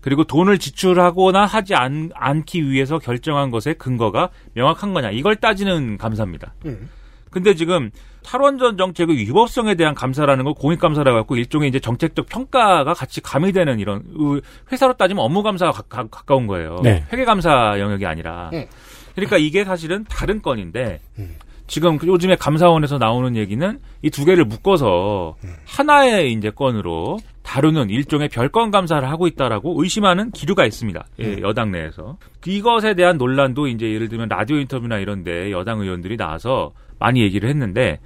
그리고 0.00 0.24
돈을 0.24 0.58
지출하거나 0.58 1.44
하지 1.44 1.74
않, 1.74 2.08
않기 2.14 2.70
위해서 2.70 2.98
결정한 2.98 3.50
것의 3.50 3.74
근거가 3.76 4.30
명확한 4.54 4.94
거냐 4.94 5.10
이걸 5.10 5.36
따지는 5.36 5.98
감사입니다. 5.98 6.54
음. 6.64 6.88
근데 7.30 7.54
지금 7.54 7.90
탈원전 8.24 8.76
정책의 8.76 9.16
위법성에 9.16 9.74
대한 9.74 9.94
감사라는 9.94 10.44
걸 10.44 10.54
공익감사라고 10.54 11.18
갖고 11.18 11.36
일종의 11.36 11.68
이제 11.68 11.80
정책적 11.80 12.26
평가가 12.28 12.94
같이 12.94 13.20
가미되는 13.20 13.78
이런 13.78 14.04
으, 14.18 14.40
회사로 14.70 14.94
따지면 14.94 15.24
업무 15.24 15.42
감사가 15.42 15.72
가, 15.72 15.82
가, 15.82 16.06
가까운 16.08 16.46
거예요. 16.46 16.80
네. 16.82 17.04
회계 17.12 17.24
감사 17.24 17.78
영역이 17.78 18.06
아니라. 18.06 18.50
음. 18.52 18.66
그러니까 19.14 19.38
이게 19.38 19.64
사실은 19.64 20.04
다른 20.08 20.40
건인데 20.40 21.00
지금 21.70 21.98
그 21.98 22.06
요즘에 22.08 22.34
감사원에서 22.34 22.98
나오는 22.98 23.36
얘기는 23.36 23.78
이 24.02 24.10
두 24.10 24.24
개를 24.24 24.44
묶어서 24.44 25.36
하나의 25.66 26.32
이제 26.32 26.50
건으로 26.50 27.18
다루는 27.44 27.90
일종의 27.90 28.28
별건 28.28 28.70
감사를 28.72 29.08
하고 29.08 29.26
있다라고 29.28 29.80
의심하는 29.82 30.30
기류가 30.32 30.66
있습니다. 30.66 31.04
예, 31.20 31.40
여당 31.42 31.70
내에서. 31.70 32.16
이것에 32.44 32.94
대한 32.94 33.18
논란도 33.18 33.68
이제 33.68 33.86
예를 33.92 34.08
들면 34.08 34.28
라디오 34.28 34.56
인터뷰나 34.58 34.98
이런데 34.98 35.50
여당 35.52 35.80
의원들이 35.80 36.16
나와서 36.16 36.72
많이 36.98 37.22
얘기를 37.22 37.48
했는데 37.48 37.98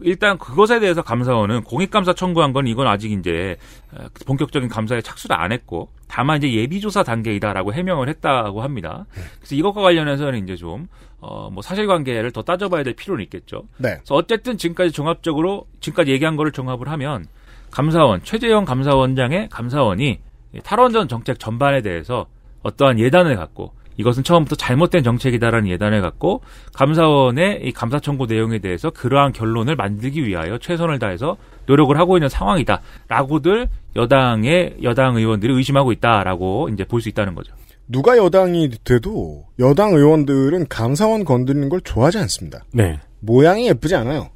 일단 0.00 0.36
그것에 0.38 0.80
대해서 0.80 1.02
감사원은 1.02 1.62
공익감사 1.64 2.14
청구한 2.14 2.52
건 2.52 2.66
이건 2.66 2.86
아직 2.88 3.12
이제 3.12 3.56
어, 3.92 4.06
본격적인 4.26 4.68
감사에 4.68 5.02
착수를 5.02 5.36
안 5.38 5.52
했고 5.52 5.88
다만 6.10 6.38
이제 6.38 6.52
예비조사 6.52 7.04
단계이다라고 7.04 7.72
해명을 7.72 8.08
했다고 8.08 8.62
합니다. 8.62 9.06
그래서 9.38 9.54
이것과 9.54 9.80
관련해서는 9.80 10.42
이제 10.42 10.56
좀 10.56 10.88
어, 11.20 11.50
뭐 11.50 11.62
사실관계를 11.62 12.32
더 12.32 12.42
따져봐야 12.42 12.82
될 12.82 12.94
필요는 12.94 13.22
있겠죠. 13.24 13.62
네. 13.76 13.94
그래서 13.94 14.16
어쨌든 14.16 14.58
지금까지 14.58 14.90
종합적으로 14.90 15.66
지금까지 15.78 16.10
얘기한 16.10 16.34
거를 16.34 16.50
종합을 16.50 16.88
하면 16.88 17.26
감사원 17.70 18.24
최재형 18.24 18.64
감사원장의 18.64 19.50
감사원이 19.50 20.18
이 20.52 20.60
탈원전 20.64 21.06
정책 21.06 21.38
전반에 21.38 21.80
대해서 21.80 22.26
어떠한 22.64 22.98
예단을 22.98 23.36
갖고 23.36 23.72
이것은 24.00 24.24
처음부터 24.24 24.56
잘못된 24.56 25.02
정책이다라는 25.02 25.68
예단을 25.68 26.00
갖고 26.00 26.40
감사원의 26.72 27.60
이 27.64 27.72
감사 27.72 28.00
청구 28.00 28.26
내용에 28.26 28.58
대해서 28.58 28.88
그러한 28.90 29.32
결론을 29.32 29.76
만들기 29.76 30.26
위하여 30.26 30.56
최선을 30.58 30.98
다해서 30.98 31.36
노력을 31.66 31.96
하고 31.98 32.16
있는 32.16 32.28
상황이다라고들 32.30 33.68
여당의 33.96 34.76
여당 34.82 35.16
의원들이 35.16 35.52
의심하고 35.52 35.92
있다라고 35.92 36.70
이제 36.72 36.84
볼 36.84 37.00
수 37.00 37.08
있다는 37.10 37.34
거죠. 37.34 37.52
누가 37.88 38.16
여당이 38.16 38.70
돼도 38.84 39.46
여당 39.58 39.92
의원들은 39.94 40.68
감사원 40.68 41.24
건드리는 41.24 41.68
걸 41.68 41.80
좋아하지 41.80 42.18
않습니다. 42.18 42.64
네. 42.72 43.00
모양이 43.20 43.68
예쁘지 43.68 43.96
않아요. 43.96 44.30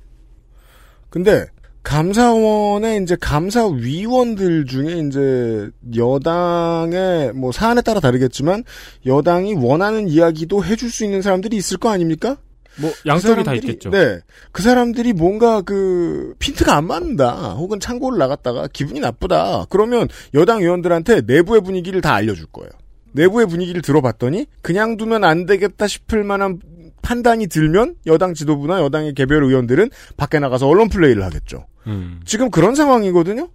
근데 1.08 1.46
감사원의 1.84 3.02
이제 3.02 3.16
감사위원들 3.20 4.64
중에 4.66 5.02
이제 5.06 5.70
여당의 5.96 7.32
뭐 7.34 7.52
사안에 7.52 7.82
따라 7.82 8.00
다르겠지만 8.00 8.64
여당이 9.06 9.54
원하는 9.54 10.08
이야기도 10.08 10.64
해줄 10.64 10.90
수 10.90 11.04
있는 11.04 11.22
사람들이 11.22 11.56
있을 11.56 11.76
거 11.76 11.90
아닙니까? 11.90 12.36
뭐그 12.80 12.96
양쪽이 13.06 13.44
다 13.44 13.52
사람들이- 13.52 13.56
있겠죠. 13.64 13.90
네, 13.90 14.18
그 14.50 14.62
사람들이 14.62 15.12
뭔가 15.12 15.60
그 15.60 16.34
핀트가 16.40 16.74
안 16.74 16.86
맞는다, 16.86 17.52
혹은 17.52 17.78
창고를 17.78 18.18
나갔다가 18.18 18.66
기분이 18.66 18.98
나쁘다. 18.98 19.66
그러면 19.68 20.08
여당 20.32 20.60
의원들한테 20.62 21.20
내부의 21.20 21.60
분위기를 21.60 22.00
다 22.00 22.14
알려줄 22.14 22.46
거예요. 22.46 22.70
내부의 23.12 23.46
분위기를 23.46 23.80
들어봤더니 23.80 24.46
그냥 24.60 24.96
두면 24.96 25.22
안 25.22 25.46
되겠다 25.46 25.86
싶을 25.86 26.24
만한 26.24 26.58
판단이 27.04 27.46
들면 27.46 27.96
여당 28.06 28.34
지도부나 28.34 28.80
여당의 28.80 29.14
개별 29.14 29.44
의원들은 29.44 29.90
밖에 30.16 30.38
나가서 30.40 30.66
언론 30.66 30.88
플레이를 30.88 31.22
하겠죠. 31.22 31.66
음. 31.86 32.20
지금 32.24 32.50
그런 32.50 32.74
상황이거든요. 32.74 33.48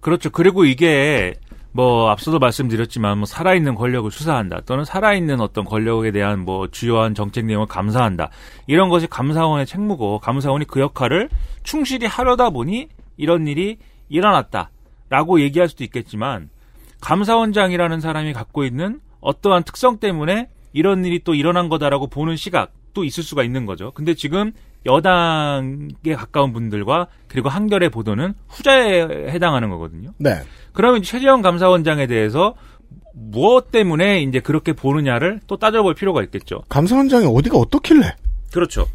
그렇죠. 0.00 0.30
그리고 0.30 0.64
이게 0.64 1.34
뭐 1.72 2.08
앞서도 2.10 2.38
말씀드렸지만 2.38 3.18
뭐 3.18 3.26
살아있는 3.26 3.74
권력을 3.74 4.10
수사한다 4.10 4.60
또는 4.64 4.84
살아있는 4.84 5.40
어떤 5.40 5.64
권력에 5.64 6.10
대한 6.10 6.40
뭐 6.40 6.68
주요한 6.68 7.14
정책 7.14 7.44
내용을 7.44 7.66
감사한다 7.66 8.30
이런 8.66 8.88
것이 8.88 9.06
감사원의 9.06 9.66
책무고 9.66 10.20
감사원이 10.20 10.64
그 10.66 10.80
역할을 10.80 11.28
충실히 11.64 12.06
하려다 12.06 12.48
보니 12.48 12.88
이런 13.18 13.46
일이 13.46 13.76
일어났다라고 14.08 15.40
얘기할 15.40 15.68
수도 15.68 15.84
있겠지만 15.84 16.48
감사원장이라는 17.02 18.00
사람이 18.00 18.32
갖고 18.32 18.64
있는 18.64 19.00
어떠한 19.20 19.64
특성 19.64 19.98
때문에 19.98 20.48
이런 20.76 21.06
일이 21.06 21.20
또 21.24 21.34
일어난 21.34 21.70
거다라고 21.70 22.06
보는 22.08 22.36
시각도 22.36 23.02
있을 23.04 23.22
수가 23.22 23.42
있는 23.42 23.64
거죠. 23.64 23.92
근데 23.92 24.12
지금 24.12 24.52
여당에 24.84 26.14
가까운 26.14 26.52
분들과 26.52 27.06
그리고 27.28 27.48
한결의 27.48 27.88
보도는 27.88 28.34
후자에 28.46 29.30
해당하는 29.30 29.70
거거든요. 29.70 30.10
네. 30.18 30.42
그러면 30.74 31.02
최재형 31.02 31.40
감사원장에 31.40 32.06
대해서 32.06 32.54
무엇 33.14 33.70
때문에 33.70 34.20
이제 34.20 34.38
그렇게 34.40 34.74
보느냐를 34.74 35.40
또 35.46 35.56
따져볼 35.56 35.94
필요가 35.94 36.22
있겠죠. 36.24 36.60
감사원장이 36.68 37.24
어디가 37.26 37.56
어떻길래? 37.56 38.14
그렇죠. 38.52 38.86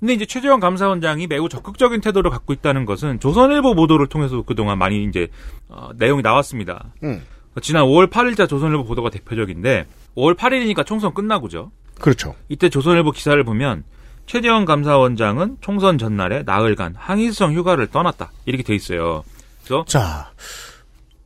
근데 0.00 0.14
이제 0.14 0.24
최재형 0.24 0.58
감사원장이 0.60 1.26
매우 1.26 1.50
적극적인 1.50 2.00
태도를 2.00 2.30
갖고 2.30 2.54
있다는 2.54 2.86
것은 2.86 3.20
조선일보 3.20 3.74
보도를 3.74 4.06
통해서 4.06 4.40
그동안 4.40 4.78
많이 4.78 5.04
이제 5.04 5.28
어, 5.68 5.90
내용이 5.98 6.22
나왔습니다. 6.22 6.94
음. 7.02 7.20
지난 7.60 7.84
5월 7.84 8.10
8일자 8.10 8.48
조선일보 8.48 8.84
보도가 8.84 9.10
대표적인데 9.10 9.84
5월 10.16 10.36
8일이니까 10.36 10.84
총선 10.86 11.12
끝나고죠. 11.14 11.70
그렇죠. 12.00 12.34
이때 12.48 12.68
조선일보 12.68 13.12
기사를 13.12 13.42
보면 13.44 13.84
최재형 14.26 14.64
감사원장은 14.64 15.58
총선 15.60 15.98
전날에 15.98 16.42
나흘간 16.44 16.94
항의성 16.96 17.52
휴가를 17.54 17.86
떠났다 17.88 18.32
이렇게 18.44 18.62
돼 18.62 18.74
있어요. 18.74 19.24
그래서 19.64 19.84
자, 19.86 20.30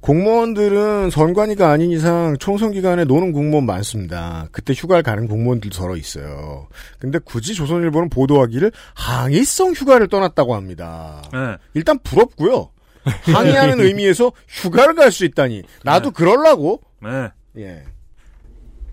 공무원들은 0.01 1.11
선관위가 1.11 1.71
아닌 1.71 1.91
이상 1.91 2.37
총선 2.39 2.73
기간에 2.73 3.05
노는 3.05 3.33
공무원 3.33 3.67
많습니다. 3.67 4.49
그때 4.51 4.73
휴가를 4.73 5.03
가는 5.03 5.29
공무원들도 5.29 5.77
서로 5.77 5.97
있어요. 5.97 6.69
근데 6.99 7.19
굳이 7.19 7.55
조선일보는 7.55 8.09
보도하기를 8.09 8.73
항의성 8.95 9.73
휴가를 9.73 10.09
떠났다고 10.09 10.55
합니다. 10.55 11.23
네. 11.33 11.57
일단 11.75 11.99
부럽고요. 12.03 12.71
항의하는 13.05 13.81
의미에서 13.85 14.33
휴가를 14.49 14.95
갈 14.95 15.11
수 15.11 15.25
있다니. 15.25 15.63
나도 15.85 16.11
그럴라고. 16.13 16.81
네. 17.03 17.29
예. 17.59 17.85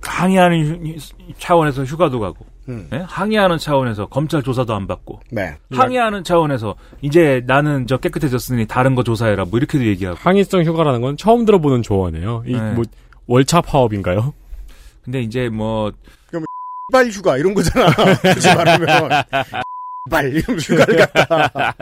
항의하는 0.02 0.86
휴- 0.88 1.00
차원에서 1.40 1.84
휴가도 1.84 2.20
가고 2.20 2.46
음. 2.70 2.88
네? 2.90 3.04
항의하는 3.08 3.58
차원에서 3.58 4.08
검찰 4.08 4.44
조사도 4.44 4.74
안 4.76 4.88
받고 4.88 5.22
네. 5.32 5.56
항의하는 5.72 6.24
차원에서 6.24 6.76
이제 7.02 7.42
나는 7.48 7.88
저 7.88 7.98
깨끗해졌으니 7.98 8.66
다른 8.68 8.96
거 8.96 9.04
조사해라 9.04 9.46
뭐 9.46 9.58
이렇게도 9.58 9.86
얘기하고 9.86 10.18
항의성 10.20 10.64
휴가라는 10.64 11.02
건 11.02 11.18
처음 11.18 11.46
들어보는 11.46 11.82
조언이에요. 11.84 12.44
이 12.46 12.54
네. 12.54 12.72
뭐 12.74 12.84
월차 13.28 13.62
파업인가요? 13.62 14.34
근데 15.04 15.22
이제 15.22 15.50
뭐 15.50 15.92
빨 16.92 17.08
휴가 17.10 17.38
이런 17.38 17.54
거잖아. 17.54 17.88
그지 18.22 18.56
말하면. 18.56 18.88
빨 20.10 20.32
휴가를 20.32 20.96
갔다. 20.98 21.74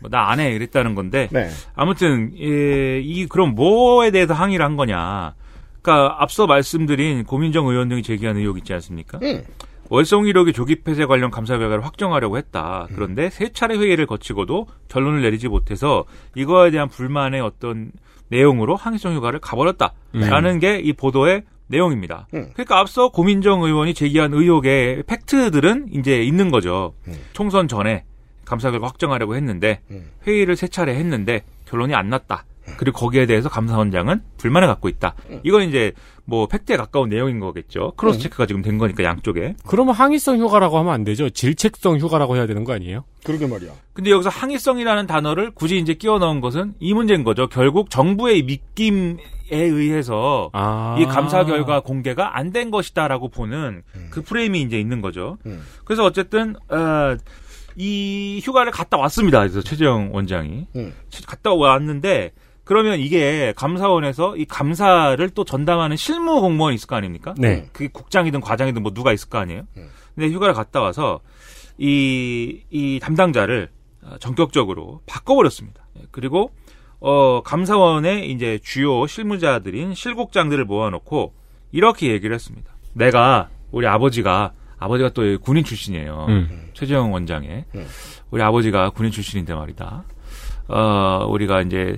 뭐나 0.00 0.30
안 0.30 0.40
해 0.40 0.52
이랬다는 0.52 0.94
건데 0.94 1.28
네. 1.32 1.48
아무튼 1.74 2.32
예, 2.38 3.00
이 3.00 3.26
그럼 3.26 3.54
뭐에 3.54 4.10
대해서 4.10 4.34
항의를 4.34 4.64
한 4.64 4.76
거냐? 4.76 5.34
그러니까 5.82 6.16
앞서 6.22 6.46
말씀드린 6.46 7.24
고민정 7.24 7.66
의원 7.68 7.88
등이 7.88 8.02
제기한 8.02 8.36
의혹 8.36 8.58
있지 8.58 8.72
않습니까? 8.74 9.18
음. 9.22 9.44
월성 9.90 10.24
1호기 10.24 10.54
조기 10.54 10.82
폐쇄 10.82 11.06
관련 11.06 11.30
감사 11.30 11.56
결과를 11.56 11.84
확정하려고 11.84 12.36
했다. 12.36 12.86
그런데 12.94 13.30
세 13.30 13.48
차례 13.52 13.76
회의를 13.78 14.06
거치고도 14.06 14.66
결론을 14.88 15.22
내리지 15.22 15.48
못해서 15.48 16.04
이거에 16.34 16.70
대한 16.70 16.88
불만의 16.88 17.40
어떤 17.40 17.92
내용으로 18.28 18.76
항의성 18.76 19.14
휴가를 19.14 19.38
가버렸다라는 19.38 20.58
게이 20.58 20.92
보도의 20.92 21.44
내용입니다. 21.68 22.26
음. 22.34 22.50
그러니까 22.52 22.78
앞서 22.78 23.08
고민정 23.08 23.62
의원이 23.62 23.94
제기한 23.94 24.34
의혹의 24.34 25.04
팩트들은 25.06 25.88
이제 25.92 26.22
있는 26.22 26.50
거죠. 26.50 26.94
음. 27.06 27.14
총선 27.32 27.68
전에 27.68 28.04
감사 28.44 28.70
결과 28.70 28.86
확정하려고 28.86 29.36
했는데 29.36 29.80
회의를 30.26 30.56
세 30.56 30.68
차례 30.68 30.94
했는데 30.94 31.42
결론이 31.66 31.94
안 31.94 32.08
났다. 32.08 32.46
그리고 32.76 32.98
거기에 32.98 33.26
대해서 33.26 33.48
감사원장은 33.48 34.22
불만을 34.36 34.68
갖고 34.68 34.88
있다. 34.88 35.14
이건 35.42 35.62
이제 35.68 35.92
뭐 36.24 36.46
팩트에 36.46 36.76
가까운 36.76 37.08
내용인 37.08 37.40
거겠죠. 37.40 37.92
cross 37.96 38.18
check가 38.20 38.46
지금 38.46 38.60
된 38.62 38.76
거니까 38.78 39.02
양쪽에. 39.04 39.54
그러면 39.66 39.94
항의성 39.94 40.38
휴가라고 40.38 40.78
하면 40.78 40.92
안 40.92 41.04
되죠. 41.04 41.30
질책성 41.30 41.98
휴가라고 41.98 42.36
해야 42.36 42.46
되는 42.46 42.64
거 42.64 42.74
아니에요? 42.74 43.04
그러게 43.24 43.46
말이야. 43.46 43.70
근데 43.94 44.10
여기서 44.10 44.28
항의성이라는 44.28 45.06
단어를 45.06 45.50
굳이 45.52 45.78
이제 45.78 45.94
끼워 45.94 46.18
넣은 46.18 46.40
것은 46.40 46.74
이 46.80 46.92
문제인 46.94 47.24
거죠. 47.24 47.48
결국 47.48 47.88
정부의 47.90 48.42
입김에 48.42 49.16
의해서 49.50 50.50
아. 50.52 50.96
이 50.98 51.04
감사 51.06 51.44
결과 51.44 51.80
공개가 51.80 52.36
안 52.36 52.52
된 52.52 52.70
것이다라고 52.70 53.28
보는 53.28 53.82
그 54.10 54.22
프레임이 54.22 54.60
이제 54.62 54.78
있는 54.78 55.00
거죠. 55.00 55.36
그래서 55.84 56.04
어쨌든 56.04 56.56
어, 56.68 57.16
이 57.76 58.40
휴가를 58.42 58.72
갔다 58.72 58.96
왔습니다. 58.96 59.38
그래서 59.40 59.60
최재형 59.62 60.10
원장이 60.12 60.66
음. 60.76 60.92
갔다 61.26 61.52
왔는데 61.54 62.32
그러면 62.68 63.00
이게 63.00 63.54
감사원에서 63.56 64.36
이 64.36 64.44
감사를 64.44 65.26
또 65.30 65.44
전담하는 65.44 65.96
실무 65.96 66.42
공무원이 66.42 66.74
있을 66.74 66.86
거 66.86 66.96
아닙니까? 66.96 67.32
네. 67.38 67.66
그게 67.72 67.88
국장이든 67.88 68.42
과장이든 68.42 68.82
뭐 68.82 68.92
누가 68.92 69.14
있을 69.14 69.30
거 69.30 69.38
아니에요? 69.38 69.62
근데 70.14 70.28
휴가를 70.28 70.52
갔다 70.52 70.82
와서 70.82 71.20
이, 71.78 72.60
이 72.68 73.00
담당자를 73.00 73.70
어, 74.02 74.16
전격적으로 74.20 75.00
바꿔버렸습니다. 75.06 75.86
예, 75.98 76.02
그리고 76.10 76.50
어, 77.00 77.40
감사원의 77.42 78.30
이제 78.32 78.58
주요 78.62 79.06
실무자들인 79.06 79.94
실국장들을 79.94 80.66
모아놓고 80.66 81.32
이렇게 81.72 82.10
얘기를 82.10 82.34
했습니다. 82.34 82.70
내가 82.92 83.48
우리 83.70 83.86
아버지가 83.86 84.52
아버지가 84.78 85.08
또 85.14 85.38
군인 85.38 85.64
출신이에요. 85.64 86.26
음. 86.28 86.68
최재형 86.74 87.14
원장의 87.14 87.64
우리 88.30 88.42
아버지가 88.42 88.90
군인 88.90 89.10
출신인데 89.10 89.54
말이다. 89.54 90.04
어, 90.68 91.26
우리가 91.30 91.62
이제 91.62 91.96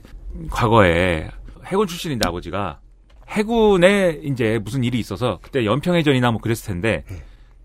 과거에 0.50 1.28
해군 1.66 1.86
출신인데 1.86 2.26
아버지가 2.28 2.80
해군에 3.28 4.20
이제 4.24 4.58
무슨 4.62 4.82
일이 4.84 4.98
있어서 4.98 5.38
그때 5.42 5.64
연평해전이나 5.64 6.30
뭐 6.32 6.40
그랬을 6.40 6.66
텐데 6.66 7.04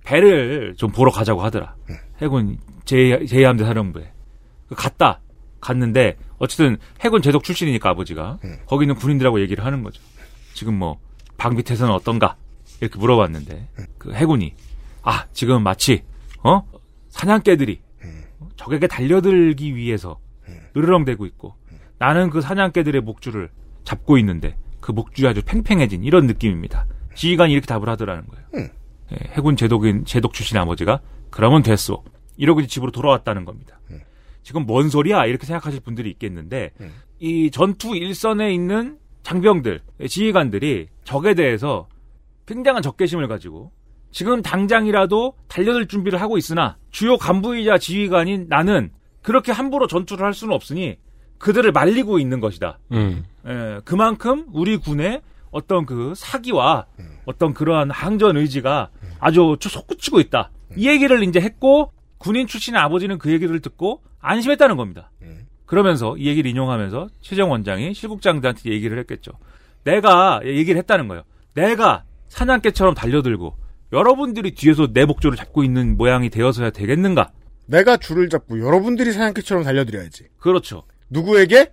배를 0.03 0.75
좀 0.77 0.91
보러 0.91 1.11
가자고 1.11 1.41
하더라. 1.41 1.75
해군 2.21 2.57
제, 2.85 3.19
제2함대 3.25 3.63
사령부에. 3.65 4.11
갔다. 4.75 5.19
갔는데 5.59 6.17
어쨌든 6.37 6.77
해군 7.01 7.23
제독 7.23 7.43
출신이니까 7.43 7.89
아버지가 7.89 8.37
거기 8.67 8.83
있는 8.83 8.95
군인들하고 8.95 9.41
얘기를 9.41 9.65
하는 9.65 9.81
거죠. 9.81 9.99
지금 10.53 10.75
뭐 10.77 10.99
방비태세는 11.37 11.91
어떤가 11.91 12.35
이렇게 12.81 12.99
물어봤는데 12.99 13.67
그 13.97 14.13
해군이 14.13 14.53
아 15.01 15.25
지금 15.33 15.63
마치 15.63 16.03
어 16.43 16.61
사냥개들이 17.09 17.81
적에게 18.57 18.85
달려들기 18.85 19.75
위해서 19.75 20.19
으르렁대고 20.77 21.25
있고 21.25 21.55
나는 21.97 22.29
그 22.29 22.41
사냥개들의 22.41 23.01
목줄을 23.01 23.49
잡고 23.83 24.17
있는데 24.19 24.57
그 24.81 24.91
목줄이 24.91 25.27
아주 25.27 25.41
팽팽해진 25.43 26.03
이런 26.03 26.25
느낌입니다. 26.27 26.85
지휘관이 27.15 27.53
이렇게 27.53 27.65
답을 27.65 27.87
하더라는 27.89 28.25
거예요. 28.27 28.69
예, 29.11 29.17
해군 29.31 29.55
제독인 29.55 30.05
제독 30.05 30.33
출신 30.33 30.57
아버지가 30.57 30.99
그러면 31.29 31.63
됐소. 31.63 32.03
이러고 32.37 32.65
집으로 32.65 32.91
돌아왔다는 32.91 33.45
겁니다. 33.45 33.79
지금 34.43 34.65
뭔 34.65 34.89
소리야 34.89 35.25
이렇게 35.25 35.45
생각하실 35.45 35.79
분들이 35.79 36.09
있겠는데 36.11 36.71
이 37.19 37.49
전투 37.49 37.95
일선에 37.95 38.53
있는 38.53 38.99
장병들 39.23 39.81
지휘관들이 40.07 40.87
적에 41.03 41.33
대해서 41.33 41.87
굉장한 42.45 42.83
적개심을 42.83 43.27
가지고 43.27 43.71
지금 44.11 44.41
당장이라도 44.41 45.33
달려들 45.47 45.87
준비를 45.87 46.21
하고 46.21 46.37
있으나 46.37 46.77
주요 46.91 47.17
간부이자 47.17 47.79
지휘관인 47.79 48.45
나는 48.49 48.91
그렇게 49.23 49.51
함부로 49.51 49.87
전투를 49.87 50.25
할 50.25 50.33
수는 50.33 50.53
없으니 50.53 50.97
그들을 51.37 51.71
말리고 51.71 52.19
있는 52.19 52.39
것이다. 52.39 52.79
음. 52.91 53.23
예, 53.47 53.79
그만큼 53.85 54.45
우리 54.53 54.77
군의 54.77 55.21
어떤 55.51 55.85
그 55.85 56.13
사기와 56.15 56.85
어떤 57.25 57.53
그러한 57.53 57.89
항전 57.91 58.37
의지가 58.37 58.89
아주 59.19 59.57
솟구치고 59.59 60.19
있다. 60.19 60.51
이 60.75 60.87
얘기를 60.89 61.23
이제 61.23 61.39
했고 61.39 61.91
군인 62.17 62.47
출신의 62.47 62.81
아버지는 62.81 63.17
그 63.17 63.31
얘기를 63.31 63.59
듣고 63.61 64.01
안심했다는 64.19 64.75
겁니다. 64.75 65.11
그러면서 65.65 66.17
이 66.17 66.27
얘기를 66.27 66.49
인용하면서 66.51 67.07
최정 67.21 67.51
원장이 67.51 67.93
실국장들한테 67.93 68.71
얘기를 68.71 68.97
했겠죠. 68.99 69.31
내가 69.83 70.41
얘기를 70.43 70.77
했다는 70.79 71.07
거예요. 71.07 71.23
내가 71.53 72.03
사냥개처럼 72.27 72.93
달려들고 72.93 73.55
여러분들이 73.93 74.53
뒤에서 74.55 74.87
내 74.91 75.05
목줄을 75.05 75.37
잡고 75.37 75.63
있는 75.63 75.95
모양이 75.95 76.29
되어서야 76.29 76.71
되겠는가? 76.71 77.31
내가 77.67 77.97
줄을 77.97 78.29
잡고 78.29 78.59
여러분들이 78.59 79.11
사냥개처럼 79.11 79.63
달려드려야지. 79.63 80.25
그렇죠. 80.37 80.83
누구에게? 81.15 81.71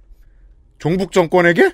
종북 0.79 1.13
정권에게? 1.13 1.73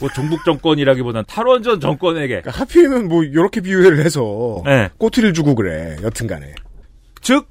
뭐 0.00 0.08
종북 0.10 0.44
정권이라기보단 0.44 1.24
탈원전 1.26 1.78
정권에게. 1.80 2.40
그러니까 2.40 2.50
하필이면 2.50 3.08
뭐 3.08 3.22
이렇게 3.22 3.60
비유를 3.60 4.04
해서 4.04 4.62
네. 4.64 4.90
꼬투리를 4.98 5.32
주고 5.34 5.54
그래. 5.54 5.96
여튼간에. 6.02 6.54
즉 7.20 7.48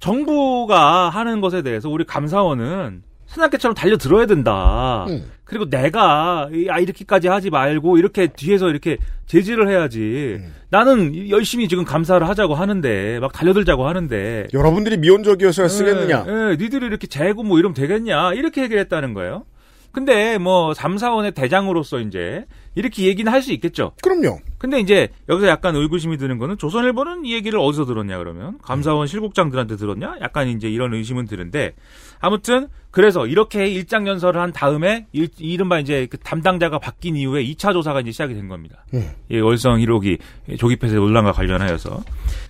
정부가 0.00 1.08
하는 1.08 1.40
것에 1.40 1.62
대해서 1.62 1.88
우리 1.88 2.04
감사원은 2.04 3.02
사냥개처럼 3.26 3.74
달려들어야 3.74 4.26
된다. 4.26 5.06
음. 5.08 5.24
그리고 5.44 5.68
내가 5.68 6.48
이- 6.52 6.68
아 6.70 6.78
이렇게까지 6.78 7.28
하지 7.28 7.50
말고 7.50 7.98
이렇게 7.98 8.28
뒤에서 8.28 8.68
이렇게 8.70 8.96
제지를 9.26 9.68
해야지. 9.68 10.36
음. 10.40 10.54
나는 10.70 11.28
열심히 11.30 11.68
지금 11.68 11.84
감사를 11.84 12.26
하자고 12.28 12.54
하는데 12.54 13.18
막 13.20 13.32
달려들자고 13.32 13.86
하는데 13.86 14.46
여러분들이 14.52 14.96
미온적이어서야 14.98 15.68
쓰겠느냐? 15.68 16.24
예, 16.26 16.32
예, 16.50 16.56
니들이 16.56 16.86
이렇게 16.86 17.06
재고 17.06 17.42
뭐 17.42 17.58
이러면 17.58 17.74
되겠냐 17.74 18.32
이렇게 18.34 18.62
얘기를 18.62 18.80
했다는 18.82 19.14
거예요. 19.14 19.44
근데 19.92 20.38
뭐 20.38 20.72
3사원의 20.72 21.34
대장으로서 21.34 22.00
이제 22.00 22.44
이렇게 22.74 23.04
얘기는 23.04 23.30
할 23.30 23.44
수 23.44 23.52
있겠죠. 23.52 23.92
그럼요. 24.02 24.40
근데 24.56 24.80
이제 24.80 25.08
여기서 25.28 25.48
약간 25.48 25.76
의구심이 25.76 26.16
드는 26.16 26.38
거는 26.38 26.56
조선일보는 26.56 27.26
이 27.26 27.34
얘기를 27.34 27.58
어디서 27.58 27.84
들었냐 27.84 28.16
그러면 28.16 28.58
감사원 28.62 29.06
실국장들한테 29.06 29.76
들었냐? 29.76 30.16
약간 30.22 30.48
이제 30.48 30.70
이런 30.70 30.94
의심은 30.94 31.26
드는데 31.26 31.74
아무튼 32.20 32.68
그래서 32.90 33.26
이렇게 33.26 33.66
일장 33.66 34.06
연설을 34.06 34.40
한 34.40 34.52
다음에 34.52 35.06
일, 35.12 35.28
이른바 35.38 35.78
이제 35.80 36.06
그 36.08 36.16
담당자가 36.16 36.78
바뀐 36.78 37.16
이후에 37.16 37.44
2차 37.44 37.74
조사가 37.74 38.00
이제 38.00 38.12
시작이 38.12 38.32
된 38.32 38.48
겁니다. 38.48 38.86
음. 38.94 39.10
이 39.28 39.38
월성 39.38 39.78
1호기 39.80 40.18
조기폐쇄 40.58 40.94
논란과 40.94 41.32
관련하여서 41.32 42.02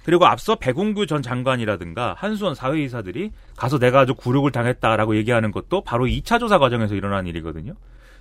그리고 0.05 0.27
앞서 0.27 0.55
백운규 0.55 1.07
전 1.07 1.23
장관이라든가 1.23 2.15
한수원 2.17 2.55
사회이사들이 2.55 3.33
가서 3.57 3.79
내가 3.81 4.01
아주 4.01 4.15
굴욕을 4.15 4.53
당했다라고 4.53 5.17
얘기하는 5.17 5.51
것도 5.51 5.81
바로 5.81 6.05
2차 6.05 6.39
조사 6.39 6.59
과정에서 6.59 6.95
일어난 6.95 7.27
일이거든요. 7.27 7.75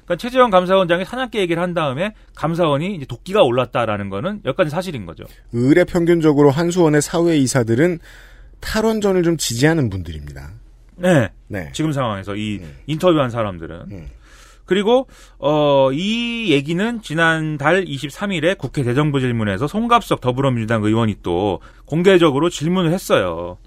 그러니까 0.06 0.16
최재형 0.18 0.50
감사원장이 0.50 1.06
산악계 1.06 1.40
얘기를 1.40 1.62
한 1.62 1.74
다음에 1.74 2.14
감사원이 2.36 2.96
이제 2.96 3.06
도끼가 3.06 3.42
올랐다라는 3.44 4.10
거는 4.10 4.42
여기까지 4.46 4.70
사실인 4.70 5.06
거죠. 5.06 5.24
의뢰 5.52 5.84
평균적으로 5.84 6.52
한수원의 6.52 7.02
사회 7.02 7.38
이사들은 7.38 8.00
탈원전을 8.60 9.24
좀 9.24 9.38
지지하는 9.38 9.90
분들입니다. 9.90 10.52
네. 10.96 11.30
네. 11.48 11.70
지금 11.74 11.92
상황에서 11.92 12.36
이 12.36 12.62
인터뷰한 12.88 13.30
사람들은 13.30 14.08
그리고 14.66 15.08
어 15.40 15.92
이 15.94 16.52
얘기는 16.52 17.02
지난달 17.02 17.86
23일에 17.86 18.58
국회 18.58 18.84
대정부 18.84 19.20
질문에서 19.20 19.68
송갑석 19.68 20.22
더불어민주당 20.22 20.84
의원이 20.84 21.18
또 21.24 21.60
공개적으로 21.86 22.50
질문을 22.50 22.92
했어요. 22.92 23.58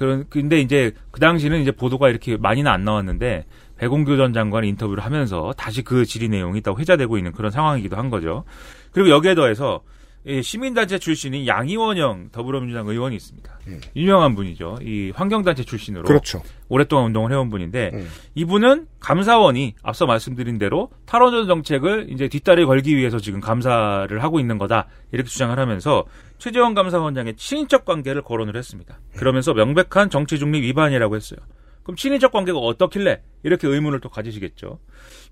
그런 0.00 0.24
근데 0.30 0.60
이제 0.60 0.92
그 1.10 1.20
당시는 1.20 1.60
이제 1.60 1.72
보도가 1.72 2.08
이렇게 2.08 2.38
많이는 2.38 2.72
안 2.72 2.84
나왔는데 2.84 3.44
백운규 3.76 4.16
전 4.16 4.32
장관이 4.32 4.66
인터뷰를 4.70 5.04
하면서 5.04 5.52
다시 5.58 5.82
그 5.82 6.06
질의 6.06 6.30
내용이 6.30 6.62
또 6.62 6.74
회자되고 6.74 7.18
있는 7.18 7.32
그런 7.32 7.50
상황이기도 7.50 7.98
한 7.98 8.08
거죠. 8.08 8.44
그리고 8.92 9.10
여기에 9.10 9.34
더해서 9.34 9.82
이 9.82 9.99
시민단체 10.42 10.98
출신인 10.98 11.46
양이원영 11.46 12.28
더불어민주당 12.30 12.86
의원이 12.86 13.16
있습니다. 13.16 13.58
유명한 13.96 14.34
분이죠. 14.34 14.78
이 14.82 15.12
환경단체 15.14 15.64
출신으로 15.64 16.04
그렇죠. 16.04 16.42
오랫동안 16.68 17.06
운동을 17.06 17.32
해온 17.32 17.48
분인데 17.48 18.06
이분은 18.34 18.86
감사원이 19.00 19.74
앞서 19.82 20.06
말씀드린 20.06 20.58
대로 20.58 20.90
탈원전 21.06 21.46
정책을 21.46 22.08
이제 22.10 22.28
뒷다리 22.28 22.66
걸기 22.66 22.96
위해서 22.96 23.18
지금 23.18 23.40
감사를 23.40 24.22
하고 24.22 24.40
있는 24.40 24.58
거다 24.58 24.88
이렇게 25.12 25.28
주장을 25.28 25.58
하면서 25.58 26.04
최재원 26.38 26.74
감사원장의 26.74 27.36
친인척 27.36 27.84
관계를 27.84 28.22
거론을 28.22 28.56
했습니다. 28.56 29.00
그러면서 29.16 29.54
명백한 29.54 30.10
정치 30.10 30.38
중립 30.38 30.62
위반이라고 30.64 31.16
했어요. 31.16 31.40
그럼 31.82 31.96
친인척 31.96 32.32
관계가 32.32 32.58
어떻길래 32.58 33.22
이렇게 33.42 33.66
의문을 33.66 34.00
또 34.00 34.10
가지시겠죠. 34.10 34.80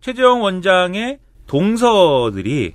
최재형 0.01 0.43
원장의 0.43 1.19
동서들이 1.47 2.73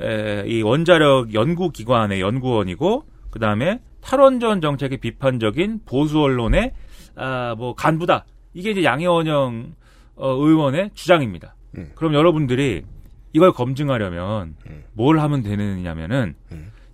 에, 0.00 0.44
이 0.46 0.62
원자력 0.62 1.34
연구기관의 1.34 2.20
연구원이고 2.20 3.04
그 3.30 3.38
다음에 3.38 3.80
탈원전 4.00 4.60
정책의 4.60 4.98
비판적인 4.98 5.80
보수 5.84 6.20
언론의 6.20 6.72
아, 7.16 7.54
뭐 7.56 7.74
간부다. 7.74 8.24
이게 8.54 8.70
이제 8.70 8.84
양해원영 8.84 9.74
어, 10.16 10.30
의원의 10.30 10.90
주장입니다. 10.94 11.54
그럼 11.94 12.14
여러분들이 12.14 12.84
이걸 13.32 13.52
검증하려면 13.52 14.56
뭘 14.92 15.18
하면 15.20 15.42
되느냐면은 15.42 16.36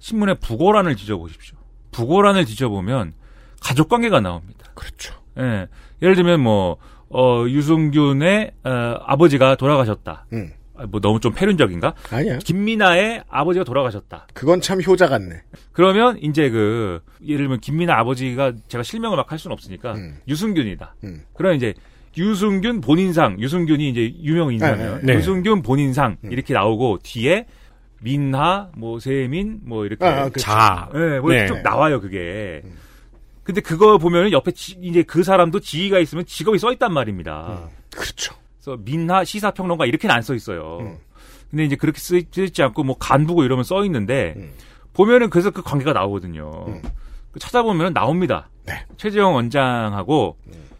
신문에 0.00 0.34
부고란을 0.34 0.96
뒤져보십시오. 0.96 1.56
부고란을 1.92 2.44
뒤져보면 2.46 3.12
가족 3.60 3.88
관계가 3.88 4.20
나옵니다. 4.20 4.66
그렇죠. 4.74 5.14
예. 5.38 5.68
예를 6.02 6.16
들면 6.16 6.40
뭐 6.40 6.78
어, 7.10 7.44
유승균의 7.46 8.52
어, 8.64 8.70
아버지가 9.04 9.54
돌아가셨다. 9.54 10.26
음. 10.32 10.52
아, 10.82 10.86
뭐 10.90 11.00
너무 11.00 11.20
좀 11.20 11.32
패륜적인가? 11.32 11.94
아니야. 12.10 12.38
김민아의 12.38 13.22
아버지가 13.28 13.64
돌아가셨다. 13.64 14.26
그건 14.34 14.60
참 14.60 14.80
효자 14.82 15.06
같네. 15.08 15.42
그러면 15.72 16.18
이제 16.20 16.50
그 16.50 17.00
예를 17.24 17.44
들면 17.44 17.60
김민아 17.60 17.96
아버지가 17.98 18.52
제가 18.68 18.82
실명을 18.82 19.16
막 19.16 19.30
할 19.32 19.38
수는 19.38 19.52
없으니까 19.54 19.94
유승균이다. 20.28 20.96
음. 21.04 21.22
그럼 21.34 21.54
이제 21.54 21.72
유승균 22.18 22.80
본인상, 22.82 23.40
유승균이 23.40 23.88
이제 23.88 24.12
유명 24.22 24.52
인사면 24.52 25.00
네, 25.04 25.12
네. 25.12 25.18
유승균 25.18 25.62
본인상 25.62 26.16
음. 26.24 26.32
이렇게 26.32 26.52
나오고 26.52 26.98
뒤에 27.02 27.46
민하, 28.00 28.68
뭐 28.76 28.98
세민, 28.98 29.60
뭐 29.64 29.86
이렇게 29.86 30.04
아, 30.04 30.24
아. 30.24 30.30
자. 30.36 30.90
네, 30.92 31.20
뭐 31.20 31.30
네. 31.30 31.46
쭉 31.46 31.62
나와요 31.62 32.00
그게. 32.00 32.62
근데 33.44 33.60
그거 33.60 33.96
보면은 33.98 34.32
옆에 34.32 34.50
지- 34.52 34.76
이제 34.82 35.02
그 35.02 35.22
사람도 35.22 35.60
지위가 35.60 35.98
있으면 36.00 36.26
직업이 36.26 36.58
써 36.58 36.72
있단 36.72 36.92
말입니다. 36.92 37.68
그렇죠. 37.94 38.34
그래서 38.62 38.80
민하 38.84 39.24
시사평론가 39.24 39.86
이렇게는 39.86 40.14
안 40.14 40.22
써 40.22 40.34
있어요. 40.34 40.96
근데 41.50 41.64
이제 41.64 41.76
그렇게 41.76 41.98
쓰, 41.98 42.22
쓰지 42.30 42.62
않고 42.62 42.84
뭐 42.84 42.96
간부고 42.98 43.44
이러면 43.44 43.64
써 43.64 43.84
있는데 43.84 44.34
보면은 44.94 45.30
그래서 45.30 45.50
그 45.50 45.62
관계가 45.62 45.92
나오거든요. 45.92 46.50
그 47.32 47.38
찾아보면 47.40 47.92
나옵니다. 47.92 48.48
최재형 48.96 49.34
원장하고 49.34 50.36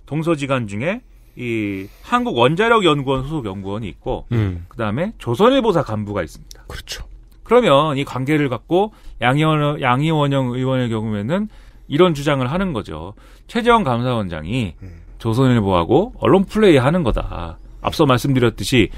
동서지간 0.07 0.66
중에 0.68 1.01
이 1.37 1.87
한국 2.03 2.37
원자력 2.37 2.85
연구원 2.85 3.22
소속 3.22 3.47
연구원이 3.47 3.89
있고 3.89 4.26
음. 4.33 4.66
그다음에 4.68 5.12
조선일보사 5.18 5.83
간부가 5.83 6.22
있습니다. 6.22 6.64
그렇죠. 6.68 7.05
그러면 7.43 7.97
이 7.97 8.05
관계를 8.05 8.49
갖고 8.49 8.93
양희원 9.20 9.80
양희원영 9.80 10.51
의원의 10.53 10.91
경우에는 10.91 11.49
이런 11.89 12.14
주장을 12.14 12.49
하는 12.51 12.72
거죠. 12.72 13.14
최재원 13.47 13.83
감사원장이 13.83 14.74
조선일보하고 15.18 16.14
언론 16.18 16.45
플레이 16.45 16.76
하는 16.76 17.03
거다. 17.03 17.59
앞서 17.83 18.07
말씀드렸듯이 18.07 18.89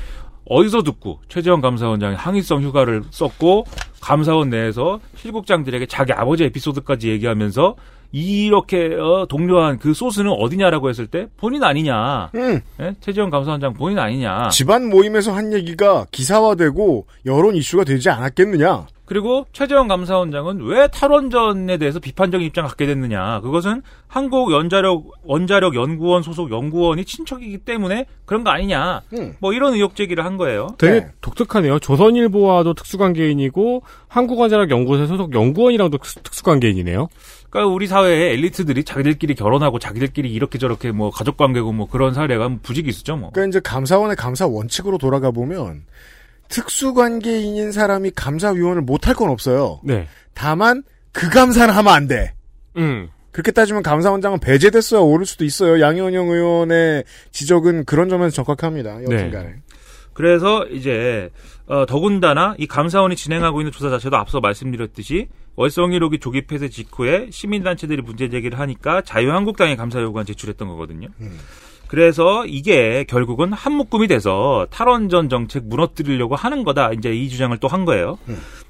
어디서 0.46 0.82
듣고 0.82 1.20
최재원 1.28 1.60
감사원장이 1.60 2.16
항의성 2.16 2.62
휴가를 2.62 3.02
썼고 3.10 3.64
감사원 4.00 4.50
내에서 4.50 5.00
실국장들에게 5.16 5.86
자기 5.86 6.12
아버지 6.12 6.44
에피소드까지 6.44 7.08
얘기하면서 7.10 7.76
이렇게 8.12 8.94
어, 8.94 9.26
동료한 9.28 9.78
그 9.78 9.92
소스는 9.92 10.30
어디냐라고 10.30 10.88
했을 10.88 11.08
때 11.08 11.26
본인 11.36 11.64
아니냐. 11.64 12.30
음. 12.36 12.60
예? 12.78 12.94
최재원 13.00 13.28
감사원장 13.30 13.74
본인 13.74 13.98
아니냐. 13.98 14.50
집안 14.50 14.88
모임에서 14.88 15.32
한 15.32 15.52
얘기가 15.52 16.06
기사화되고 16.12 17.06
여론 17.26 17.56
이슈가 17.56 17.82
되지 17.82 18.10
않았겠느냐? 18.10 18.86
그리고 19.04 19.46
최재원 19.52 19.86
감사원장은 19.86 20.62
왜 20.62 20.88
탈원전에 20.88 21.76
대해서 21.76 21.98
비판적인 22.00 22.46
입장을 22.46 22.68
갖게 22.68 22.86
됐느냐. 22.86 23.40
그것은 23.40 23.82
한국 24.08 24.48
원자력 24.50 25.04
원자력 25.24 25.74
연구원 25.74 26.22
소속 26.22 26.50
연구원이 26.50 27.04
친척이기 27.04 27.58
때문에 27.58 28.06
그런 28.24 28.44
거 28.44 28.50
아니냐. 28.50 29.02
음. 29.12 29.34
뭐 29.40 29.52
이런 29.52 29.74
의혹 29.74 29.94
제기를 29.94 30.24
한 30.24 30.36
거예요. 30.38 30.68
되게 30.78 31.06
독특하네요. 31.20 31.80
조선일보와도 31.80 32.72
특수관계인이고 32.74 33.82
한국원자력 34.08 34.70
연구소 34.70 35.06
소속 35.06 35.34
연구원이랑도 35.34 35.98
특수- 35.98 36.22
특수관계인이네요. 36.22 37.08
그러니까 37.50 37.72
우리 37.72 37.86
사회의 37.86 38.32
엘리트들이 38.32 38.84
자기들끼리 38.84 39.34
결혼하고 39.34 39.78
자기들끼리 39.78 40.32
이렇게 40.32 40.58
저렇게 40.58 40.90
뭐 40.92 41.10
가족 41.10 41.36
관계고 41.36 41.72
뭐 41.72 41.86
그런 41.88 42.14
사례가 42.14 42.48
부지기수죠 42.62 43.16
뭐. 43.16 43.30
그러니까 43.32 43.50
이제 43.50 43.60
감사원의 43.60 44.16
감사 44.16 44.46
원칙으로 44.46 44.98
돌아가 44.98 45.30
보면 45.30 45.82
특수관계인인 46.48 47.72
사람이 47.72 48.12
감사위원을 48.12 48.82
못할 48.82 49.14
건 49.14 49.30
없어요. 49.30 49.80
네. 49.82 50.08
다만 50.34 50.82
그 51.12 51.30
감사는 51.30 51.72
하면 51.72 51.92
안 51.92 52.06
돼. 52.06 52.34
음. 52.76 53.08
그렇게 53.30 53.50
따지면 53.50 53.82
감사원장은 53.82 54.38
배제됐어야 54.38 55.00
오를 55.00 55.26
수도 55.26 55.44
있어요. 55.44 55.80
양현영 55.80 56.28
의원의 56.28 57.04
지적은 57.32 57.84
그런 57.84 58.08
점에서 58.08 58.30
적합합니다. 58.30 59.02
여튼간에. 59.02 59.48
네. 59.48 59.54
그래서 60.12 60.64
이제 60.66 61.30
어, 61.66 61.84
더군다나 61.86 62.54
이 62.58 62.66
감사원이 62.68 63.16
진행하고 63.16 63.60
있는 63.60 63.72
조사 63.72 63.90
자체도 63.90 64.16
앞서 64.16 64.38
말씀드렸듯이 64.38 65.28
월성일호기 65.56 66.20
조기 66.20 66.46
폐쇄 66.46 66.68
직후에 66.68 67.28
시민단체들이 67.30 68.02
문제 68.02 68.28
제기를 68.28 68.58
하니까 68.60 69.02
자유한국당이 69.02 69.76
감사 69.76 70.00
요구안 70.00 70.26
제출했던 70.26 70.68
거거든요. 70.68 71.08
그래서 71.86 72.44
이게 72.46 73.04
결국은 73.08 73.52
한 73.52 73.72
묶음이 73.74 74.06
돼서 74.08 74.66
탈원전 74.70 75.28
정책 75.28 75.64
무너뜨리려고 75.66 76.34
하는 76.36 76.64
거다. 76.64 76.92
이제 76.92 77.12
이 77.14 77.28
주장을 77.28 77.56
또 77.58 77.68
한 77.68 77.84
거예요. 77.84 78.18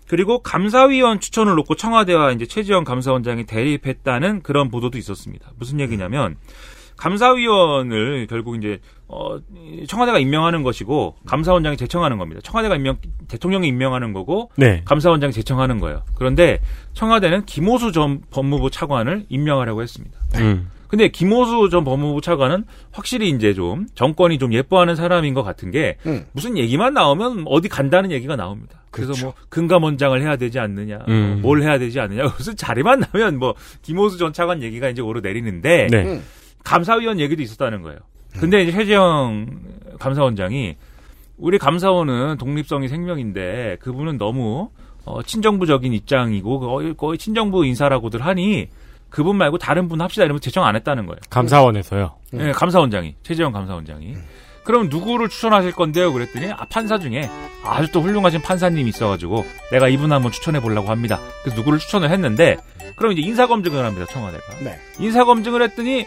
그리고 0.08 0.40
감사위원 0.40 1.20
추천을 1.20 1.54
놓고 1.56 1.74
청와대와 1.76 2.32
이제 2.32 2.46
최지원 2.46 2.84
감사원장이 2.84 3.44
대립했다는 3.44 4.42
그런 4.42 4.70
보도도 4.70 4.98
있었습니다. 4.98 5.50
무슨 5.58 5.80
얘기냐면 5.80 6.36
감사위원을 6.96 8.26
결국 8.28 8.56
이제 8.56 8.78
어 9.08 9.38
청와대가 9.88 10.18
임명하는 10.18 10.62
것이고 10.62 11.16
감사원장이 11.26 11.76
제청하는 11.76 12.18
겁니다. 12.18 12.40
청와대가 12.42 12.76
임명 12.76 12.96
대통령이 13.28 13.68
임명하는 13.68 14.12
거고 14.12 14.50
네. 14.56 14.82
감사원장이 14.84 15.32
제청하는 15.32 15.80
거예요. 15.80 16.02
그런데 16.14 16.60
청와대는 16.94 17.46
김호수 17.46 17.92
전 17.92 18.22
법무부 18.30 18.70
차관을 18.70 19.26
임명하려고 19.28 19.82
했습니다. 19.82 20.18
음. 20.36 20.70
근데 20.95 21.09
김호수 21.09 21.70
전 21.70 21.82
법무부 21.82 22.20
차관은 22.20 22.66
확실히 22.92 23.30
이제 23.30 23.53
좀 23.53 23.88
정권이 23.97 24.38
좀 24.38 24.53
예뻐하는 24.53 24.95
사람인 24.95 25.34
것 25.34 25.42
같은 25.42 25.72
게 25.72 25.97
음. 26.07 26.24
무슨 26.30 26.57
얘기만 26.57 26.95
나오면 26.95 27.47
어디 27.49 27.68
간다는 27.68 28.12
얘기가 28.12 28.36
나옵니다. 28.36 28.84
그래서 28.92 29.12
뭐 29.24 29.34
금감원장을 29.49 30.22
해야 30.22 30.36
되지 30.36 30.61
않느냐, 30.61 30.99
그렇죠. 30.99 31.12
음. 31.12 31.40
뭘 31.42 31.64
해야 31.64 31.80
되지 31.80 31.99
않느냐, 31.99 32.22
무슨 32.38 32.55
자리만 32.55 33.01
나면 33.01 33.40
뭐 33.40 33.57
김호수 33.82 34.18
전 34.18 34.32
차관 34.32 34.62
얘기가 34.62 34.88
이제 34.88 35.03
오르 35.03 35.18
내리는데 35.18 35.88
네. 35.90 36.05
음. 36.05 36.22
감사위원 36.62 37.18
얘기도 37.18 37.42
있었다는 37.42 37.82
거예요. 37.82 37.99
근데 38.38 38.62
이제 38.62 38.70
최재형 38.70 39.49
감사원장이 39.99 40.76
우리 41.38 41.59
감사원은 41.59 42.36
독립성이 42.38 42.86
생명인데 42.86 43.78
그분은 43.80 44.16
너무 44.16 44.70
어, 45.05 45.24
친정부적인 45.24 45.92
입장이고 45.92 46.61
거의, 46.61 46.95
거의 46.97 47.18
친정부 47.18 47.66
인사라고들 47.66 48.24
하니 48.24 48.68
그분 49.14 49.36
말고 49.36 49.58
다른 49.58 49.88
분 49.88 50.00
합시다 50.00 50.24
이러면 50.24 50.40
제청 50.40 50.64
안 50.64 50.74
했다는 50.74 51.06
거예요. 51.06 51.18
감사원에서요. 51.30 52.16
네, 52.32 52.50
감사원장이 52.50 53.14
최재형 53.22 53.52
감사원장이. 53.52 54.16
그럼 54.64 54.88
누구를 54.88 55.28
추천하실 55.28 55.70
건데요? 55.72 56.12
그랬더니 56.12 56.50
아, 56.50 56.64
판사 56.68 56.98
중에 56.98 57.30
아주 57.64 57.92
또 57.92 58.00
훌륭하신 58.00 58.42
판사님이 58.42 58.88
있어가지고 58.88 59.44
내가 59.70 59.88
이분 59.88 60.10
한번 60.10 60.32
추천해 60.32 60.58
보려고 60.58 60.88
합니다. 60.90 61.20
그래서 61.42 61.56
누구를 61.56 61.78
추천을 61.78 62.10
했는데 62.10 62.56
그럼 62.96 63.12
이제 63.12 63.20
인사 63.22 63.46
검증을 63.46 63.84
합니다 63.84 64.04
청와대가. 64.10 64.42
네. 64.64 64.80
인사 64.98 65.24
검증을 65.24 65.62
했더니 65.62 66.06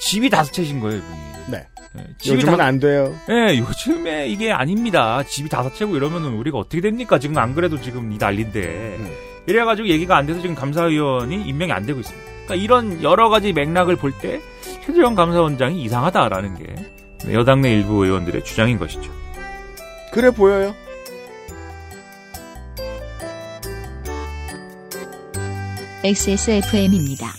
집이 0.00 0.30
다섯 0.30 0.52
채신 0.52 0.78
거예요. 0.78 0.98
이분이. 0.98 1.16
네. 1.50 1.66
네, 1.94 2.04
집이 2.18 2.36
요즘은 2.36 2.58
다- 2.58 2.66
안 2.66 2.78
돼요. 2.78 3.12
예, 3.30 3.58
요즘에 3.58 4.28
이게 4.28 4.52
아닙니다. 4.52 5.24
집이 5.24 5.48
다섯 5.48 5.74
채고 5.74 5.96
이러면은 5.96 6.34
우리가 6.34 6.58
어떻게 6.58 6.80
됩니까? 6.80 7.18
지금 7.18 7.36
안 7.38 7.52
그래도 7.54 7.80
지금 7.80 8.12
이 8.12 8.16
난리인데. 8.18 8.60
음. 8.60 9.10
이래가지고 9.46 9.88
얘기가 9.88 10.16
안 10.16 10.26
돼서 10.26 10.40
지금 10.40 10.54
감사위원이 10.54 11.42
임명이 11.48 11.72
안 11.72 11.84
되고 11.84 11.98
있습니다. 11.98 12.33
그러니까 12.44 12.54
이런 12.56 13.02
여러 13.02 13.28
가지 13.28 13.52
맥락을 13.52 13.96
볼 13.96 14.12
때 14.20 14.40
최재형 14.84 15.14
감사원장이 15.14 15.82
이상하다라는 15.82 16.56
게 16.58 17.32
여당 17.32 17.62
내 17.62 17.72
일부 17.72 18.04
의원들의 18.04 18.44
주장인 18.44 18.78
것이죠. 18.78 19.10
그래 20.12 20.30
보여요. 20.30 20.74
XSFM입니다. 26.04 27.32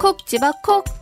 콕 0.00 0.26
집어 0.26 0.52
콕. 0.62 1.01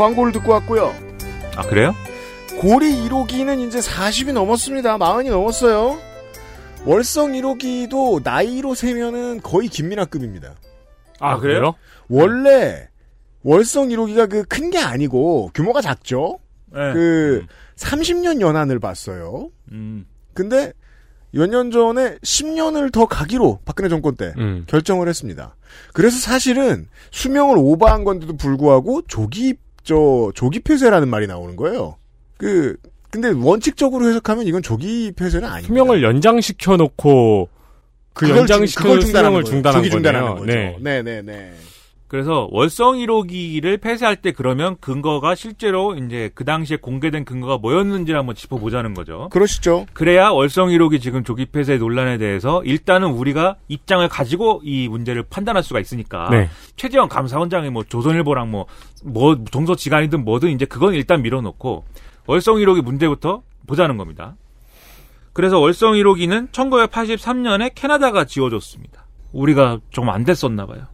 광고를 0.00 0.32
듣고 0.32 0.52
왔고요. 0.52 0.94
아 1.56 1.62
그래요? 1.66 1.94
고리 2.58 2.90
1호기는 3.06 3.66
이제 3.68 3.80
40이 3.80 4.32
넘었습니다. 4.32 4.96
40이 4.96 5.28
넘었어요. 5.30 5.98
월성 6.86 7.32
1호기도 7.32 8.22
나이로 8.24 8.74
세면은 8.74 9.42
거의 9.42 9.68
김민아급입니다. 9.68 10.54
아, 11.18 11.38
그래요? 11.38 11.74
원래 12.08 12.88
월성 13.42 13.88
1호기가 13.88 14.30
그 14.30 14.44
큰 14.48 14.70
게 14.70 14.78
아니고 14.78 15.50
규모가 15.52 15.82
작죠. 15.82 16.38
네. 16.72 16.92
그 16.94 17.44
30년 17.76 18.40
연한을 18.40 18.78
봤어요. 18.78 19.50
음. 19.72 20.06
근데 20.32 20.72
몇 21.32 21.46
년 21.46 21.70
전에 21.70 22.16
10년을 22.22 22.90
더 22.90 23.04
가기로 23.06 23.60
박근혜 23.66 23.88
정권 23.90 24.16
때 24.16 24.32
음. 24.38 24.64
결정을 24.66 25.08
했습니다. 25.08 25.56
그래서 25.92 26.18
사실은 26.18 26.88
수명을 27.10 27.56
오버한 27.58 28.04
건데도 28.04 28.36
불구하고 28.38 29.02
조기 29.06 29.54
저 29.82 30.30
조기 30.34 30.60
폐쇄라는 30.60 31.08
말이 31.08 31.26
나오는 31.26 31.56
거예요. 31.56 31.96
그 32.36 32.76
근데 33.10 33.30
원칙적으로 33.30 34.08
해석하면 34.08 34.46
이건 34.46 34.62
조기 34.62 35.12
폐쇄는 35.16 35.46
아닙니다. 35.48 35.66
수명을 35.66 36.02
연장시켜 36.02 36.76
놓고 36.76 37.48
그 38.14 38.28
연장시켜 38.28 38.82
수명을 38.82 39.00
중단하는 39.00 39.32
거예요. 39.32 39.44
중단한 39.44 39.80
조기 39.80 39.90
중단하는. 39.90 40.30
거죠. 40.34 40.44
네. 40.46 40.76
네, 40.80 41.02
네, 41.02 41.22
네. 41.22 41.52
그래서 42.10 42.48
월성 42.50 42.96
1호기를 42.96 43.80
폐쇄할 43.80 44.16
때 44.16 44.32
그러면 44.32 44.76
근거가 44.80 45.36
실제로 45.36 45.94
이제 45.94 46.28
그 46.34 46.44
당시에 46.44 46.76
공개된 46.76 47.24
근거가 47.24 47.58
뭐였는지를 47.58 48.18
한번 48.18 48.34
짚어보자는 48.34 48.94
거죠. 48.94 49.28
그러시죠. 49.30 49.86
그래야 49.92 50.30
월성 50.30 50.70
1호기 50.70 51.00
지금 51.00 51.22
조기 51.22 51.46
폐쇄 51.46 51.76
논란에 51.78 52.18
대해서 52.18 52.64
일단은 52.64 53.12
우리가 53.12 53.58
입장을 53.68 54.08
가지고 54.08 54.60
이 54.64 54.88
문제를 54.88 55.22
판단할 55.22 55.62
수가 55.62 55.78
있으니까 55.78 56.28
네. 56.30 56.48
최재형 56.74 57.08
감사원장이 57.08 57.70
뭐 57.70 57.84
조선일보랑 57.84 58.50
뭐, 58.50 58.66
뭐, 59.04 59.36
동서지간이든 59.44 60.24
뭐든 60.24 60.50
이제 60.50 60.64
그건 60.64 60.94
일단 60.94 61.22
밀어놓고 61.22 61.84
월성 62.26 62.56
1호기 62.56 62.82
문제부터 62.82 63.44
보자는 63.68 63.96
겁니다. 63.98 64.34
그래서 65.32 65.60
월성 65.60 65.92
1호기는 65.92 66.50
1983년에 66.50 67.70
캐나다가 67.76 68.24
지어줬습니다. 68.24 69.06
우리가 69.32 69.78
조금 69.90 70.10
안 70.10 70.24
됐었나 70.24 70.66
봐요. 70.66 70.88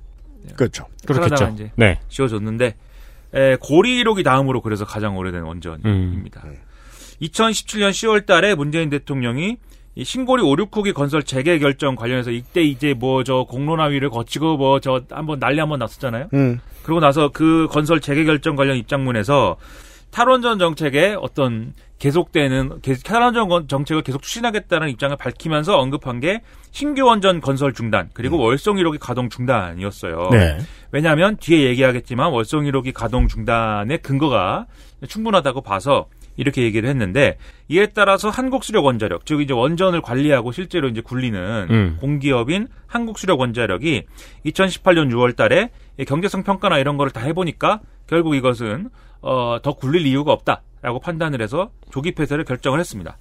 그렇죠. 0.54 0.86
그렇겠죠. 1.06 1.50
이제 1.54 1.70
네. 1.76 1.98
지어줬는데 2.08 2.74
에, 3.34 3.56
고리 3.60 4.02
1호기 4.02 4.22
다음으로 4.24 4.60
그래서 4.60 4.84
가장 4.84 5.16
오래된 5.16 5.42
원전입니다. 5.42 6.44
2017년 7.22 7.90
10월 7.90 8.26
달에 8.26 8.54
문재인 8.54 8.90
대통령이 8.90 9.56
이 9.98 10.04
신고리 10.04 10.42
5, 10.42 10.56
6호기 10.56 10.92
건설 10.92 11.22
재개 11.22 11.58
결정 11.58 11.96
관련해서 11.96 12.30
이때 12.30 12.62
이제 12.62 12.92
뭐 12.92 13.24
저 13.24 13.44
공론화위를 13.44 14.10
거치고 14.10 14.58
뭐 14.58 14.78
저 14.80 15.02
한번 15.10 15.38
난리 15.38 15.58
한번 15.58 15.78
났었잖아요. 15.78 16.28
음. 16.34 16.60
그러고 16.82 17.00
나서 17.00 17.30
그 17.32 17.66
건설 17.70 18.00
재개 18.00 18.24
결정 18.24 18.56
관련 18.56 18.76
입장문에서 18.76 19.56
탈원전 20.10 20.58
정책에 20.58 21.16
어떤 21.18 21.72
계속되는 21.98 22.80
계- 22.82 22.94
탈원전 22.94 23.48
건- 23.48 23.68
정책을 23.68 24.02
계속 24.02 24.22
추진하겠다는 24.22 24.88
입장을 24.90 25.16
밝히면서 25.16 25.78
언급한 25.78 26.20
게 26.20 26.42
신규 26.70 27.04
원 27.06 27.20
전 27.20 27.40
건설 27.40 27.72
중단 27.72 28.10
그리고 28.12 28.38
월성 28.38 28.76
1호기 28.76 28.98
가동 29.00 29.28
중단이었어요. 29.30 30.28
네. 30.30 30.58
왜냐하면 30.92 31.36
뒤에 31.38 31.62
얘기하겠지만 31.68 32.30
월성 32.32 32.64
1호기 32.64 32.92
가동 32.92 33.26
중단의 33.28 33.98
근거가 33.98 34.66
충분하다고 35.08 35.62
봐서 35.62 36.06
이렇게 36.38 36.62
얘기를 36.62 36.86
했는데 36.90 37.38
이에 37.68 37.86
따라서 37.86 38.28
한국수력원자력 38.28 39.24
즉 39.24 39.40
이제 39.40 39.54
원전을 39.54 40.02
관리하고 40.02 40.52
실제로 40.52 40.86
이제 40.88 41.00
굴리는 41.00 41.66
음. 41.70 41.96
공기업인 41.98 42.68
한국수력원자력이 42.88 44.04
2018년 44.44 45.10
6월달에 45.10 45.70
경제성 46.06 46.42
평가나 46.42 46.78
이런 46.78 46.98
거를 46.98 47.10
다 47.10 47.20
해보니까 47.22 47.80
결국 48.06 48.34
이것은 48.36 48.90
어, 49.26 49.58
더 49.60 49.74
굴릴 49.74 50.06
이유가 50.06 50.32
없다라고 50.32 51.00
판단을 51.00 51.42
해서 51.42 51.70
조기 51.90 52.12
폐쇄를 52.12 52.44
결정을 52.44 52.78
했습니다. 52.78 53.18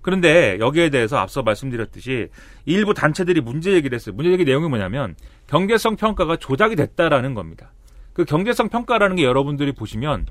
그런데 0.00 0.56
여기에 0.58 0.88
대해서 0.88 1.18
앞서 1.18 1.42
말씀드렸듯이 1.42 2.28
일부 2.64 2.94
단체들이 2.94 3.42
문제 3.42 3.72
얘기를 3.72 3.94
했어요. 3.94 4.14
문제 4.14 4.30
얘기 4.30 4.44
내용이 4.44 4.68
뭐냐면 4.68 5.16
경제성 5.48 5.96
평가가 5.96 6.36
조작이 6.36 6.76
됐다라는 6.76 7.34
겁니다. 7.34 7.72
그 8.14 8.24
경제성 8.24 8.70
평가라는 8.70 9.16
게 9.16 9.24
여러분들이 9.24 9.72
보시면 9.72 10.26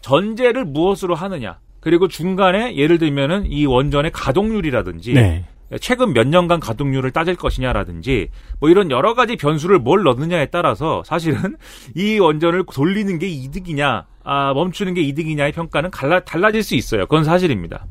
전제를 0.00 0.64
무엇으로 0.64 1.14
하느냐 1.14 1.60
그리고 1.78 2.08
중간에 2.08 2.76
예를 2.76 2.98
들면은 2.98 3.46
이 3.46 3.66
원전의 3.66 4.10
가동률이라든지 4.10 5.12
네. 5.12 5.44
최근 5.80 6.12
몇 6.12 6.26
년간 6.26 6.60
가동률을 6.60 7.10
따질 7.12 7.36
것이냐라든지 7.36 8.28
뭐 8.58 8.70
이런 8.70 8.90
여러 8.90 9.14
가지 9.14 9.36
변수를 9.36 9.78
뭘 9.78 10.02
넣느냐에 10.02 10.46
따라서 10.46 11.02
사실은 11.04 11.56
이 11.94 12.18
원전을 12.18 12.64
돌리는 12.72 13.18
게 13.18 13.28
이득이냐 13.28 14.06
아 14.24 14.52
멈추는 14.54 14.94
게 14.94 15.00
이득이냐의 15.02 15.52
평가는 15.52 15.90
갈라, 15.90 16.20
달라질 16.20 16.62
수 16.62 16.74
있어요. 16.74 17.06
그건 17.06 17.24
사실입니다. 17.24 17.86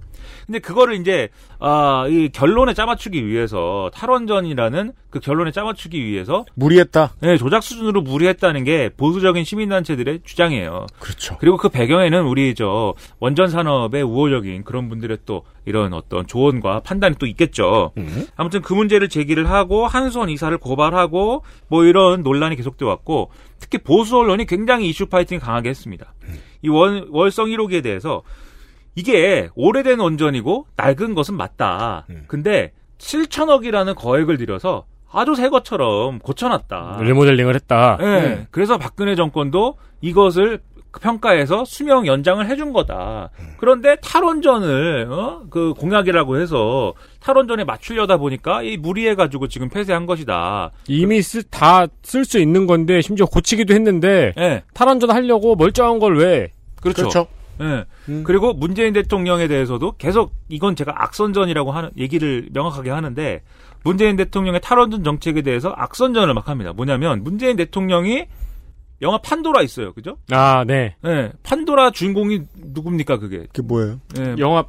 근데 0.50 0.58
그거를 0.58 0.96
이제 0.96 1.30
아 1.60 2.08
이 2.10 2.30
결론에 2.30 2.74
짜맞추기 2.74 3.28
위해서 3.28 3.92
탈원전이라는 3.94 4.94
그 5.12 5.20
결론에 5.20 5.52
짜맞추기 5.52 6.04
위해서 6.04 6.44
무리했다. 6.56 7.14
네, 7.20 7.38
조작 7.38 7.62
수준으로 7.62 8.02
무리했다는 8.02 8.64
게 8.64 8.90
보수적인 8.98 9.44
시민단체들의 9.44 10.22
주장이에요. 10.24 10.88
그렇죠. 11.00 11.38
그리고 11.40 11.58
그 11.58 11.70
배경에는 11.70 12.24
우리 12.24 12.56
저 12.56 12.96
원전 13.20 13.50
산업의 13.50 14.02
우호적인 14.02 14.64
그런 14.64 14.90
분들의 14.90 15.20
또 15.26 15.44
이런 15.66 15.94
어떤 15.94 16.26
조언과 16.26 16.80
판단이 16.80 17.16
또 17.20 17.28
있겠죠. 17.28 17.92
아무튼 18.36 18.64
그 18.64 18.74
문제를 18.74 19.08
제기를 19.08 19.50
하고 19.52 19.86
한수원 19.86 20.30
이사를 20.30 20.58
고발하고 20.58 21.44
뭐 21.68 21.84
이런 21.84 22.24
논란이 22.24 22.56
계속돼 22.56 22.86
왔고 22.86 23.30
특히 23.60 23.78
보수 23.78 24.18
언론이 24.18 24.48
굉장히 24.48 24.90
이슈 24.90 25.06
파이팅 25.06 25.40
강하게 25.40 25.70
했습니다. 25.70 26.14
이 26.64 26.70
원, 26.70 27.08
월성 27.12 27.50
1호기에 27.50 27.84
대해서 27.84 28.24
이게 29.00 29.50
오래된 29.56 30.00
원전이고 30.00 30.68
낡은 30.76 31.16
것은 31.16 31.36
맞다. 31.36 32.06
근데 32.28 32.74
7천억이라는 32.98 33.96
거액을 33.96 34.38
들여서 34.38 34.86
아주 35.12 35.36
새 35.36 35.48
것처럼 35.50 36.20
고쳐놨다. 36.20 37.00
리모델링을 37.02 37.56
했다. 37.56 37.98
네. 38.00 38.48
그래서 38.52 38.78
박근혜 38.78 39.16
정권도 39.16 39.78
이것을 40.02 40.60
평가해서 41.02 41.66
수명 41.66 42.08
연장을 42.08 42.46
해준 42.48 42.74
거다. 42.74 43.30
그런데 43.58 43.96
탈원전을 44.02 45.08
어? 45.10 45.44
그 45.50 45.74
공약이라고 45.76 46.40
해서 46.42 46.94
탈원전에 47.22 47.64
맞추려다 47.64 48.18
보니까 48.18 48.64
이 48.64 48.76
무리해 48.76 49.16
가지고 49.16 49.48
지금 49.48 49.70
폐쇄한 49.70 50.06
것이다. 50.08 50.72
이미 50.88 51.22
다 51.52 51.88
쓸 52.04 52.26
수 52.26 52.38
있는 52.40 52.68
건데 52.68 53.02
심지어 53.02 53.26
고치기도 53.28 53.74
했는데 53.74 54.34
네. 54.36 54.64
탈원전 54.74 55.12
하려고 55.12 55.56
멀쩡한 55.56 56.00
걸 56.00 56.18
왜? 56.18 56.50
그렇죠. 56.82 57.04
그렇죠. 57.04 57.28
예. 57.62 57.86
그리고 58.24 58.54
문재인 58.54 58.94
대통령에 58.94 59.48
대해서도 59.48 59.94
계속 59.98 60.34
이건 60.48 60.76
제가 60.76 60.94
악선전이라고 60.96 61.72
하는 61.72 61.90
얘기를 61.98 62.48
명확하게 62.54 62.90
하는데 62.90 63.42
문재인 63.84 64.16
대통령의 64.16 64.62
탈원전 64.62 65.04
정책에 65.04 65.42
대해서 65.42 65.74
악선전을 65.76 66.34
막 66.34 66.48
합니다. 66.48 66.74
뭐냐면 66.74 67.24
문재인 67.24 67.56
대통령이 67.56 68.26
영화 69.02 69.18
판도라 69.18 69.62
있어요. 69.62 69.94
그죠? 69.94 70.18
아, 70.32 70.64
네. 70.66 70.96
예. 71.06 71.32
판도라 71.44 71.92
주인공이 71.92 72.42
누굽니까, 72.56 73.18
그게? 73.18 73.48
그게 73.54 73.62
뭐예요? 73.62 74.00
예. 74.18 74.36
영화 74.40 74.66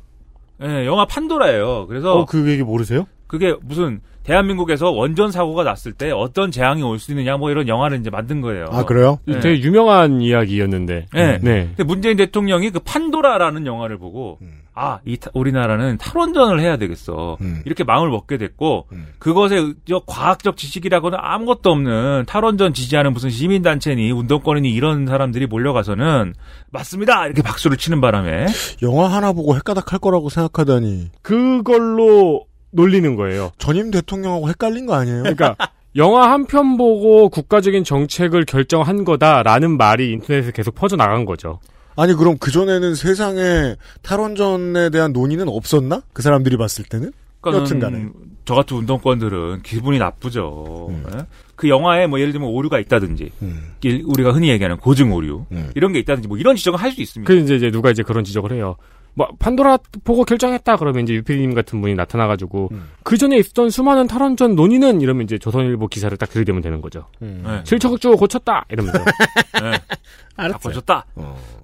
예, 0.63 0.87
영화 0.87 1.07
판도라예요. 1.07 1.87
그래서 1.87 2.19
어, 2.19 2.25
그 2.27 2.51
얘기 2.51 2.63
모르세요? 2.63 3.07
그게 3.27 3.55
무슨 3.63 4.01
대한민국에서 4.31 4.91
원전 4.91 5.31
사고가 5.33 5.65
났을 5.65 5.93
때 5.93 6.11
어떤 6.13 6.51
재앙이 6.53 6.83
올 6.83 6.99
수 7.01 7.11
있느냐 7.13 7.37
뭐 7.37 7.51
이런 7.51 7.67
영화를 7.67 7.99
이제 7.99 8.11
만든 8.11 8.41
거예요. 8.41 8.67
아, 8.71 8.85
그래요? 8.85 9.19
네. 9.27 9.41
되게 9.41 9.61
유명한 9.63 10.21
이야기였는데. 10.21 11.07
네. 11.13 11.39
네. 11.43 11.65
근데 11.69 11.83
문재인 11.85 12.17
대통령이 12.17 12.71
그 12.71 12.79
판도라라는 12.81 13.67
영화를 13.67 13.99
보고 13.99 14.39
아, 14.75 15.01
이 15.05 15.17
타- 15.17 15.31
우리나라는 15.35 15.99
탈원전을 15.99 16.61
해야 16.61 16.77
되겠어. 16.77 17.37
이렇게 17.67 17.83
마음을 17.85 18.09
먹게 18.11 18.39
됐고 18.39 18.87
그것에 19.19 19.73
저 19.89 20.03
과학적 20.07 20.57
지식이라고는 20.57 21.19
아무것도 21.21 21.71
없는 21.71 22.25
탈원전 22.27 22.73
지지하는 22.73 23.13
무슨 23.13 23.31
시민 23.31 23.63
단체니 23.63 24.11
운동권이니 24.13 24.71
이런 24.73 25.07
사람들이 25.07 25.47
몰려가서는 25.47 26.35
맞습니다 26.71 27.27
이렇게 27.27 27.43
박수를 27.43 27.77
치는 27.79 28.01
바람에 28.01 28.47
영화 28.83 29.09
하나 29.09 29.33
보고 29.33 29.57
헷가닥 29.57 29.93
할 29.93 29.99
거라고 29.99 30.29
생각하다니. 30.29 31.11
그걸로 31.23 32.45
놀리는 32.71 33.17
거예요. 33.17 33.51
전임 33.59 33.91
대통령하고 33.91 34.49
헷갈린 34.49 34.87
거 34.87 34.95
아니에요? 34.95 35.23
그러니까 35.23 35.57
영화 35.97 36.31
한 36.33 36.47
편 36.47 36.77
보고 36.77 37.29
국가적인 37.29 37.83
정책을 37.85 38.45
결정한 38.45 39.05
거다라는 39.05 39.77
말이 39.77 40.13
인터넷에 40.13 40.53
계속 40.53 40.75
퍼져 40.75 40.97
나간 40.97 41.25
거죠. 41.25 41.59
아니 41.97 42.15
그럼 42.15 42.37
그 42.39 42.51
전에는 42.53 42.95
세상에 42.95 43.75
탈원전에 44.03 44.91
대한 44.91 45.13
논의는 45.13 45.49
없었나? 45.49 46.03
그 46.13 46.23
사람들이 46.23 46.57
봤을 46.57 46.85
때는? 46.85 47.13
여튼간에. 47.63 48.07
저 48.45 48.55
같은 48.55 48.77
운동권들은 48.79 49.63
기분이 49.63 49.99
나쁘죠. 49.99 50.89
예? 51.15 51.27
그 51.57 51.69
영화에 51.69 52.07
뭐 52.07 52.21
예를 52.21 52.33
들면 52.33 52.49
오류가 52.49 52.79
있다든지 52.81 53.31
일- 53.83 54.03
우리가 54.07 54.33
흔히 54.33 54.49
얘기하는 54.51 54.77
고증 54.79 55.13
오류 55.13 55.45
이런 55.75 55.93
게 55.93 55.99
있다든지 56.01 56.29
뭐 56.29 56.37
이런 56.39 56.57
지적을 56.57 56.79
할 56.81 56.93
수 56.93 57.01
있습니다. 57.03 57.27
그 57.33 57.39
이제, 57.39 57.57
이제 57.57 57.71
누가 57.71 57.91
이제 57.91 58.03
그런 58.03 58.25
지적을 58.25 58.53
해요. 58.53 58.77
뭐 59.15 59.29
판도라 59.39 59.79
보고 60.05 60.25
결정했다 60.25 60.77
그러면 60.77 61.05
이제 61.05 61.15
유피디님 61.15 61.55
같은 61.55 61.81
분이 61.81 61.95
나타나가지고 61.95 62.71
그 63.03 63.17
전에 63.17 63.37
있었던 63.39 63.71
수많은 63.71 64.07
탈원전 64.07 64.55
논의는 64.55 65.01
이러면 65.01 65.25
이제 65.25 65.39
조선일보 65.39 65.89
기사를 65.89 66.17
딱 66.17 66.31
들이대면 66.31 66.63
되는 66.63 66.81
거죠. 66.81 67.07
네. 67.19 67.63
실척주 67.65 68.17
고쳤다 68.17 68.65
이러면서. 68.71 68.99
네. 69.61 69.79
다 70.37 70.59
고쳤다. 70.59 71.05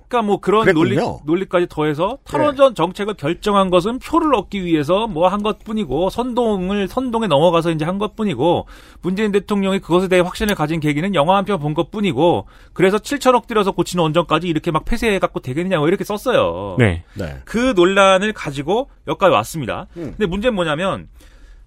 그러니까 0.08 0.26
뭐 0.26 0.38
그런 0.40 0.64
논리, 0.72 0.90
그랬군요. 0.94 1.18
논리까지 1.24 1.66
더해서 1.68 2.18
탈원전 2.24 2.74
정책을 2.76 3.14
결정한 3.14 3.70
것은 3.70 3.98
표를 3.98 4.34
얻기 4.36 4.64
위해서 4.64 5.06
뭐 5.08 5.26
한 5.28 5.42
것뿐이고 5.42 6.10
선동을 6.10 6.86
선동에 6.88 7.26
넘어가서 7.26 7.72
이제 7.72 7.84
한 7.84 7.98
것뿐이고 7.98 8.66
문재인 9.02 9.32
대통령이 9.32 9.80
그것에 9.80 10.06
대해 10.08 10.22
확신을 10.22 10.54
가진 10.54 10.78
계기는 10.80 11.14
영화 11.14 11.36
한 11.36 11.44
편 11.44 11.58
본 11.58 11.74
것뿐이고 11.74 12.46
그래서 12.72 12.98
7천억 12.98 13.46
들여서 13.46 13.72
고치는 13.72 14.02
원전까지 14.02 14.46
이렇게 14.46 14.70
막 14.70 14.84
폐쇄해 14.84 15.18
갖고 15.18 15.40
되겠느냐 15.40 15.80
고 15.80 15.88
이렇게 15.88 16.04
썼어요. 16.04 16.76
네. 16.78 17.02
네. 17.14 17.38
그 17.44 17.72
논란을 17.74 18.32
가지고 18.32 18.88
여기까지 19.08 19.32
왔습니다. 19.32 19.86
음. 19.96 20.14
근데 20.16 20.26
문제는 20.26 20.54
뭐냐면 20.54 21.08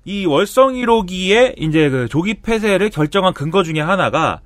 이 0.05 0.25
월성 0.25 0.73
1호기의 0.73 1.55
이제 1.57 1.89
그 1.89 2.07
조기 2.07 2.35
폐쇄를 2.41 2.89
결정한 2.89 3.33
근거 3.33 3.63
중에 3.63 3.81
하나가 3.81 4.39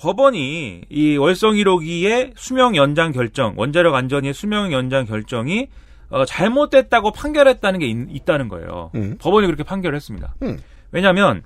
법원이 0.00 0.82
이 0.88 1.16
월성 1.16 1.54
1호기의 1.54 2.32
수명 2.36 2.76
연장 2.76 3.12
결정, 3.12 3.54
원자력 3.56 3.94
안전위의 3.94 4.32
수명 4.32 4.72
연장 4.72 5.04
결정이 5.04 5.68
어, 6.10 6.24
잘못됐다고 6.24 7.12
판결했다는 7.12 7.80
게 7.80 7.86
있, 7.86 8.24
다는 8.24 8.48
거예요. 8.48 8.90
음. 8.94 9.16
법원이 9.20 9.46
그렇게 9.46 9.62
판결했습니다. 9.62 10.34
음. 10.42 10.58
왜냐하면 10.92 11.42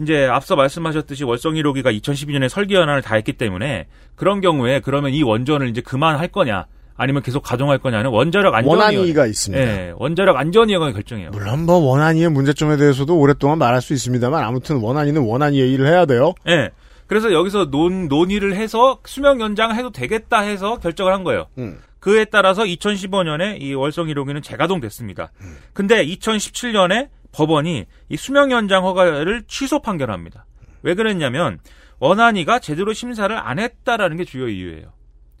이제 0.00 0.26
앞서 0.26 0.56
말씀하셨듯이 0.56 1.24
월성 1.24 1.54
1호기가 1.54 1.96
2012년에 2.00 2.48
설계 2.48 2.74
연한을 2.74 3.02
다 3.02 3.16
했기 3.16 3.32
때문에 3.32 3.86
그런 4.14 4.40
경우에 4.40 4.80
그러면 4.80 5.12
이 5.12 5.22
원전을 5.22 5.68
이제 5.68 5.80
그만할 5.80 6.28
거냐 6.28 6.66
아니면 6.96 7.22
계속 7.22 7.42
가동할 7.42 7.78
거냐는 7.78 8.10
원자력 8.10 8.54
원안위가 8.64 9.26
있습니다. 9.26 9.64
예, 9.64 9.92
원자력 9.96 10.36
안전위원회가 10.36 10.92
결정해요. 10.92 11.30
물론 11.30 11.66
뭐 11.66 11.76
원안위의 11.78 12.30
문제점에 12.30 12.76
대해서도 12.76 13.18
오랫동안 13.18 13.58
말할 13.58 13.82
수 13.82 13.92
있습니다만 13.92 14.42
아무튼 14.42 14.76
원안위는 14.76 15.22
원안위의 15.22 15.72
일을 15.72 15.86
해야 15.86 16.06
돼요. 16.06 16.34
예. 16.48 16.70
그래서 17.06 17.32
여기서 17.32 17.70
논, 17.70 18.08
논의를 18.08 18.54
해서 18.54 18.98
수명 19.04 19.40
연장해도 19.40 19.92
되겠다 19.92 20.40
해서 20.40 20.78
결정을 20.78 21.12
한 21.12 21.24
거예요. 21.24 21.46
음. 21.58 21.80
그에 22.00 22.24
따라서 22.24 22.62
2015년에 22.62 23.60
이 23.60 23.74
월성 23.74 24.06
1호기는 24.06 24.42
재가동됐습니다. 24.42 25.32
근데 25.72 26.04
2017년에 26.06 27.08
법원이 27.32 27.84
이 28.08 28.16
수명 28.16 28.50
연장 28.50 28.84
허가를 28.84 29.42
취소 29.46 29.80
판결합니다. 29.80 30.46
왜 30.82 30.94
그랬냐면 30.94 31.58
원안위가 31.98 32.60
제대로 32.60 32.92
심사를 32.92 33.36
안 33.36 33.58
했다라는 33.58 34.16
게 34.16 34.24
주요 34.24 34.48
이유예요. 34.48 34.92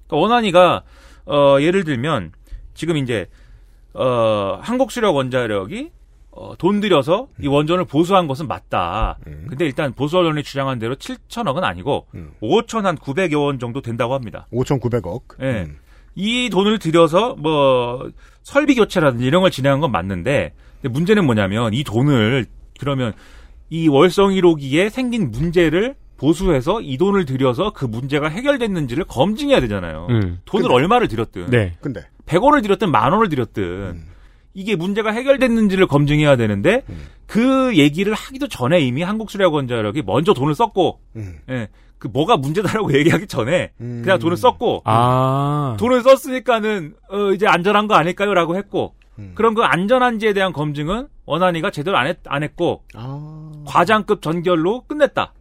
그러니까 0.06 0.16
원안위가 0.16 0.82
어, 1.26 1.56
예를 1.60 1.84
들면 1.84 2.32
지금 2.74 2.96
이제 2.96 3.26
어, 3.94 4.58
한국수력 4.62 5.14
원자력이 5.14 5.90
어, 6.36 6.54
돈 6.58 6.80
들여서 6.80 7.28
이 7.40 7.46
원전을 7.48 7.86
보수한 7.86 8.28
것은 8.28 8.46
맞다. 8.46 9.18
근데 9.48 9.64
일단 9.64 9.92
보수 9.94 10.18
언론이 10.18 10.42
주장한 10.42 10.78
대로 10.78 10.94
7천억은 10.94 11.62
아니고 11.64 12.06
5천 12.42 12.82
한 12.82 12.96
900여 12.96 13.42
원 13.42 13.58
정도 13.58 13.80
된다고 13.80 14.12
합니다. 14.14 14.46
5,900억. 14.52 15.42
예. 15.42 15.66
이 16.14 16.48
돈을 16.50 16.78
들여서 16.78 17.34
뭐 17.36 18.10
설비 18.42 18.74
교체라든지 18.74 19.24
이런 19.24 19.40
걸 19.42 19.50
진행한 19.50 19.80
건 19.80 19.90
맞는데 19.92 20.52
근데 20.82 20.92
문제는 20.92 21.24
뭐냐면 21.24 21.72
이 21.74 21.82
돈을 21.84 22.44
그러면 22.78 23.12
이 23.70 23.88
월성 23.88 24.30
1호기에 24.30 24.90
생긴 24.90 25.30
문제를 25.30 25.94
보수해서 26.18 26.80
이 26.82 26.96
돈을 26.98 27.24
들여서 27.24 27.72
그 27.72 27.84
문제가 27.86 28.28
해결됐는지를 28.28 29.04
검증해야 29.04 29.60
되잖아요. 29.60 30.06
음. 30.10 30.38
돈을 30.44 30.62
근데- 30.68 30.74
얼마를 30.74 31.08
들였든 31.08 31.46
네. 31.50 31.74
근데 31.80 32.06
100원을 32.26 32.62
들였든 32.62 32.90
만 32.90 33.12
원을 33.12 33.28
들였든 33.30 34.02
이게 34.56 34.74
문제가 34.74 35.10
해결됐는지를 35.12 35.86
검증해야 35.86 36.36
되는데 36.36 36.82
그 37.26 37.76
얘기를 37.76 38.14
하기도 38.14 38.48
전에 38.48 38.80
이미 38.80 39.02
한국수력원자력이 39.02 40.02
먼저 40.06 40.32
돈을 40.32 40.54
썼고 40.54 40.98
음. 41.16 41.34
예, 41.50 41.68
그 41.98 42.08
뭐가 42.08 42.38
문제다라고 42.38 42.92
얘기하기 42.98 43.26
전에 43.26 43.72
그냥 43.78 44.18
돈을 44.18 44.38
썼고 44.38 44.80
아. 44.84 45.76
돈을 45.78 46.02
썼으니까는 46.02 46.94
어, 47.10 47.32
이제 47.32 47.46
안전한 47.46 47.86
거 47.86 47.94
아닐까요라고 47.96 48.56
했고 48.56 48.94
음. 49.18 49.32
그럼 49.34 49.52
그 49.54 49.62
안전한지에 49.62 50.32
대한 50.32 50.54
검증은 50.54 51.08
원안위가 51.26 51.70
제대로 51.70 51.98
안, 51.98 52.06
했, 52.06 52.16
안 52.24 52.42
했고 52.42 52.82
아. 52.94 53.52
과장급 53.66 54.22
전결로 54.22 54.82
끝냈다. 54.86 55.34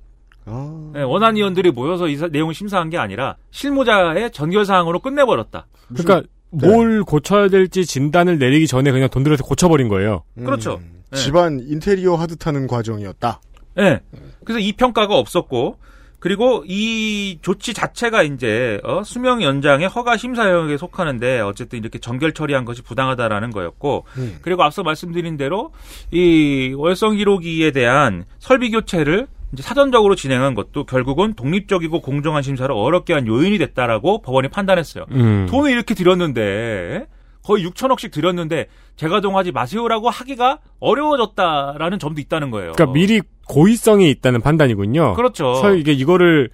아. 0.48 0.92
예, 0.98 1.02
원안위원들이 1.04 1.72
모여서 1.72 2.10
이 2.10 2.18
사- 2.18 2.28
내용을 2.28 2.54
심사한 2.54 2.90
게 2.90 2.98
아니라 2.98 3.38
실무자의 3.52 4.32
전결 4.32 4.66
사항으로 4.66 5.00
끝내버렸다. 5.00 5.68
그러니까 5.96 6.28
뭘 6.50 7.04
고쳐야 7.04 7.50
될지 7.50 7.86
진단을 7.86 8.40
내리기 8.40 8.68
전에 8.68 8.92
그냥 8.92 9.10
돈 9.10 9.24
들여서 9.24 9.44
고쳐버린 9.44 9.88
거예요. 9.90 10.24
그렇죠. 10.38 10.80
예. 11.14 11.18
집안 11.18 11.60
인테리어 11.60 12.16
하듯하는 12.16 12.68
과정이었다. 12.68 13.42
예. 13.80 14.00
그래서 14.44 14.60
이 14.60 14.74
평가가 14.74 15.18
없었고 15.18 15.78
그리고 16.20 16.64
이 16.66 17.38
조치 17.44 17.74
자체가 17.74 18.24
이제 18.24 18.80
어, 18.84 19.04
수명 19.04 19.44
연장의 19.44 19.88
허가 19.90 20.18
심사 20.18 20.50
영역에 20.50 20.78
속하는데 20.78 21.42
어쨌든 21.42 21.78
이렇게 21.78 22.00
정결 22.00 22.34
처리한 22.34 22.66
것이 22.66 22.82
부당하다라는 22.82 23.52
거였고 23.52 24.06
음. 24.18 24.38
그리고 24.42 24.64
앞서 24.64 24.82
말씀드린 24.82 25.38
대로 25.38 25.72
이 26.12 26.74
월성 26.76 27.16
1호기에 27.16 27.74
대한 27.76 28.26
설비 28.40 28.72
교체를 28.72 29.28
이제 29.56 29.64
사전적으로 29.64 30.16
진행한 30.16 30.54
것도 30.54 30.86
결국은 30.86 31.34
독립적이고 31.34 32.02
공정한 32.02 32.44
심사를 32.44 32.70
어렵게 32.74 33.14
한 33.14 33.26
요인이 33.26 33.58
됐다라고 33.58 34.22
법원이 34.22 34.50
판단했어요. 34.50 35.06
음. 35.12 35.48
돈을 35.50 35.72
이렇게 35.72 35.94
들였는데 35.96 37.06
거의 37.42 37.66
6천억씩 37.66 38.12
들였는데 38.12 38.68
재가동하지 38.98 39.52
마세요라고 39.54 40.10
하기가 40.10 40.60
어려워졌다라는 40.80 42.00
점도 42.00 42.20
있다는 42.22 42.52
거예요. 42.52 42.74
그러니까 42.74 42.94
미리 42.94 43.22
고의성이 43.48 44.10
있다는 44.10 44.42
판단이군요. 44.42 45.14
그렇죠. 45.14 45.56
설 45.56 45.80
이게 45.80 45.94
이거를 45.94 46.50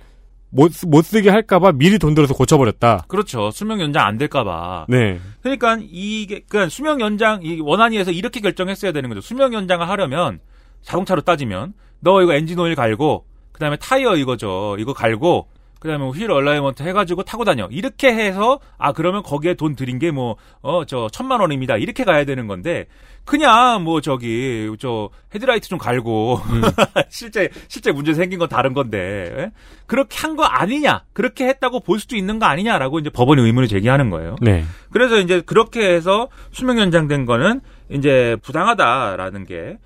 못, 0.49 0.73
쓰- 0.73 0.85
못 0.85 1.01
쓰게 1.03 1.29
할까봐 1.29 1.71
미리 1.73 1.97
돈 1.97 2.13
들여서 2.13 2.33
고쳐버렸다. 2.33 3.05
그렇죠. 3.07 3.51
수명 3.51 3.79
연장 3.79 4.05
안 4.05 4.17
될까봐. 4.17 4.85
네. 4.89 5.19
그러니까 5.41 5.77
이게 5.81 6.41
그러니까 6.47 6.69
수명 6.69 6.99
연장 6.99 7.39
이 7.43 7.59
원안위에서 7.61 8.11
이렇게 8.11 8.41
결정했어야 8.41 8.91
되는 8.91 9.07
거죠. 9.09 9.21
수명 9.21 9.53
연장을 9.53 9.87
하려면 9.87 10.39
자동차로 10.83 11.21
따지면 11.21 11.73
너 11.99 12.21
이거 12.21 12.33
엔진 12.33 12.57
오일 12.59 12.75
갈고 12.75 13.25
그다음에 13.51 13.77
타이어 13.77 14.15
이거죠. 14.15 14.75
이거 14.79 14.93
갈고 14.93 15.47
그다음에 15.79 16.09
wheel 16.09 16.29
alignment 16.29 16.83
해가지고 16.83 17.23
타고 17.23 17.43
다녀. 17.43 17.67
이렇게 17.71 18.13
해서 18.13 18.59
아 18.77 18.91
그러면 18.91 19.23
거기에 19.23 19.55
돈 19.55 19.75
들인 19.75 19.97
게 19.99 20.11
뭐 20.11 20.35
어 20.61 20.85
저 20.85 21.07
천만 21.11 21.39
원입니다. 21.41 21.77
이렇게 21.77 22.03
가야 22.03 22.23
되는 22.23 22.45
건데 22.47 22.85
그냥 23.25 23.83
뭐 23.83 23.99
저기 24.01 24.69
저 24.79 25.09
헤드라이트 25.33 25.67
좀 25.69 25.77
갈고 25.79 26.39
실제 27.09 27.49
실제 27.67 27.91
문제 27.91 28.13
생긴 28.13 28.37
건 28.39 28.47
다른 28.49 28.73
건데 28.73 29.33
예? 29.37 29.51
그렇게 29.87 30.17
한 30.19 30.35
거 30.35 30.43
아니냐? 30.43 31.03
그렇게 31.13 31.47
했다고 31.47 31.79
볼 31.81 31.99
수도 31.99 32.15
있는 32.15 32.37
거 32.39 32.45
아니냐라고 32.45 32.99
이제 32.99 33.09
법원이 33.09 33.41
의문을 33.41 33.67
제기하는 33.67 34.09
거예요. 34.11 34.35
네. 34.41 34.63
그래서 34.91 35.17
이제 35.17 35.41
그렇게 35.41 35.81
해서 35.93 36.29
수명 36.51 36.79
연장된 36.79 37.25
거는 37.25 37.61
이제 37.89 38.37
부당하다라는 38.43 39.45
게 39.45 39.55
에, 39.55 39.77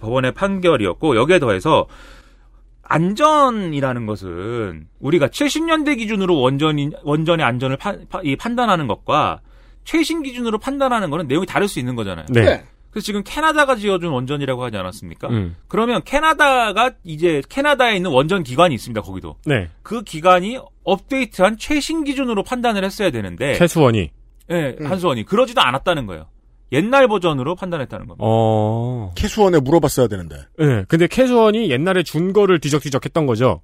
법원의 0.00 0.32
판결이었고 0.32 1.16
여기에 1.16 1.38
더해서 1.38 1.86
안전이라는 2.82 4.06
것은 4.06 4.86
우리가 5.00 5.28
70년대 5.28 5.96
기준으로 5.98 6.38
원전이 6.40 6.90
원전의 7.02 7.44
안전을 7.46 7.76
파- 7.76 7.96
파- 8.08 8.20
이 8.22 8.36
판단하는 8.36 8.86
것과 8.86 9.40
최신 9.84 10.22
기준으로 10.22 10.58
판단하는 10.58 11.10
거는 11.10 11.26
내용이 11.26 11.46
다를 11.46 11.68
수 11.68 11.78
있는 11.78 11.94
거잖아요. 11.96 12.26
네. 12.30 12.42
네. 12.44 12.64
그래서 12.90 13.04
지금 13.06 13.22
캐나다가 13.24 13.74
지어준 13.76 14.10
원전이라고 14.10 14.62
하지 14.62 14.76
않았습니까? 14.76 15.28
음. 15.28 15.56
그러면 15.68 16.02
캐나다가 16.04 16.90
이제 17.04 17.40
캐나다에 17.48 17.96
있는 17.96 18.10
원전 18.10 18.42
기관이 18.42 18.74
있습니다. 18.74 19.00
거기도 19.00 19.36
네. 19.46 19.70
그 19.82 20.02
기관이 20.02 20.58
업데이트한 20.84 21.56
최신 21.56 22.04
기준으로 22.04 22.42
판단을 22.42 22.84
했어야 22.84 23.10
되는데 23.10 23.54
최수원이. 23.54 24.10
예, 24.50 24.76
한수원이 24.82 25.24
그러지도 25.24 25.62
않았다는 25.62 26.04
거예요. 26.06 26.26
옛날 26.72 27.06
버전으로 27.08 27.54
판단했다는 27.54 28.06
겁니다. 28.06 28.24
어. 28.26 29.12
캐수원에 29.14 29.60
물어봤어야 29.60 30.08
되는데. 30.08 30.36
네. 30.58 30.84
근데 30.88 31.06
캐수원이 31.06 31.70
옛날에 31.70 32.02
준 32.02 32.32
거를 32.32 32.58
뒤적뒤적 32.58 33.04
했던 33.04 33.26
거죠. 33.26 33.60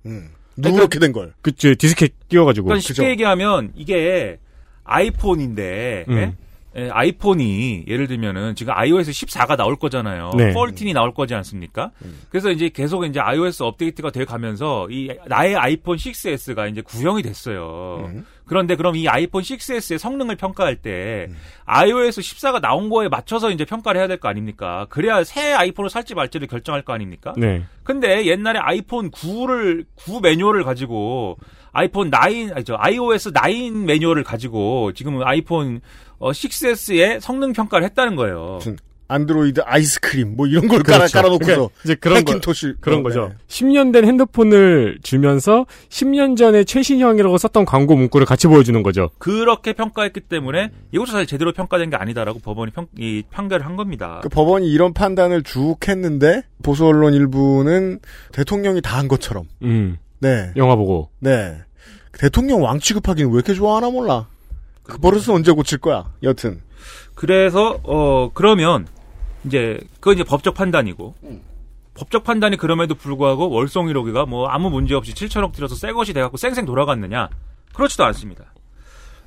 누렇게 0.57 0.99
된 0.99 1.13
걸. 1.13 1.33
그치, 1.41 1.75
디스켓 1.77 2.29
끼워가지고. 2.29 2.67
그러니까 2.67 2.87
쉽게 2.87 3.11
얘기하면 3.11 3.73
이게 3.75 4.39
아이폰인데 4.85 6.05
음. 6.09 6.17
예? 6.17 6.35
예, 6.77 6.91
아이폰이 6.91 7.85
예를 7.89 8.07
들면은 8.07 8.55
지금 8.55 8.75
iOS 8.75 9.11
14가 9.11 9.57
나올 9.57 9.77
거잖아요. 9.77 10.31
네. 10.37 10.53
14이 10.53 10.93
나올 10.93 11.15
거지 11.15 11.35
않습니까? 11.35 11.91
그래서 12.29 12.51
이제 12.51 12.69
계속 12.69 13.05
이제 13.05 13.19
iOS 13.19 13.63
업데이트가 13.63 14.11
돼 14.11 14.25
가면서 14.25 14.87
이 14.91 15.11
나의 15.27 15.57
아이폰 15.57 15.97
6s가 15.97 16.71
이제 16.71 16.83
구형이 16.83 17.23
됐어요. 17.23 18.11
그런데 18.49 18.75
그럼 18.77 18.97
이 18.97 19.07
아이폰 19.09 19.43
6s의 19.43 19.99
성능을 19.99 20.37
평가할 20.37 20.77
때 20.77 21.29
iOS 21.67 22.21
14가 22.21 22.61
나온 22.61 22.89
거에 22.89 23.09
맞춰서 23.09 23.51
이제 23.51 23.65
평가를 23.65 24.01
해야 24.01 24.09
될 24.09 24.19
거 24.19 24.29
아닙니까? 24.29 24.87
그래야 24.91 25.23
새 25.23 25.53
아이폰을 25.53 25.91
살지 25.91 26.15
말지를 26.15 26.49
결정할 26.49 26.83
거 26.83 26.93
아닙니까? 26.93 27.35
네. 27.37 27.63
근데 27.85 28.27
옛날에 28.27 28.59
아이폰 28.59 29.11
9를 29.11 29.85
9 29.97 30.21
매뉴얼을 30.21 30.65
가지고 30.65 31.37
아이폰 31.73 32.11
9 32.11 32.17
아니 32.17 32.65
저 32.65 32.77
iOS 32.79 33.33
9 33.33 33.71
매뉴얼을 33.87 34.25
가지고 34.25 34.93
지금 34.95 35.23
아이폰 35.23 35.81
어, 36.19 36.33
6s의 36.33 37.21
성능 37.21 37.53
평가를 37.53 37.85
했다는 37.85 38.17
거예요. 38.17 38.59
안드로이드 39.09 39.63
아이스크림 39.65 40.37
뭐 40.37 40.47
이런 40.47 40.69
걸 40.69 40.83
그렇죠. 40.83 40.99
깔아 40.99 41.09
깔아놓고서 41.09 41.47
그러니까 41.55 41.75
이제 41.85 41.95
그런 41.95 42.25
거- 42.25 42.39
그런 42.81 43.01
어, 43.01 43.03
거죠. 43.03 43.29
네. 43.31 43.35
10년 43.49 43.93
된 43.93 44.05
핸드폰을 44.05 44.99
주면서 45.03 45.65
10년 45.89 46.37
전에 46.37 46.65
최신형이라고 46.65 47.39
썼던 47.39 47.65
광고 47.65 47.97
문구를 47.97 48.27
같이 48.27 48.47
보여주는 48.47 48.83
거죠. 48.83 49.11
그렇게 49.19 49.73
평가했기 49.73 50.21
때문에 50.21 50.71
이것도 50.93 51.11
사실 51.13 51.27
제대로 51.27 51.53
평가된 51.53 51.91
게 51.91 51.97
아니다라고 51.97 52.39
법원이 52.41 52.71
평, 52.73 52.87
이 52.99 53.23
판결을 53.31 53.65
한 53.65 53.77
겁니다. 53.77 54.21
그 54.23 54.29
법원이 54.29 54.71
이런 54.71 54.93
판단을 54.93 55.43
쭉 55.43 55.77
했는데 55.89 56.43
보수 56.63 56.85
언론 56.87 57.15
일부는 57.15 58.01
대통령이 58.33 58.83
다 58.83 58.99
한 58.99 59.07
것처럼 59.09 59.45
음. 59.63 59.97
네. 60.21 60.53
영화 60.57 60.75
보고. 60.77 61.09
네. 61.21 61.57
대통령 62.19 62.63
왕 62.63 62.81
취급하기는 62.81 63.31
왜 63.31 63.35
이렇게 63.37 63.55
좋아하나 63.55 63.91
몰라. 63.91 64.27
그 64.83 64.99
버릇은 64.99 65.35
언제 65.35 65.53
고칠 65.53 65.79
거야. 65.79 66.11
여튼. 66.25 66.61
그래서 67.15 67.79
어 67.85 68.31
그러면 68.35 68.87
이제 69.45 69.79
그건 70.01 70.15
이제 70.15 70.25
법적 70.25 70.55
판단이고. 70.55 71.15
법적 71.95 72.23
판단이 72.23 72.57
그럼에도 72.57 72.95
불구하고 72.95 73.51
월성 73.51 73.87
1호기가 73.87 74.29
뭐 74.29 74.47
아무 74.49 74.71
문제 74.71 74.95
없이 74.95 75.13
7천억 75.15 75.53
들여서 75.53 75.75
새 75.75 75.93
것이 75.93 76.13
돼갖고 76.13 76.37
쌩쌩 76.37 76.65
돌아갔느냐? 76.65 77.29
그렇지도 77.75 78.05
않습니다. 78.05 78.53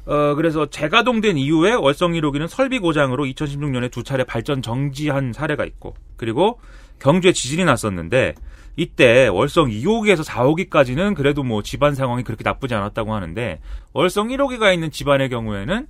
어 0.06 0.36
그래서 0.36 0.68
재가동된 0.68 1.38
이후에 1.38 1.74
월성 1.74 2.14
1호기는 2.14 2.48
설비 2.48 2.80
고장으로 2.80 3.26
2016년에 3.26 3.92
두 3.92 4.04
차례 4.04 4.24
발전 4.24 4.62
정지한 4.62 5.34
사례가 5.34 5.66
있고 5.66 5.96
그리고 6.16 6.60
경주에 7.00 7.34
지진이 7.34 7.66
났었는데 7.66 8.36
이때 8.78 9.28
월성 9.28 9.70
2호기에서 9.70 10.26
4호기까지는 10.26 11.14
그래도 11.14 11.44
뭐 11.44 11.62
집안 11.62 11.94
상황이 11.94 12.24
그렇게 12.24 12.44
나쁘지 12.44 12.74
않았다고 12.74 13.14
하는데 13.14 13.60
월성 13.94 14.30
1호기가 14.30 14.74
있는 14.74 14.92
집안의 14.92 15.30
경우에는 15.30 15.88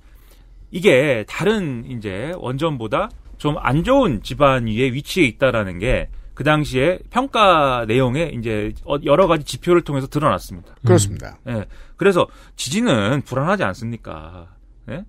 이게 0.72 1.24
다른 1.28 1.84
이제 1.88 2.32
원전보다 2.36 3.08
좀 3.42 3.56
안 3.60 3.82
좋은 3.84 4.22
집안 4.22 4.66
위에 4.66 4.92
위치해 4.92 5.26
있다라는 5.26 5.78
게 5.78 6.08
그 6.34 6.44
당시에 6.44 6.98
평가 7.10 7.84
내용에 7.86 8.32
이제 8.34 8.72
어, 8.86 8.96
여러 9.04 9.26
가지 9.26 9.44
지표를 9.44 9.82
통해서 9.82 10.06
드러났습니다. 10.06 10.74
그렇습니다. 10.82 11.36
예. 11.46 11.66
그래서 11.96 12.26
지진은 12.56 13.20
불안하지 13.26 13.62
않습니까? 13.64 14.46
예? 14.88 15.04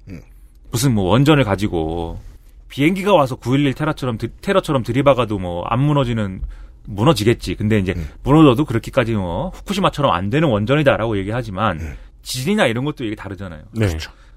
무슨 0.69 0.93
뭐 0.93 1.05
원전을 1.11 1.45
가지고 1.45 2.19
비행기가 2.67 3.13
와서 3.13 3.38
9.11 3.38 3.73
테러처럼 3.77 4.17
드- 4.17 4.31
테러처럼 4.41 4.84
들이박아도 4.84 5.39
뭐 5.39 5.63
안 5.69 5.79
무너지는 5.79 6.41
무너지겠지. 6.88 7.55
근데 7.55 7.79
이제 7.79 7.93
무너져도 8.23 8.65
그렇게까지 8.65 9.13
뭐 9.13 9.49
후쿠시마처럼 9.55 10.11
안 10.11 10.29
되는 10.29 10.49
원전이다라고 10.49 11.17
얘기하지만 11.19 11.79
지진이나 12.21 12.65
이런 12.67 12.84
것도 12.84 13.05
이게 13.05 13.15
다르잖아요. 13.15 13.61
네. 13.71 13.88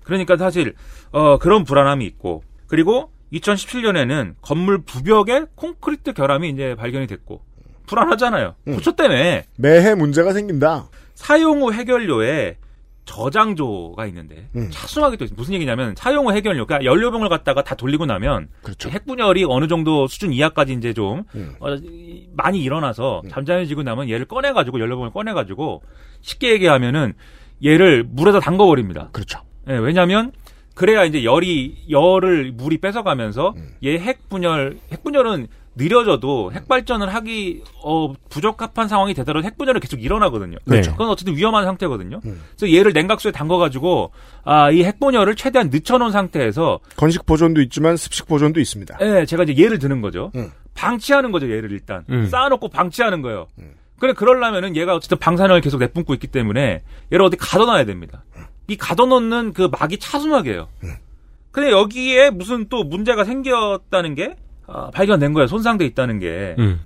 그러니까 0.05 0.37
사실 0.37 0.75
어 1.11 1.37
그런 1.39 1.65
불안함이 1.65 2.07
있고 2.07 2.45
그리고 2.69 3.11
2017년에는 3.33 4.35
건물 4.41 4.83
부벽에 4.83 5.45
콘크리트 5.55 6.13
결함이 6.13 6.49
이제 6.51 6.75
발견이 6.77 7.07
됐고 7.07 7.43
불안하잖아요. 7.87 8.55
고쳐 8.67 8.93
때문에 8.93 9.47
매해 9.57 9.95
문제가 9.95 10.33
생긴다. 10.33 10.89
사용 11.15 11.63
후 11.63 11.73
해결료에 11.73 12.57
저장조가 13.05 14.05
있는데 14.07 14.49
음. 14.57 14.69
차수하게 14.73 15.17
또 15.17 15.27
무슨 15.37 15.55
얘기냐면 15.55 15.95
사용 15.97 16.27
후 16.27 16.33
해결료 16.33 16.67
그러니까 16.67 16.85
연료병을 16.85 17.29
갖다가 17.29 17.63
다 17.63 17.77
돌리고 17.77 18.05
나면 18.05 18.49
그렇죠. 18.63 18.89
핵분열이 18.91 19.45
어느 19.49 19.69
정도 19.69 20.09
수준 20.09 20.33
이하까지 20.33 20.73
이제 20.73 20.93
좀 20.93 21.23
음. 21.37 21.55
어, 21.61 21.75
이- 21.77 22.29
많이 22.35 22.61
일어나서 22.61 23.23
잠잠해지고 23.31 23.85
나면 23.85 24.11
얘를 24.11 24.27
꺼내 24.27 24.53
가지고 24.53 24.81
연료병을 24.81 25.13
꺼내 25.13 25.33
가지고 25.35 25.83
쉽게 26.23 26.51
얘기하면은 26.51 27.15
얘를 27.65 28.03
물에다 28.11 28.41
담궈 28.41 28.67
버립니다. 28.67 29.09
그렇죠. 29.13 29.41
예, 29.69 29.75
왜냐면 29.75 30.33
그래야 30.77 31.05
이제 31.05 31.25
열이 31.25 31.87
열을 31.89 32.53
물이 32.53 32.79
뺏어가면서 32.79 33.55
음. 33.57 33.71
얘 33.83 33.97
핵 33.99 34.29
분열 34.29 34.77
핵 34.93 35.03
분열은 35.03 35.49
느려져도 35.79 36.53
핵 36.53 36.69
발전을 36.69 37.13
하기 37.15 37.63
어 37.83 38.13
부적합한 38.31 38.87
상황이 38.89 39.13
되더라도 39.15 39.47
핵 39.47 39.57
분열은 39.59 39.81
계속 39.81 40.03
일어나거든요. 40.03 40.59
그렇죠. 40.67 40.93
그건 40.93 41.09
어쨌든 41.09 41.35
위험한 41.37 41.65
상태거든요. 41.65 42.21
음. 42.25 42.41
그래서 42.57 42.73
얘를 42.77 42.93
냉각수에 42.93 43.33
담궈가지고 43.33 44.13
아 44.45 44.71
이 44.71 44.83
핵 44.85 45.01
분열을 45.01 45.35
최대한 45.35 45.71
늦춰놓은 45.71 46.13
상태에서 46.13 46.81
건식 46.97 47.25
버전도 47.27 47.61
있지만 47.63 47.97
습식 47.97 48.27
버전도 48.29 48.61
있습니다. 48.61 48.99
예, 49.01 49.25
제가 49.27 49.45
이제 49.45 49.57
예를 49.57 49.79
드는 49.79 50.01
거죠. 50.03 50.31
음. 50.37 50.51
방치하는 50.75 51.33
거죠, 51.33 51.51
얘를 51.51 51.73
일단. 51.73 52.05
음. 52.11 52.27
쌓아놓고 52.27 52.69
방치하는 52.69 53.23
거예요. 53.23 53.47
그래, 53.99 54.13
그러려면은 54.13 54.77
얘가 54.77 54.95
어쨌든 54.95 55.17
방사능을 55.19 55.63
계속 55.63 55.79
내뿜고 55.79 56.13
있기 56.15 56.27
때문에 56.27 56.83
얘를 57.11 57.25
어디 57.25 57.39
가둬놔야 57.39 57.87
됩니다. 57.87 58.25
이 58.69 58.77
가둬놓는 58.77 59.53
그 59.53 59.69
막이 59.71 59.99
차순하게요. 59.99 60.69
근데 61.51 61.71
여기에 61.71 62.31
무슨 62.31 62.69
또 62.69 62.85
문제가 62.85 63.25
생겼다는 63.25 64.15
게 64.15 64.37
아, 64.67 64.91
발견된 64.91 65.33
거예요. 65.33 65.47
손상돼 65.47 65.87
있다는 65.87 66.19
게. 66.19 66.55
음. 66.59 66.81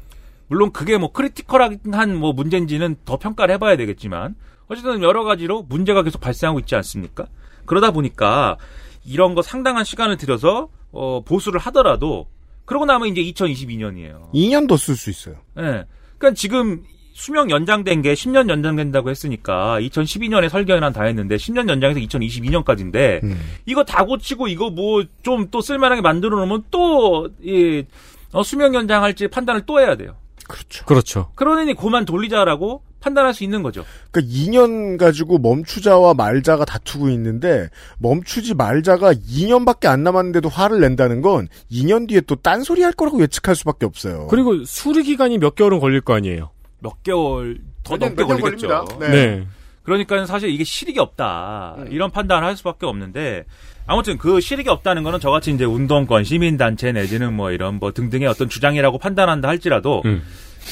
물론 0.49 0.73
그게 0.73 0.99
뭐 0.99 1.13
크리티컬한 1.13 2.17
뭐 2.17 2.33
문제인지는 2.33 2.97
더 3.05 3.19
평가를 3.19 3.55
해봐야 3.55 3.77
되겠지만 3.77 4.35
어쨌든 4.69 5.03
여러 5.03 5.25
가지로 5.25 5.63
문제가 5.63 6.03
계속 6.03 6.21
발생하고 6.21 6.59
있지 6.61 6.75
않습니까? 6.75 7.27
그러다 7.67 7.93
보니까 7.93 8.57
이런 9.05 9.35
거 9.35 9.43
상당한 9.43 9.85
시간을 9.85 10.17
들여서 10.17 10.69
어, 10.93 11.23
보수를 11.25 11.61
하더라도 11.61 12.27
그러고 12.65 12.85
나면 12.85 13.09
이제 13.09 13.23
2022년이에요. 13.23 14.33
2년 14.33 14.69
더쓸수 14.69 15.11
있어요. 15.11 15.37
예. 15.59 15.85
그러니까 16.19 16.35
지금 16.35 16.85
수명 17.21 17.51
연장된 17.51 18.01
게 18.01 18.15
10년 18.15 18.49
연장된다고 18.49 19.11
했으니까 19.11 19.79
2012년에 19.79 20.49
설계는 20.49 20.93
다 20.95 21.05
했는데 21.05 21.37
10년 21.37 21.69
연장해서 21.69 22.01
2022년까지인데 22.01 23.23
음. 23.23 23.39
이거 23.67 23.85
다 23.85 24.05
고치고 24.07 24.49
이거 24.49 24.71
뭐 24.71 25.05
좀 25.23 25.51
또 25.51 25.61
쓸만하게 25.61 26.01
만들어 26.01 26.39
놓으면 26.39 26.65
또이 26.71 27.85
어, 28.33 28.43
수명 28.43 28.75
연장할지 28.75 29.29
판단을 29.29 29.63
또 29.67 29.81
해야 29.81 29.97
돼요. 29.97 30.17
그렇죠. 30.49 30.85
그렇죠. 30.87 31.31
그러니 31.35 31.75
그만 31.75 32.05
돌리자라고 32.05 32.83
판단할 33.01 33.35
수 33.35 33.45
있는 33.45 33.63
거죠. 33.63 33.85
그러니까 34.11 34.35
2년 34.35 34.99
가지고 34.99 35.39
멈추자와 35.39 36.15
말자가 36.15 36.65
다투고 36.65 37.11
있는데 37.11 37.69
멈추지 37.99 38.55
말자가 38.55 39.13
2년밖에 39.13 39.87
안 39.87 40.03
남았는데도 40.05 40.49
화를 40.49 40.81
낸다는 40.81 41.21
건 41.21 41.49
2년 41.71 42.09
뒤에 42.09 42.23
또 42.23 42.37
딴소리 42.37 42.83
할 42.83 42.93
거라고 42.93 43.21
예측할 43.21 43.55
수밖에 43.57 43.87
없어요. 43.87 44.27
그리고 44.29 44.65
수리 44.65 45.03
기간이 45.03 45.39
몇 45.39 45.55
개월은 45.55 45.81
걸릴 45.81 46.01
거 46.01 46.15
아니에요. 46.15 46.51
몇 46.81 47.03
개월 47.03 47.59
더몇 47.83 48.01
년, 48.01 48.09
넘게 48.17 48.23
몇년 48.23 48.41
걸리겠죠. 48.41 48.69
걸립니다. 48.69 48.99
네. 48.99 49.09
네. 49.09 49.47
그러니까 49.83 50.27
사실 50.27 50.51
이게 50.51 50.63
실익이 50.65 50.99
없다. 51.01 51.77
이런 51.91 52.11
판단을 52.11 52.47
할 52.47 52.57
수밖에 52.57 52.87
없는데 52.87 53.45
아무튼 53.87 54.19
그 54.19 54.41
실익이 54.41 54.69
없다는 54.69 55.03
거는 55.03 55.21
저같이 55.21 55.51
이제 55.53 55.65
운동권, 55.65 56.25
시민단체 56.25 56.93
내지는 56.93 57.35
뭐 57.35 57.51
이런 57.51 57.77
뭐 57.77 57.93
등등의 57.93 58.29
어떤 58.29 58.49
주장이라고 58.49 58.99
판단한다 58.99 59.49
할지라도 59.49 60.03
음. 60.05 60.23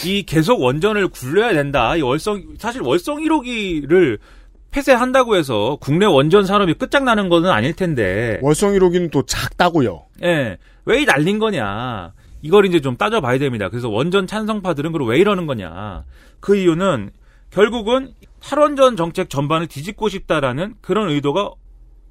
이 0.04 0.22
계속 0.22 0.60
원전을 0.60 1.08
굴려야 1.08 1.52
된다. 1.52 1.96
이 1.96 2.02
월성 2.02 2.54
사실 2.58 2.82
월성 2.82 3.18
1호기를 3.18 4.18
폐쇄한다고 4.70 5.36
해서 5.36 5.78
국내 5.80 6.04
원전 6.04 6.44
산업이 6.44 6.74
끝장나는 6.74 7.28
거는 7.28 7.50
아닐 7.50 7.74
텐데. 7.74 8.38
월성 8.42 8.74
1호기는 8.74 9.10
또 9.10 9.24
작다고요. 9.24 10.04
예. 10.22 10.58
왜이 10.84 11.04
날린 11.06 11.38
거냐. 11.38 12.12
이걸 12.42 12.66
이제 12.66 12.80
좀 12.80 12.96
따져봐야 12.96 13.38
됩니다. 13.38 13.68
그래서 13.68 13.88
원전 13.88 14.26
찬성파들은 14.26 14.92
그럼 14.92 15.08
왜 15.08 15.18
이러는 15.18 15.46
거냐. 15.46 16.04
그 16.40 16.56
이유는 16.56 17.10
결국은 17.50 18.12
탈원전 18.40 18.96
정책 18.96 19.30
전반을 19.30 19.66
뒤집고 19.66 20.08
싶다라는 20.08 20.74
그런 20.80 21.08
의도가 21.10 21.50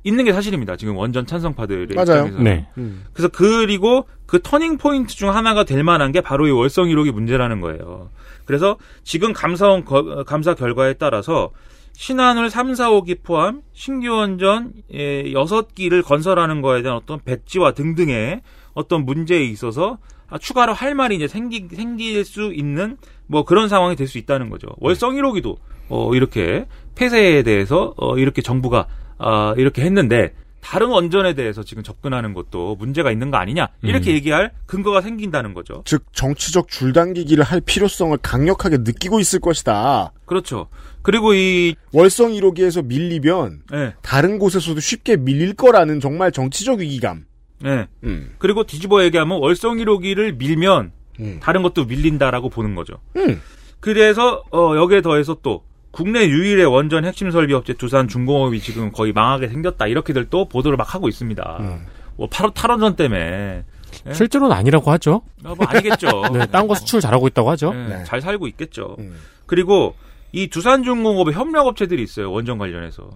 있는 0.03 0.25
게 0.25 0.33
사실입니다. 0.33 0.75
지금 0.77 0.95
원전 0.97 1.25
찬성파들의 1.25 1.87
맞아요. 1.95 2.25
입장에서. 2.27 2.39
네. 2.39 2.67
그래서 3.13 3.29
그리고 3.29 4.07
그 4.25 4.41
터닝 4.41 4.77
포인트 4.77 5.15
중 5.15 5.33
하나가 5.35 5.63
될 5.63 5.83
만한 5.83 6.11
게 6.11 6.21
바로 6.21 6.47
이 6.47 6.51
월성 6.51 6.87
1호기 6.87 7.11
문제라는 7.11 7.61
거예요. 7.61 8.09
그래서 8.45 8.77
지금 9.03 9.33
감사원 9.33 9.85
거- 9.85 10.23
감사 10.23 10.53
결과에 10.53 10.93
따라서 10.93 11.51
신한울 11.93 12.49
3, 12.49 12.75
4, 12.75 12.89
5기 12.91 13.23
포함 13.23 13.61
신규 13.73 14.11
원전 14.11 14.71
6기를 14.91 16.03
건설하는 16.03 16.61
거에 16.61 16.81
대한 16.81 16.97
어떤 16.97 17.19
백지와 17.23 17.71
등등의 17.73 18.41
어떤 18.73 19.05
문제에 19.05 19.43
있어서 19.45 19.97
아, 20.03 20.16
추가로 20.39 20.73
할 20.73 20.93
말이 20.95 21.15
이제 21.15 21.27
생기, 21.27 21.67
생길 21.73 22.25
수 22.25 22.53
있는 22.53 22.97
뭐 23.27 23.45
그런 23.45 23.69
상황이 23.69 23.95
될 23.95 24.07
수 24.07 24.17
있다는 24.17 24.49
거죠. 24.49 24.67
월성 24.77 25.15
1호기도 25.15 25.57
어, 25.89 26.13
이렇게 26.13 26.65
폐쇄에 26.95 27.43
대해서 27.43 27.93
어, 27.97 28.17
이렇게 28.17 28.41
정부가 28.41 28.87
아, 29.17 29.53
이렇게 29.57 29.81
했는데 29.83 30.33
다른 30.61 30.87
원전에 30.89 31.33
대해서 31.33 31.63
지금 31.63 31.81
접근하는 31.81 32.33
것도 32.33 32.75
문제가 32.75 33.09
있는 33.11 33.31
거 33.31 33.37
아니냐 33.37 33.69
이렇게 33.83 34.11
음. 34.11 34.15
얘기할 34.15 34.51
근거가 34.65 34.99
생긴다는 35.01 35.53
거죠. 35.53 35.81
즉 35.85 36.03
정치적 36.11 36.67
줄당기기를 36.67 37.43
할 37.43 37.61
필요성을 37.61 38.17
강력하게 38.17 38.77
느끼고 38.79 39.19
있을 39.21 39.39
것이다. 39.39 40.11
그렇죠. 40.25 40.67
그리고 41.03 41.33
이 41.33 41.75
월성 41.93 42.31
1호기에서 42.31 42.83
밀리면 42.85 43.61
네. 43.71 43.93
다른 44.01 44.39
곳에서도 44.39 44.77
쉽게 44.79 45.15
밀릴 45.15 45.53
거라는 45.53 46.01
정말 46.01 46.33
정치적 46.33 46.79
위기감. 46.79 47.25
네. 47.59 47.87
음. 48.03 48.35
그리고 48.37 48.63
뒤집어 48.63 49.03
얘기하면 49.03 49.39
월성 49.39 49.77
1호기를 49.77 50.37
밀면 50.37 50.91
음. 51.19 51.39
다른 51.41 51.63
것도 51.63 51.85
밀린다라고 51.85 52.49
보는 52.49 52.75
거죠. 52.75 52.95
음. 53.15 53.41
그래서 53.79 54.43
어, 54.51 54.75
여기에 54.75 55.01
더해서 55.01 55.37
또 55.41 55.63
국내 55.91 56.27
유일의 56.27 56.65
원전 56.65 57.05
핵심 57.05 57.31
설비 57.31 57.53
업체 57.53 57.73
두산 57.73 58.07
중공업이 58.07 58.59
지금 58.59 58.91
거의 58.91 59.13
망하게 59.13 59.47
생겼다 59.47 59.87
이렇게들 59.87 60.25
또 60.29 60.47
보도를 60.47 60.77
막 60.77 60.93
하고 60.93 61.07
있습니다. 61.07 61.57
음. 61.59 61.85
뭐 62.15 62.27
바로 62.31 62.51
탈원전 62.51 62.95
때문에 62.95 63.63
예? 64.05 64.13
실제로는 64.13 64.55
아니라고 64.55 64.91
하죠. 64.91 65.21
어, 65.43 65.55
뭐 65.55 65.65
아니겠죠. 65.67 66.07
네, 66.33 66.45
딴거 66.47 66.75
수출 66.75 67.01
잘하고 67.01 67.27
있다고 67.27 67.49
하죠. 67.51 67.73
예, 67.75 68.03
잘 68.03 68.21
살고 68.21 68.47
있겠죠. 68.47 68.95
음. 68.99 69.15
그리고 69.45 69.95
이 70.31 70.47
두산중공업의 70.47 71.33
협력업체들이 71.33 72.03
있어요. 72.03 72.31
원전 72.31 72.57
관련해서. 72.57 73.09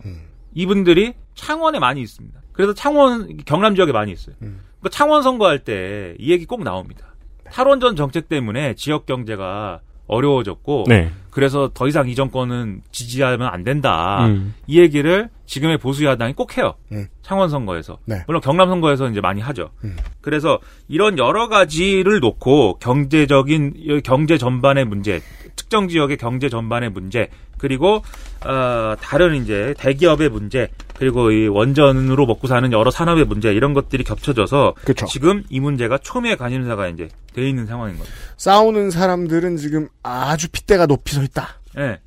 이분들이 0.54 1.14
창원에 1.36 1.80
많이 1.80 2.02
있습니다. 2.02 2.41
그래서 2.54 2.74
창원 2.74 3.38
경남 3.46 3.76
지역에 3.76 3.92
많이 3.92 4.12
있어요. 4.12 4.36
그러니까 4.40 4.90
창원 4.92 5.24
선거할 5.24 5.60
때 5.60 6.16
이 6.20 6.32
얘기 6.32 6.46
꼭 6.46 6.64
나옵니다. 6.64 7.06
탈원전 7.46 7.96
정책 7.96 8.30
때문에 8.30 8.76
지역 8.76 9.06
경제가 9.06 9.82
어려워졌고 10.08 10.86
네. 10.88 11.10
그래서 11.30 11.70
더 11.74 11.88
이상 11.88 12.10
이 12.10 12.16
정권은 12.16 12.82
지지하면 12.92 13.48
안 13.48 13.64
된다. 13.64 14.26
음. 14.26 14.54
이 14.68 14.80
얘기를 14.80 15.30
지금의 15.46 15.78
보수 15.78 16.04
야당이 16.06 16.34
꼭 16.34 16.58
해요. 16.58 16.74
음. 16.92 17.08
창원 17.22 17.50
선거에서. 17.50 17.98
네. 18.06 18.24
물론 18.28 18.42
경남 18.42 18.68
선거에서 18.70 19.10
이제 19.10 19.22
많이 19.22 19.40
하죠. 19.42 19.70
음. 19.86 19.96
그래서 20.22 20.60
이런 20.90 21.18
여러 21.18 21.48
가지를 21.48 22.20
놓고 22.20 22.80
경제적인 22.80 24.02
경제 24.04 24.38
전반의 24.38 24.86
문제, 24.86 25.22
특정 25.62 25.88
지역의 25.88 26.18
경제 26.18 26.50
전반의 26.50 26.90
문제, 26.90 27.30
그리고 27.60 28.04
어, 28.44 28.96
다른 29.00 29.36
이제 29.36 29.76
대기업의 29.78 30.30
문제, 30.30 30.70
그리고 30.98 31.32
이 31.32 31.48
원전으로 31.48 32.26
먹고 32.26 32.48
사는 32.48 32.72
여러 32.72 32.90
산업의 32.90 33.26
문제 33.26 33.54
이런 33.54 33.76
것들이 33.76 34.04
겹쳐져서 34.04 34.74
그쵸. 34.84 35.06
지금 35.06 35.44
이 35.50 35.60
문제가 35.60 36.00
초미의 36.00 36.38
관심사가 36.38 36.88
이제 36.88 37.10
돼 37.34 37.48
있는 37.48 37.68
상황인 37.68 37.98
거죠. 37.98 38.10
싸우는 38.38 38.90
사람들은 38.90 39.58
지금 39.58 39.88
아주 40.02 40.48
핏대가 40.52 40.88
높이 40.88 41.14
서 41.14 41.22
있다. 41.22 41.60
예. 41.78 42.00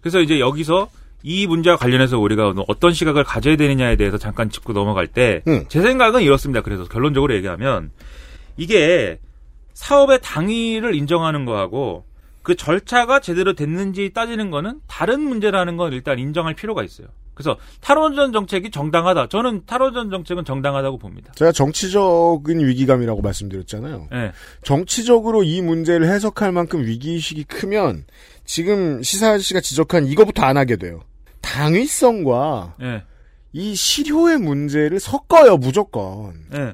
그래서 0.00 0.20
이제 0.20 0.40
여기서 0.40 0.88
이 1.22 1.46
문제와 1.46 1.76
관련해서 1.76 2.18
우리가 2.18 2.54
어떤 2.66 2.92
시각을 2.92 3.22
가져야 3.22 3.56
되느냐에 3.56 3.96
대해서 3.96 4.18
잠깐 4.18 4.50
짚고 4.50 4.72
넘어갈 4.72 5.06
때, 5.06 5.42
음. 5.46 5.64
제 5.68 5.82
생각은 5.82 6.22
이렇습니다. 6.22 6.62
그래서 6.62 6.84
결론적으로 6.84 7.34
얘기하면, 7.34 7.90
이게 8.56 9.18
사업의 9.74 10.20
당위를 10.22 10.94
인정하는 10.94 11.44
거하고, 11.44 12.07
그 12.48 12.56
절차가 12.56 13.20
제대로 13.20 13.52
됐는지 13.52 14.10
따지는 14.14 14.50
거는 14.50 14.80
다른 14.86 15.20
문제라는 15.20 15.76
건 15.76 15.92
일단 15.92 16.18
인정할 16.18 16.54
필요가 16.54 16.82
있어요. 16.82 17.08
그래서 17.34 17.58
탈원전 17.82 18.32
정책이 18.32 18.70
정당하다. 18.70 19.28
저는 19.28 19.66
탈원전 19.66 20.08
정책은 20.08 20.46
정당하다고 20.46 20.96
봅니다. 20.96 21.30
제가 21.34 21.52
정치적인 21.52 22.66
위기감이라고 22.66 23.20
말씀드렸잖아요. 23.20 24.08
예. 24.14 24.32
정치적으로 24.62 25.42
이 25.42 25.60
문제를 25.60 26.08
해석할 26.08 26.52
만큼 26.52 26.86
위기의식이 26.86 27.44
크면 27.44 28.06
지금 28.46 29.02
시사 29.02 29.32
아저씨가 29.32 29.60
지적한 29.60 30.06
이거부터 30.06 30.42
안 30.44 30.56
하게 30.56 30.76
돼요. 30.76 31.02
당위성과 31.42 32.76
예. 32.80 33.04
이 33.52 33.74
실효의 33.74 34.38
문제를 34.38 35.00
섞어요, 35.00 35.58
무조건. 35.58 36.32
예. 36.54 36.72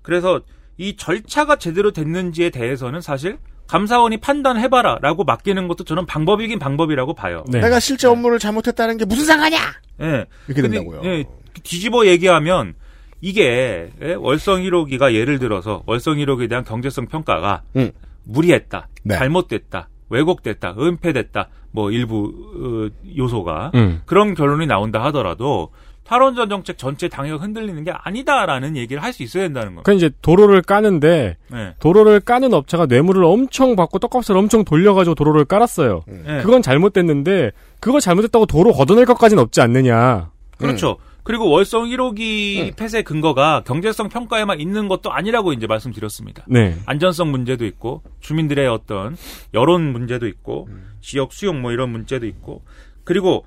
그래서 0.00 0.40
이 0.78 0.96
절차가 0.96 1.56
제대로 1.56 1.92
됐는지에 1.92 2.48
대해서는 2.48 3.02
사실 3.02 3.36
감사원이 3.66 4.18
판단해봐라 4.18 4.98
라고 5.00 5.24
맡기는 5.24 5.68
것도 5.68 5.84
저는 5.84 6.06
방법이긴 6.06 6.58
방법이라고 6.58 7.14
봐요. 7.14 7.44
네. 7.48 7.60
내가 7.60 7.80
실제 7.80 8.06
업무를 8.06 8.38
잘못했다는 8.38 8.98
게 8.98 9.04
무슨 9.04 9.24
상관이야? 9.24 9.60
예. 10.02 10.26
이렇게 10.48 10.62
근데, 10.62 10.78
된다고요. 10.78 11.00
예, 11.04 11.24
뒤집어 11.62 12.06
얘기하면 12.06 12.74
이게 13.20 13.90
예, 14.02 14.14
월성 14.14 14.62
1호기가 14.62 15.14
예를 15.14 15.38
들어서 15.38 15.82
월성 15.86 16.16
1호기에 16.16 16.48
대한 16.48 16.64
경제성 16.64 17.06
평가가 17.06 17.62
음. 17.76 17.90
무리했다, 18.24 18.88
네. 19.04 19.16
잘못됐다, 19.16 19.88
왜곡됐다, 20.10 20.74
은폐됐다, 20.78 21.48
뭐 21.70 21.90
일부 21.90 22.32
어, 22.54 23.14
요소가 23.16 23.72
음. 23.74 24.02
그런 24.04 24.34
결론이 24.34 24.66
나온다 24.66 25.02
하더라도 25.06 25.70
탈원전 26.04 26.48
정책 26.50 26.76
전체 26.78 27.08
당위가 27.08 27.36
흔들리는 27.38 27.82
게 27.84 27.92
아니다라는 27.92 28.76
얘기를 28.76 29.02
할 29.02 29.14
수 29.14 29.22
있어야 29.22 29.44
된다는 29.44 29.68
겁니다. 29.68 29.82
그 29.84 29.94
이제 29.94 30.10
도로를 30.22 30.60
까는데 30.62 31.36
네. 31.50 31.74
도로를 31.78 32.20
까는 32.20 32.52
업체가 32.52 32.86
뇌물을 32.86 33.22
엄청 33.24 33.76
받고 33.76 34.00
떡값을 34.00 34.36
엄청 34.36 34.64
돌려가지고 34.64 35.14
도로를 35.14 35.44
깔았어요. 35.44 36.02
네. 36.06 36.42
그건 36.42 36.62
잘못됐는데 36.62 37.52
그거 37.80 38.00
잘못됐다고 38.00 38.46
도로 38.46 38.72
걷어낼 38.72 39.04
것까지는 39.06 39.42
없지 39.42 39.60
않느냐. 39.60 40.30
그렇죠. 40.58 40.96
그리고 41.22 41.48
월성 41.48 41.84
1호기 41.84 42.60
음. 42.60 42.70
폐쇄 42.76 43.02
근거가 43.02 43.62
경제성 43.64 44.10
평가에만 44.10 44.60
있는 44.60 44.88
것도 44.88 45.10
아니라고 45.12 45.52
이제 45.54 45.66
말씀드렸습니다. 45.66 46.44
네. 46.48 46.76
안전성 46.84 47.30
문제도 47.30 47.64
있고 47.64 48.02
주민들의 48.20 48.66
어떤 48.68 49.16
여론 49.54 49.92
문제도 49.92 50.26
있고 50.26 50.66
음. 50.70 50.90
지역 51.00 51.32
수용 51.32 51.62
뭐 51.62 51.72
이런 51.72 51.90
문제도 51.90 52.26
있고 52.26 52.62
그리고 53.04 53.46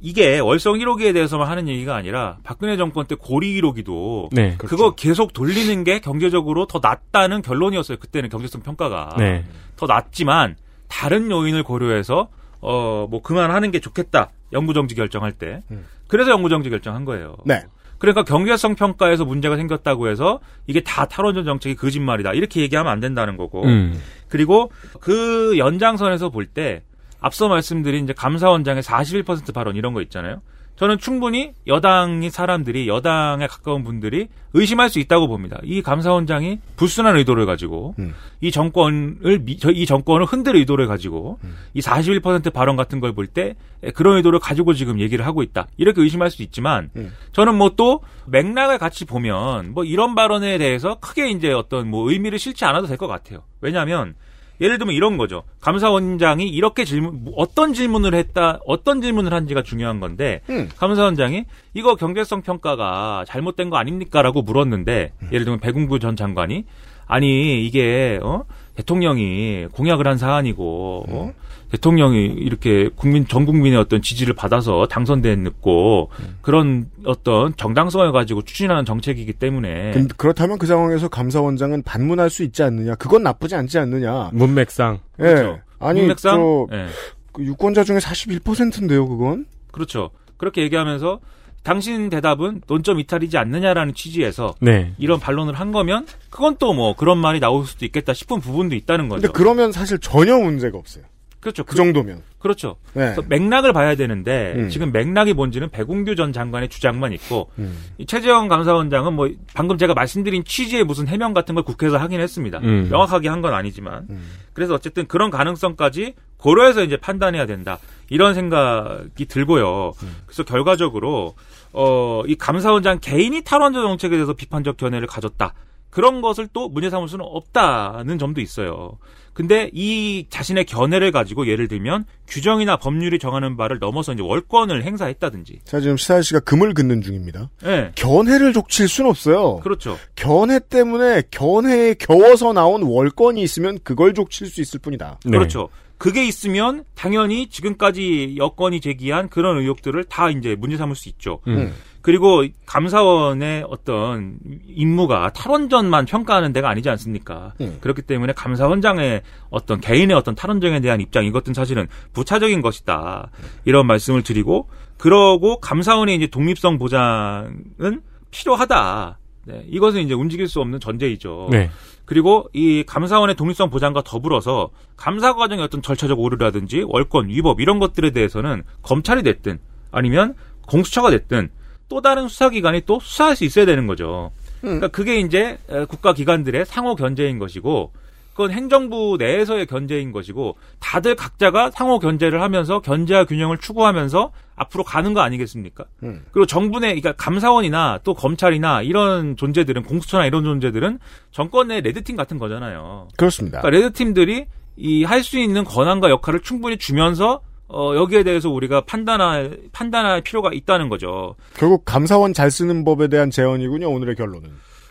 이게 0.00 0.38
월성 0.38 0.74
1호기에 0.74 1.12
대해서만 1.12 1.48
하는 1.48 1.68
얘기가 1.68 1.96
아니라 1.96 2.38
박근혜 2.44 2.76
정권 2.76 3.06
때 3.06 3.16
고리 3.16 3.60
1호기도 3.60 4.28
네. 4.32 4.56
그렇죠. 4.56 4.76
그거 4.76 4.94
계속 4.94 5.32
돌리는 5.32 5.82
게 5.84 5.98
경제적으로 6.00 6.66
더 6.66 6.78
낫다는 6.82 7.42
결론이었어요. 7.42 7.98
그때는 7.98 8.28
경제성 8.28 8.62
평가가 8.62 9.16
네. 9.18 9.44
더 9.76 9.86
낫지만 9.86 10.56
다른 10.88 11.30
요인을 11.30 11.62
고려해서 11.64 12.28
어 12.60 13.06
뭐 13.10 13.22
그만하는 13.22 13.70
게 13.70 13.80
좋겠다. 13.80 14.30
영구정지 14.52 14.94
결정할 14.94 15.32
때. 15.32 15.60
음. 15.70 15.84
그래서 16.08 16.30
영구정지 16.30 16.70
결정한 16.70 17.04
거예요. 17.04 17.36
네. 17.44 17.64
그러니까 17.98 18.22
경제성 18.24 18.74
평가에서 18.76 19.24
문제가 19.24 19.56
생겼다고 19.56 20.08
해서 20.08 20.40
이게 20.66 20.80
다 20.80 21.06
탈원전 21.06 21.44
정책이 21.44 21.74
거짓말이다. 21.76 22.32
이렇게 22.32 22.60
얘기하면 22.60 22.92
안 22.92 23.00
된다는 23.00 23.36
거고. 23.36 23.64
음. 23.64 24.00
그리고 24.28 24.70
그 25.00 25.56
연장선에서 25.58 26.28
볼때 26.30 26.82
앞서 27.20 27.48
말씀드린 27.48 28.04
이제 28.04 28.12
감사원장의 28.12 28.82
41% 28.82 29.52
발언 29.54 29.76
이런 29.76 29.92
거 29.94 30.02
있잖아요. 30.02 30.40
저는 30.76 30.98
충분히 30.98 31.54
여당이 31.66 32.30
사람들이 32.30 32.86
여당에 32.86 33.48
가까운 33.48 33.82
분들이 33.82 34.28
의심할 34.54 34.88
수 34.90 35.00
있다고 35.00 35.26
봅니다. 35.26 35.58
이 35.64 35.82
감사원장이 35.82 36.60
불순한 36.76 37.16
의도를 37.16 37.46
가지고 37.46 37.96
음. 37.98 38.14
이 38.40 38.52
정권을 38.52 39.40
미- 39.44 39.58
저이 39.58 39.86
정권을 39.86 40.24
흔들 40.24 40.54
의도를 40.54 40.86
가지고 40.86 41.40
이41% 41.74 42.52
발언 42.52 42.76
같은 42.76 43.00
걸 43.00 43.12
볼 43.12 43.26
때 43.26 43.54
그런 43.94 44.16
의도를 44.18 44.38
가지고 44.38 44.72
지금 44.72 45.00
얘기를 45.00 45.26
하고 45.26 45.42
있다. 45.42 45.66
이렇게 45.78 46.00
의심할 46.00 46.30
수 46.30 46.42
있지만 46.44 46.90
음. 46.94 47.12
저는 47.32 47.56
뭐 47.56 47.70
또 47.76 48.00
맥락을 48.26 48.78
같이 48.78 49.04
보면 49.04 49.72
뭐 49.74 49.82
이런 49.84 50.14
발언에 50.14 50.58
대해서 50.58 50.96
크게 51.00 51.30
이제 51.30 51.52
어떤 51.52 51.88
뭐 51.90 52.08
의미를 52.08 52.38
실지 52.38 52.64
않아도 52.64 52.86
될 52.86 52.96
것 52.96 53.08
같아요. 53.08 53.42
왜냐하면 53.60 54.14
예를 54.60 54.78
들면 54.78 54.94
이런 54.94 55.16
거죠. 55.16 55.44
감사원장이 55.60 56.48
이렇게 56.48 56.84
질문 56.84 57.26
어떤 57.36 57.72
질문을 57.72 58.14
했다, 58.14 58.60
어떤 58.66 59.00
질문을 59.00 59.32
한지가 59.32 59.62
중요한 59.62 60.00
건데 60.00 60.40
음. 60.50 60.68
감사원장이 60.76 61.44
이거 61.74 61.94
경제성 61.94 62.42
평가가 62.42 63.24
잘못된 63.26 63.70
거 63.70 63.76
아닙니까 63.76 64.22
라고 64.22 64.42
물었는데 64.42 65.12
예를 65.32 65.44
들면 65.44 65.60
배궁부 65.60 65.98
전 65.98 66.16
장관이 66.16 66.64
아니 67.06 67.64
이게 67.64 68.18
어? 68.22 68.44
대통령이 68.78 69.66
공약을 69.72 70.06
한 70.06 70.16
사안이고 70.18 71.04
어? 71.08 71.32
대통령이 71.72 72.26
이렇게 72.26 72.88
국민 72.94 73.26
전 73.26 73.44
국민의 73.44 73.76
어떤 73.78 74.00
지지를 74.00 74.34
받아서 74.34 74.86
당선됐고 74.86 76.10
그런 76.40 76.88
어떤 77.04 77.54
정당성을 77.56 78.10
가지고 78.12 78.42
추진하는 78.42 78.84
정책이기 78.84 79.32
때문에 79.34 79.90
근- 79.90 80.08
그렇다면 80.16 80.58
그 80.58 80.66
상황에서 80.66 81.08
감사원장은 81.08 81.82
반문할 81.82 82.30
수 82.30 82.44
있지 82.44 82.62
않느냐? 82.62 82.94
그건 82.94 83.24
나쁘지 83.24 83.56
않지 83.56 83.78
않느냐? 83.78 84.30
문맥상. 84.32 85.00
예. 85.18 85.22
그렇죠. 85.22 85.58
아니, 85.80 86.00
문맥상 86.00 86.36
저, 86.36 86.66
예. 86.76 86.86
그 87.32 87.42
유권자 87.44 87.82
중에 87.84 87.98
41%인데요, 87.98 89.06
그건? 89.08 89.44
그렇죠. 89.72 90.10
그렇게 90.36 90.62
얘기하면서 90.62 91.18
당신 91.62 92.08
대답은 92.10 92.62
논점 92.66 92.98
이탈이지 93.00 93.36
않느냐라는 93.36 93.94
취지에서 93.94 94.54
네. 94.60 94.94
이런 94.98 95.20
반론을 95.20 95.54
한 95.54 95.72
거면 95.72 96.06
그건 96.30 96.56
또 96.56 96.72
뭐 96.72 96.94
그런 96.94 97.18
말이 97.18 97.40
나올 97.40 97.64
수도 97.66 97.84
있겠다 97.86 98.14
싶은 98.14 98.40
부분도 98.40 98.74
있다는 98.76 99.08
거죠. 99.08 99.22
근데 99.22 99.32
그러면 99.36 99.72
사실 99.72 99.98
전혀 99.98 100.36
문제가 100.38 100.78
없어요. 100.78 101.04
그렇죠. 101.40 101.64
그 101.64 101.76
정도면. 101.76 102.22
그렇죠. 102.38 102.76
네. 102.94 103.14
그래서 103.14 103.22
맥락을 103.28 103.72
봐야 103.72 103.94
되는데 103.94 104.54
음. 104.56 104.68
지금 104.68 104.92
맥락이 104.92 105.34
뭔지는 105.34 105.68
백운규 105.70 106.14
전 106.16 106.32
장관의 106.32 106.68
주장만 106.68 107.12
있고 107.12 107.50
음. 107.58 107.78
이 107.98 108.06
최재형 108.06 108.48
감사원장은 108.48 109.12
뭐 109.12 109.28
방금 109.54 109.78
제가 109.78 109.94
말씀드린 109.94 110.44
취지의 110.44 110.84
무슨 110.84 111.06
해명 111.08 111.34
같은 111.34 111.54
걸 111.54 111.64
국회에서 111.64 111.96
하긴 111.98 112.20
했습니다. 112.20 112.58
음. 112.62 112.88
명확하게 112.90 113.28
한 113.28 113.38
건 113.38 113.54
아니지만 113.54 114.06
음. 114.10 114.30
그래서 114.52 114.74
어쨌든 114.74 115.06
그런 115.06 115.30
가능성까지 115.30 116.14
고려해서 116.38 116.82
이제 116.82 116.96
판단해야 116.96 117.46
된다 117.46 117.78
이런 118.10 118.34
생각이 118.34 119.26
들고요. 119.26 119.92
음. 120.02 120.16
그래서 120.26 120.42
결과적으로 120.44 121.34
어, 121.72 122.22
이 122.26 122.34
감사원장 122.34 122.98
개인이 123.00 123.40
탈원전 123.42 123.82
정책에 123.82 124.16
대해서 124.16 124.32
비판적 124.32 124.76
견해를 124.76 125.06
가졌다. 125.06 125.54
그런 125.90 126.20
것을 126.20 126.48
또 126.52 126.68
문제 126.68 126.90
삼을 126.90 127.08
수는 127.08 127.24
없다는 127.24 128.18
점도 128.18 128.40
있어요. 128.40 128.98
근데 129.32 129.70
이 129.72 130.26
자신의 130.30 130.64
견해를 130.64 131.12
가지고 131.12 131.46
예를 131.46 131.68
들면 131.68 132.06
규정이나 132.26 132.76
법률이 132.76 133.20
정하는 133.20 133.56
바를 133.56 133.78
넘어서 133.78 134.12
이제 134.12 134.20
월권을 134.20 134.82
행사했다든지. 134.82 135.60
자, 135.62 135.78
지금 135.78 135.96
시사일 135.96 136.24
씨가 136.24 136.40
금을 136.40 136.74
긋는 136.74 137.02
중입니다. 137.02 137.48
예. 137.64 137.92
견해를 137.94 138.52
족칠 138.52 138.88
순 138.88 139.06
없어요. 139.06 139.60
그렇죠. 139.60 139.96
견해 140.16 140.58
때문에 140.58 141.22
견해에 141.30 141.94
겨워서 141.94 142.52
나온 142.52 142.82
월권이 142.82 143.40
있으면 143.40 143.78
그걸 143.84 144.12
족칠 144.12 144.48
수 144.48 144.60
있을 144.60 144.80
뿐이다. 144.80 145.20
네. 145.24 145.38
그렇죠. 145.38 145.68
그게 145.98 146.26
있으면 146.26 146.84
당연히 146.96 147.48
지금까지 147.48 148.34
여건이 148.38 148.80
제기한 148.80 149.28
그런 149.28 149.58
의혹들을 149.58 150.02
다 150.04 150.30
이제 150.30 150.56
문제 150.56 150.76
삼을 150.76 150.96
수 150.96 151.08
있죠. 151.10 151.40
음. 151.46 151.72
그리고 152.08 152.42
감사원의 152.64 153.66
어떤 153.68 154.38
임무가 154.66 155.30
탈원전만 155.34 156.06
평가하는 156.06 156.54
데가 156.54 156.70
아니지 156.70 156.88
않습니까? 156.88 157.52
음. 157.60 157.76
그렇기 157.82 158.00
때문에 158.00 158.32
감사원장의 158.32 159.20
어떤 159.50 159.78
개인의 159.78 160.16
어떤 160.16 160.34
탈원전에 160.34 160.80
대한 160.80 161.02
입장 161.02 161.26
이것은 161.26 161.52
사실은 161.52 161.86
부차적인 162.14 162.62
것이다. 162.62 163.30
이런 163.66 163.86
말씀을 163.86 164.22
드리고 164.22 164.70
그러고 164.96 165.60
감사원의 165.60 166.16
이제 166.16 166.26
독립성 166.28 166.78
보장은 166.78 168.00
필요하다. 168.30 169.18
네, 169.44 169.66
이것은 169.68 170.00
이제 170.00 170.14
움직일 170.14 170.48
수 170.48 170.62
없는 170.62 170.80
전제이죠. 170.80 171.48
네. 171.50 171.68
그리고 172.06 172.48
이 172.54 172.84
감사원의 172.86 173.36
독립성 173.36 173.68
보장과 173.68 174.00
더불어서 174.00 174.70
감사 174.96 175.34
과정의 175.34 175.62
어떤 175.62 175.82
절차적 175.82 176.18
오류라든지 176.18 176.84
월권 176.86 177.28
위법 177.28 177.60
이런 177.60 177.78
것들에 177.78 178.12
대해서는 178.12 178.62
검찰이 178.80 179.22
됐든 179.22 179.58
아니면 179.90 180.32
공수처가 180.68 181.10
됐든 181.10 181.50
또 181.88 182.00
다른 182.00 182.28
수사기관이 182.28 182.82
또 182.86 183.00
수사할 183.00 183.36
수 183.36 183.44
있어야 183.44 183.64
되는 183.66 183.86
거죠. 183.86 184.30
그러니까 184.60 184.88
그게 184.88 185.20
이제 185.20 185.58
에, 185.70 185.84
국가기관들의 185.84 186.66
상호 186.66 186.94
견제인 186.96 187.38
것이고 187.38 187.92
그건 188.32 188.50
행정부 188.52 189.16
내에서의 189.18 189.66
견제인 189.66 190.12
것이고 190.12 190.56
다들 190.78 191.16
각자가 191.16 191.70
상호 191.70 191.98
견제를 191.98 192.40
하면서 192.40 192.80
견제와 192.80 193.24
균형을 193.24 193.58
추구하면서 193.58 194.30
앞으로 194.54 194.84
가는 194.84 195.12
거 195.14 195.20
아니겠습니까? 195.20 195.84
음. 196.04 196.24
그리고 196.32 196.46
정부 196.46 196.78
내, 196.80 196.88
그러니까 196.88 197.12
감사원이나 197.12 198.00
또 198.04 198.14
검찰이나 198.14 198.82
이런 198.82 199.36
존재들은 199.36 199.82
공수처나 199.84 200.26
이런 200.26 200.44
존재들은 200.44 200.98
정권 201.32 201.68
내 201.68 201.80
레드팀 201.80 202.14
같은 202.16 202.38
거잖아요. 202.38 203.08
그렇습니다. 203.16 203.60
그러니까 203.60 203.76
레드팀들이 203.86 204.46
이 204.76 205.04
할 205.04 205.24
수 205.24 205.38
있는 205.38 205.64
권한과 205.64 206.08
역할을 206.10 206.40
충분히 206.40 206.76
주면서 206.78 207.40
어, 207.68 207.94
여기에 207.94 208.22
대해서 208.24 208.48
우리가 208.50 208.80
판단할 208.82 209.58
판단할 209.72 210.22
필요가 210.22 210.50
있다는 210.52 210.88
거죠. 210.88 211.34
결국 211.54 211.84
감사원 211.84 212.32
잘 212.32 212.50
쓰는 212.50 212.84
법에 212.84 213.08
대한 213.08 213.30
제언이군요. 213.30 213.90
오늘의 213.90 214.16
결론은. 214.16 214.50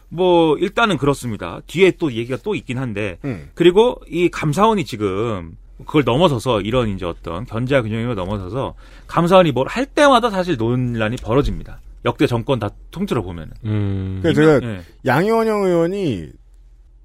뭐 0.09 0.57
일단은 0.57 0.97
그렇습니다. 0.97 1.59
뒤에 1.67 1.91
또 1.99 2.11
얘기가 2.13 2.37
또 2.43 2.55
있긴 2.55 2.77
한데 2.77 3.17
음. 3.25 3.49
그리고 3.55 3.99
이 4.07 4.29
감사원이 4.29 4.85
지금 4.85 5.57
그걸 5.85 6.03
넘어서서 6.05 6.61
이런 6.61 6.89
이제 6.89 7.05
어떤 7.05 7.45
견제와 7.45 7.81
균형을 7.81 8.15
넘어서서 8.15 8.73
감사원이 9.07 9.51
뭘 9.51 9.67
할 9.67 9.85
때마다 9.85 10.29
사실 10.29 10.55
논란이 10.57 11.17
벌어집니다. 11.17 11.79
역대 12.05 12.25
정권 12.25 12.57
다 12.59 12.69
통틀어 12.91 13.21
보면은. 13.21 13.51
음. 13.65 14.19
그러니까 14.21 14.43
이명- 14.43 14.61
제가 14.61 14.73
예. 14.73 14.81
양희원영 15.05 15.63
의원이 15.65 16.27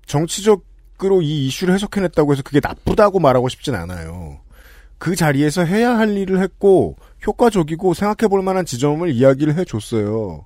정치적으로 0.06 1.22
이 1.22 1.46
이슈를 1.46 1.74
해석해냈다고 1.74 2.32
해서 2.32 2.42
그게 2.42 2.60
나쁘다고 2.62 3.18
말하고 3.18 3.48
싶진 3.48 3.74
않아요. 3.74 4.38
그 5.02 5.16
자리에서 5.16 5.64
해야 5.64 5.98
할 5.98 6.16
일을 6.16 6.40
했고 6.40 6.94
효과적이고 7.26 7.92
생각해 7.92 8.28
볼 8.28 8.40
만한 8.40 8.64
지점을 8.64 9.10
이야기를 9.10 9.56
해줬어요. 9.58 10.44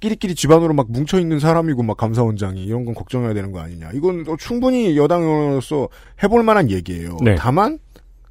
끼리끼리 0.00 0.34
집안으로 0.34 0.74
막 0.74 0.90
뭉쳐있는 0.90 1.38
사람이고 1.38 1.84
막 1.84 1.96
감사원장이 1.96 2.64
이런 2.64 2.84
건 2.84 2.94
걱정해야 2.94 3.32
되는 3.32 3.52
거 3.52 3.60
아니냐. 3.60 3.90
이건 3.94 4.24
또 4.24 4.36
충분히 4.36 4.96
여당 4.96 5.22
의원으로서 5.22 5.88
해볼 6.20 6.42
만한 6.42 6.68
얘기예요. 6.68 7.18
네. 7.22 7.36
다만 7.38 7.78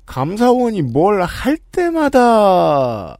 감사원이 0.06 0.82
뭘 0.82 1.24
할 1.24 1.58
때마다 1.72 3.18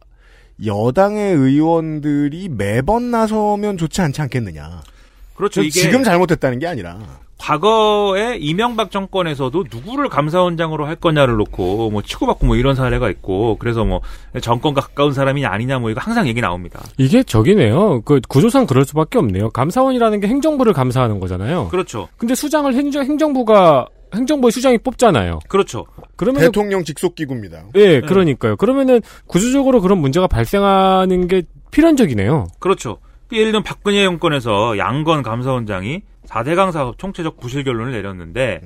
여당의 0.62 1.34
의원들이 1.36 2.50
매번 2.50 3.10
나서면 3.10 3.78
좋지 3.78 4.02
않지 4.02 4.20
않겠느냐. 4.20 4.82
그렇죠. 5.36 5.66
지금 5.70 6.04
잘못됐다는 6.04 6.58
게 6.58 6.66
아니라. 6.66 6.98
과거에 7.38 8.36
이명박 8.38 8.90
정권에서도 8.90 9.64
누구를 9.70 10.08
감사원장으로 10.08 10.86
할 10.86 10.96
거냐를 10.96 11.36
놓고 11.36 11.90
뭐 11.90 12.02
치고받고 12.02 12.46
뭐 12.46 12.56
이런 12.56 12.74
사례가 12.74 13.10
있고 13.10 13.56
그래서 13.58 13.84
뭐 13.84 14.00
정권과 14.40 14.80
가까운 14.80 15.12
사람이 15.12 15.44
아니냐 15.44 15.78
뭐 15.78 15.90
이거 15.90 16.00
항상 16.02 16.26
얘기 16.28 16.40
나옵니다. 16.40 16.82
이게 16.96 17.22
저기네요. 17.22 18.02
그 18.04 18.20
구조상 18.28 18.66
그럴 18.66 18.84
수밖에 18.84 19.18
없네요. 19.18 19.50
감사원이라는 19.50 20.20
게 20.20 20.28
행정부를 20.28 20.72
감사하는 20.72 21.20
거잖아요. 21.20 21.68
그렇죠. 21.68 22.08
근데 22.16 22.34
수장을 22.34 22.72
행정, 22.72 23.04
행정부가 23.04 23.86
행정부의 24.14 24.50
수장이 24.52 24.78
뽑잖아요. 24.78 25.40
그렇죠. 25.48 25.84
그러면 26.16 26.40
대통령 26.42 26.84
직속 26.84 27.14
기구입니다. 27.14 27.64
예, 27.74 28.00
그러니까요. 28.00 28.56
그러면은 28.56 29.00
구조적으로 29.26 29.80
그런 29.80 29.98
문제가 29.98 30.26
발생하는 30.26 31.28
게 31.28 31.42
필연적이네요. 31.70 32.46
그렇죠. 32.58 32.98
예를 33.32 33.46
들면 33.46 33.64
박근혜 33.64 34.04
정권에서 34.04 34.78
양건 34.78 35.22
감사원장이 35.22 36.02
4대강 36.28 36.72
사업 36.72 36.98
총체적 36.98 37.38
부실 37.40 37.64
결론을 37.64 37.92
내렸는데 37.92 38.60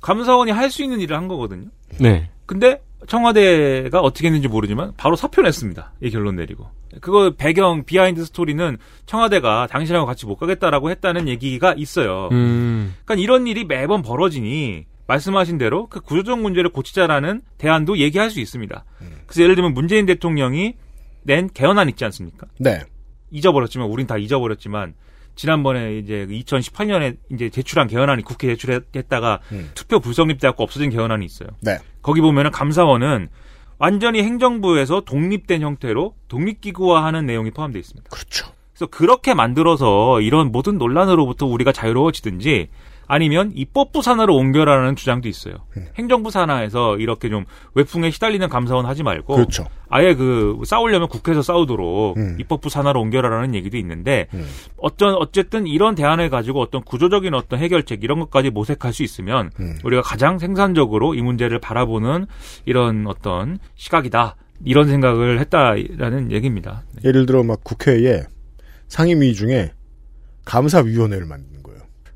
감사원이 0.00 0.50
할 0.52 0.70
수 0.70 0.82
있는 0.82 1.00
일을 1.00 1.16
한 1.16 1.28
거거든요. 1.28 1.68
네. 2.00 2.30
근데 2.46 2.80
청와대가 3.06 4.00
어떻게 4.00 4.26
했는지 4.28 4.48
모르지만 4.48 4.92
바로 4.96 5.16
사표 5.16 5.42
냈습니다. 5.42 5.92
이 6.02 6.10
결론 6.10 6.36
내리고. 6.36 6.66
그거 7.00 7.32
배경 7.36 7.84
behind 7.84 8.24
story는 8.24 8.76
청와대가 9.06 9.66
당신하고 9.68 10.06
같이 10.06 10.26
못 10.26 10.36
가겠다라고 10.36 10.90
했다는 10.90 11.28
얘기가 11.28 11.74
있어요. 11.76 12.28
음. 12.32 12.94
그러니까 13.04 13.22
이런 13.22 13.46
일이 13.46 13.64
매번 13.64 14.02
벌어지니 14.02 14.86
말씀하신 15.06 15.58
대로 15.58 15.86
그 15.86 16.00
구조적 16.00 16.40
문제를 16.40 16.70
고치자라는 16.70 17.42
대안도 17.58 17.98
얘기할 17.98 18.30
수 18.30 18.40
있습니다. 18.40 18.84
그래서 19.26 19.42
예를 19.42 19.54
들면 19.54 19.74
문재인 19.74 20.06
대통령이 20.06 20.74
낸 21.22 21.48
개헌안 21.52 21.88
있지 21.90 22.04
않습니까? 22.04 22.46
네. 22.58 22.80
잊어버렸지만 23.30 23.88
우린 23.88 24.06
다 24.06 24.16
잊어버렸지만 24.16 24.94
지난번에 25.38 25.98
이제 25.98 26.26
2018년에 26.28 27.16
이제 27.32 27.48
제출한 27.48 27.86
개헌안이 27.86 28.24
국회 28.24 28.48
제출했다가 28.48 29.38
음. 29.52 29.70
투표 29.72 30.00
불성립돼갖고 30.00 30.64
없어진 30.64 30.90
개헌안이 30.90 31.24
있어요. 31.24 31.48
네. 31.60 31.78
거기 32.02 32.20
보면은 32.20 32.50
감사원은 32.50 33.28
완전히 33.78 34.24
행정부에서 34.24 35.02
독립된 35.02 35.62
형태로 35.62 36.14
독립기구화하는 36.26 37.24
내용이 37.24 37.52
포함되어 37.52 37.78
있습니다. 37.78 38.10
그렇죠. 38.10 38.46
그래서 38.72 38.86
그렇게 38.86 39.32
만들어서 39.32 40.20
이런 40.22 40.50
모든 40.50 40.76
논란으로부터 40.76 41.46
우리가 41.46 41.70
자유로워지든지 41.70 42.68
아니면 43.08 43.50
입법부 43.54 44.02
산하로 44.02 44.36
옮겨라는 44.36 44.94
주장도 44.94 45.28
있어요. 45.28 45.54
음. 45.76 45.86
행정부 45.96 46.30
산하에서 46.30 46.98
이렇게 46.98 47.30
좀 47.30 47.46
외풍에 47.74 48.10
시달리는 48.10 48.46
감사원 48.48 48.84
하지 48.84 49.02
말고 49.02 49.34
그렇죠. 49.34 49.66
아예 49.88 50.14
그 50.14 50.60
싸우려면 50.64 51.08
국회에서 51.08 51.40
싸우도록 51.40 52.18
음. 52.18 52.36
입법부 52.38 52.68
산하로 52.68 53.00
옮겨라라는 53.00 53.54
얘기도 53.54 53.78
있는데 53.78 54.28
어떤 54.76 55.14
어쨌든 55.14 55.66
이런 55.66 55.94
대안을 55.94 56.28
가지고 56.28 56.60
어떤 56.60 56.82
구조적인 56.82 57.32
어떤 57.32 57.58
해결책 57.58 58.04
이런 58.04 58.20
것까지 58.20 58.50
모색할 58.50 58.92
수 58.92 59.02
있으면 59.02 59.50
음. 59.58 59.78
우리가 59.82 60.02
가장 60.02 60.38
생산적으로 60.38 61.14
이 61.14 61.22
문제를 61.22 61.58
바라보는 61.58 62.26
이런 62.66 63.06
어떤 63.06 63.58
시각이다 63.74 64.36
이런 64.64 64.86
생각을 64.86 65.40
했다라는 65.40 66.30
얘기입니다. 66.32 66.84
예를 67.04 67.24
들어 67.24 67.42
막 67.42 67.64
국회에 67.64 68.24
상임위 68.88 69.34
중에 69.34 69.72
감사위원회를 70.44 71.26
거예요. 71.28 71.57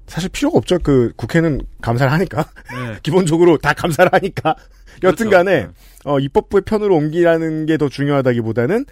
사실 0.06 0.28
필요가 0.30 0.58
없죠. 0.58 0.78
그 0.80 1.12
국회는 1.16 1.60
감사를 1.80 2.12
하니까 2.12 2.46
네. 2.70 2.98
기본적으로 3.02 3.56
다 3.58 3.72
감사를 3.72 4.10
하니까 4.12 4.54
그렇죠. 5.00 5.24
여튼간에 5.24 5.68
어, 6.04 6.18
입법부의 6.18 6.62
편으로 6.62 6.96
옮기라는 6.96 7.66
게 7.66 7.76
더 7.78 7.88
중요하다기보다는 7.88 8.84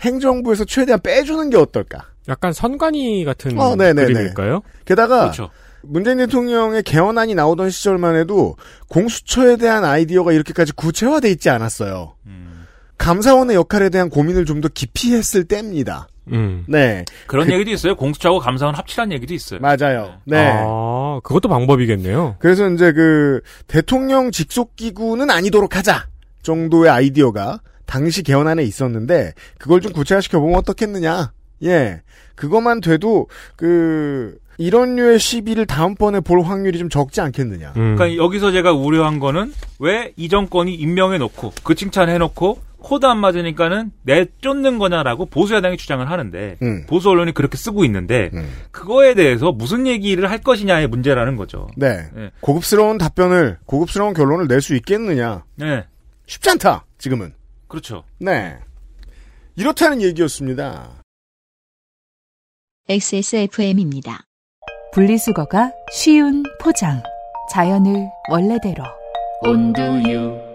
행정부에서 0.00 0.64
최대한 0.64 1.00
빼주는 1.00 1.50
게 1.50 1.56
어떨까. 1.56 2.06
약간 2.28 2.52
선관위 2.52 3.24
같은 3.24 3.58
어, 3.58 3.74
네네네. 3.74 4.12
그림일까요? 4.12 4.62
게다가 4.84 5.20
그렇죠. 5.20 5.50
문재인 5.82 6.18
대통령의 6.18 6.82
개헌안이 6.82 7.34
나오던 7.34 7.70
시절만 7.70 8.16
해도 8.16 8.56
공수처에 8.88 9.56
대한 9.56 9.84
아이디어가 9.84 10.32
이렇게까지 10.32 10.72
구체화돼 10.72 11.30
있지 11.30 11.48
않았어요. 11.50 12.14
음. 12.26 12.66
감사원의 12.98 13.56
역할에 13.56 13.88
대한 13.88 14.10
고민을 14.10 14.44
좀 14.44 14.60
더 14.60 14.68
깊이 14.68 15.14
했을 15.14 15.44
때입니다. 15.44 16.08
음. 16.32 16.64
네. 16.68 17.04
그런 17.26 17.46
그- 17.46 17.52
얘기도 17.54 17.70
있어요. 17.70 17.94
공수처하고 17.96 18.40
감사원 18.40 18.74
합치라는 18.74 19.12
얘기도 19.12 19.34
있어요. 19.34 19.60
맞아요. 19.60 20.14
네. 20.24 20.50
아, 20.54 21.20
그것도 21.22 21.48
방법이겠네요. 21.48 22.36
그래서 22.38 22.68
이제 22.70 22.92
그 22.92 23.40
대통령 23.66 24.30
직속 24.30 24.76
기구는 24.76 25.30
아니도록 25.30 25.76
하자 25.76 26.06
정도의 26.42 26.90
아이디어가 26.90 27.60
당시 27.86 28.22
개헌안에 28.22 28.62
있었는데 28.62 29.32
그걸 29.58 29.80
좀 29.80 29.92
구체화시켜 29.92 30.40
보면 30.40 30.56
어떻겠느냐. 30.58 31.32
예. 31.64 32.02
그것만 32.34 32.80
돼도 32.80 33.26
그 33.56 34.36
이런 34.58 34.96
류의 34.96 35.18
시비를 35.18 35.66
다음번에 35.66 36.20
볼 36.20 36.42
확률이 36.42 36.78
좀 36.78 36.88
적지 36.88 37.20
않겠느냐. 37.20 37.72
음. 37.76 37.96
그러니까 37.96 38.22
여기서 38.22 38.50
제가 38.52 38.72
우려한 38.72 39.18
거는 39.20 39.52
왜 39.78 40.12
이 40.16 40.28
정권이 40.28 40.74
임명해 40.74 41.18
놓고 41.18 41.52
그 41.62 41.74
칭찬해 41.74 42.18
놓고 42.18 42.58
코드 42.80 43.06
안 43.06 43.18
맞으니까는 43.18 43.90
내쫓는 44.02 44.78
거냐라고 44.78 45.26
보수 45.26 45.54
야당이 45.54 45.76
주장을 45.76 46.08
하는데 46.08 46.56
음. 46.62 46.86
보수 46.86 47.10
언론이 47.10 47.32
그렇게 47.32 47.56
쓰고 47.56 47.84
있는데 47.84 48.30
음. 48.34 48.48
그거에 48.70 49.14
대해서 49.14 49.50
무슨 49.52 49.86
얘기를 49.86 50.30
할 50.30 50.38
것이냐의 50.38 50.86
문제라는 50.88 51.36
거죠. 51.36 51.68
네. 51.76 52.08
네. 52.14 52.30
고급스러운 52.40 52.98
답변을 52.98 53.58
고급스러운 53.66 54.14
결론을 54.14 54.46
낼 54.46 54.60
수 54.60 54.74
있겠느냐. 54.76 55.44
네. 55.56 55.84
쉽지 56.26 56.50
않다. 56.50 56.84
지금은. 56.98 57.32
그렇죠. 57.68 58.04
네. 58.18 58.56
이렇다는 59.56 60.02
얘기였습니다. 60.02 61.02
XSFM입니다. 62.88 64.20
분리수거가 64.92 65.72
쉬운 65.92 66.42
포장. 66.60 67.02
자연을 67.50 68.08
원래대로. 68.30 68.84
온두유 69.42 70.47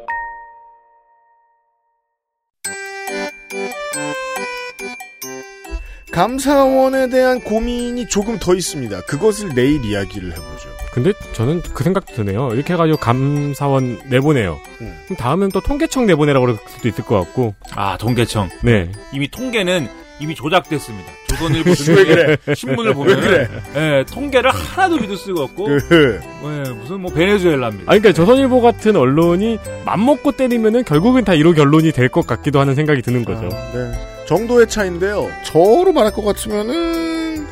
감사원에 6.13 7.09
대한 7.09 7.41
고민이 7.41 8.07
조금 8.07 8.37
더 8.37 8.53
있습니다. 8.53 9.01
그것을 9.01 9.55
내일 9.55 9.83
이야기를 9.83 10.31
해보죠. 10.31 10.69
근데 10.93 11.11
저는 11.33 11.63
그 11.73 11.83
생각도 11.83 12.13
드네요. 12.13 12.51
이렇게 12.53 12.73
해가지고 12.73 12.97
감사원 12.97 13.99
내보내요. 14.05 14.59
음. 14.81 14.95
그럼 15.05 15.17
다음엔 15.17 15.49
또 15.49 15.59
통계청 15.59 16.05
내보내라고 16.05 16.45
그럴 16.45 16.59
수도 16.67 16.87
있을 16.87 17.03
것 17.03 17.19
같고. 17.19 17.55
아, 17.71 17.97
통계청. 17.97 18.49
네. 18.61 18.91
이미 19.11 19.27
통계는 19.27 19.89
이미 20.19 20.35
조작됐습니다. 20.35 21.11
조선일보 21.29 21.71
그래? 21.85 22.37
신문을 22.55 22.93
보면 22.93 23.15
왜 23.17 23.21
그래? 23.21 23.47
예, 23.75 24.05
통계를 24.05 24.51
하나도 24.51 24.97
믿을 24.97 25.17
수가 25.17 25.43
없고 25.43 25.65
그, 25.65 26.19
예, 26.43 26.69
무슨 26.71 27.01
뭐 27.01 27.11
베네수엘라입니다. 27.11 27.91
아니, 27.91 27.99
그러니까 27.99 28.13
조선일보 28.13 28.61
같은 28.61 28.95
언론이 28.95 29.57
맘먹고 29.85 30.33
때리면은 30.33 30.83
결국은 30.85 31.23
다 31.25 31.33
이로 31.33 31.53
결론이 31.53 31.91
될 31.91 32.09
것 32.09 32.27
같기도 32.27 32.59
하는 32.59 32.75
생각이 32.75 33.01
드는 33.01 33.25
거죠. 33.25 33.49
네. 33.73 33.91
정도의 34.27 34.67
차인데요. 34.69 35.27
저로 35.45 35.91
말할 35.91 36.11
것 36.13 36.23
같으면은 36.23 37.47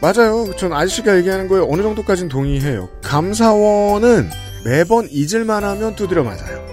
맞아요. 0.00 0.50
전 0.56 0.72
아저씨가 0.72 1.16
얘기하는 1.18 1.46
거에 1.48 1.60
어느 1.66 1.80
정도까지는 1.82 2.28
동의해요. 2.28 2.88
감사원은 3.02 4.28
매번 4.64 5.06
잊을만 5.10 5.62
하면 5.64 5.94
두드려 5.94 6.24
맞아요. 6.24 6.64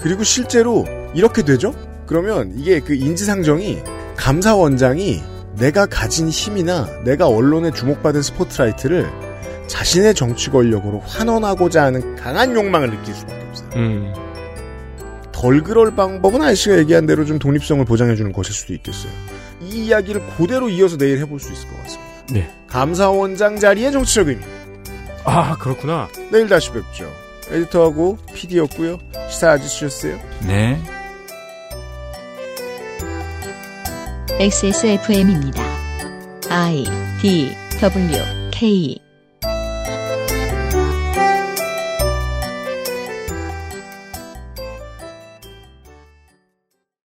그리고 0.00 0.22
실제로 0.22 0.86
이렇게 1.14 1.42
되죠? 1.42 1.74
그러면 2.06 2.52
이게 2.56 2.80
그 2.80 2.94
인지상정이 2.94 3.78
감사원장이 4.22 5.20
내가 5.56 5.84
가진 5.84 6.28
힘이나 6.28 6.86
내가 7.02 7.26
언론에 7.26 7.72
주목받은 7.72 8.22
스포트라이트를 8.22 9.10
자신의 9.66 10.14
정치 10.14 10.48
권력으로 10.48 11.00
환원하고자 11.00 11.82
하는 11.82 12.14
강한 12.14 12.54
욕망을 12.54 12.92
느낄 12.92 13.14
수밖에 13.14 13.44
없어요. 13.48 13.70
음. 13.74 14.14
덜 15.32 15.64
그럴 15.64 15.96
방법은 15.96 16.40
아저씨가 16.40 16.78
얘기한 16.78 17.04
대로 17.04 17.24
좀 17.24 17.40
독립성을 17.40 17.84
보장해주는 17.84 18.32
것일 18.32 18.54
수도 18.54 18.72
있겠어요. 18.74 19.10
이 19.60 19.86
이야기를 19.86 20.22
그대로 20.38 20.68
이어서 20.68 20.96
내일 20.96 21.18
해볼 21.18 21.40
수 21.40 21.52
있을 21.52 21.68
것 21.68 21.82
같습니다. 21.82 22.12
네. 22.30 22.48
감사원장 22.68 23.58
자리의 23.58 23.90
정치적 23.90 24.28
의미. 24.28 24.40
아, 25.24 25.56
그렇구나. 25.56 26.08
내일 26.30 26.48
다시 26.48 26.70
뵙죠. 26.70 27.10
에디터하고 27.50 28.18
PD였고요. 28.32 28.98
시사 29.28 29.50
아저씨였어요. 29.50 30.16
네. 30.46 30.80
XSFM입니다. 34.42 35.62
I 36.50 36.84
D 37.22 37.54
W 37.80 38.50
K 38.50 38.98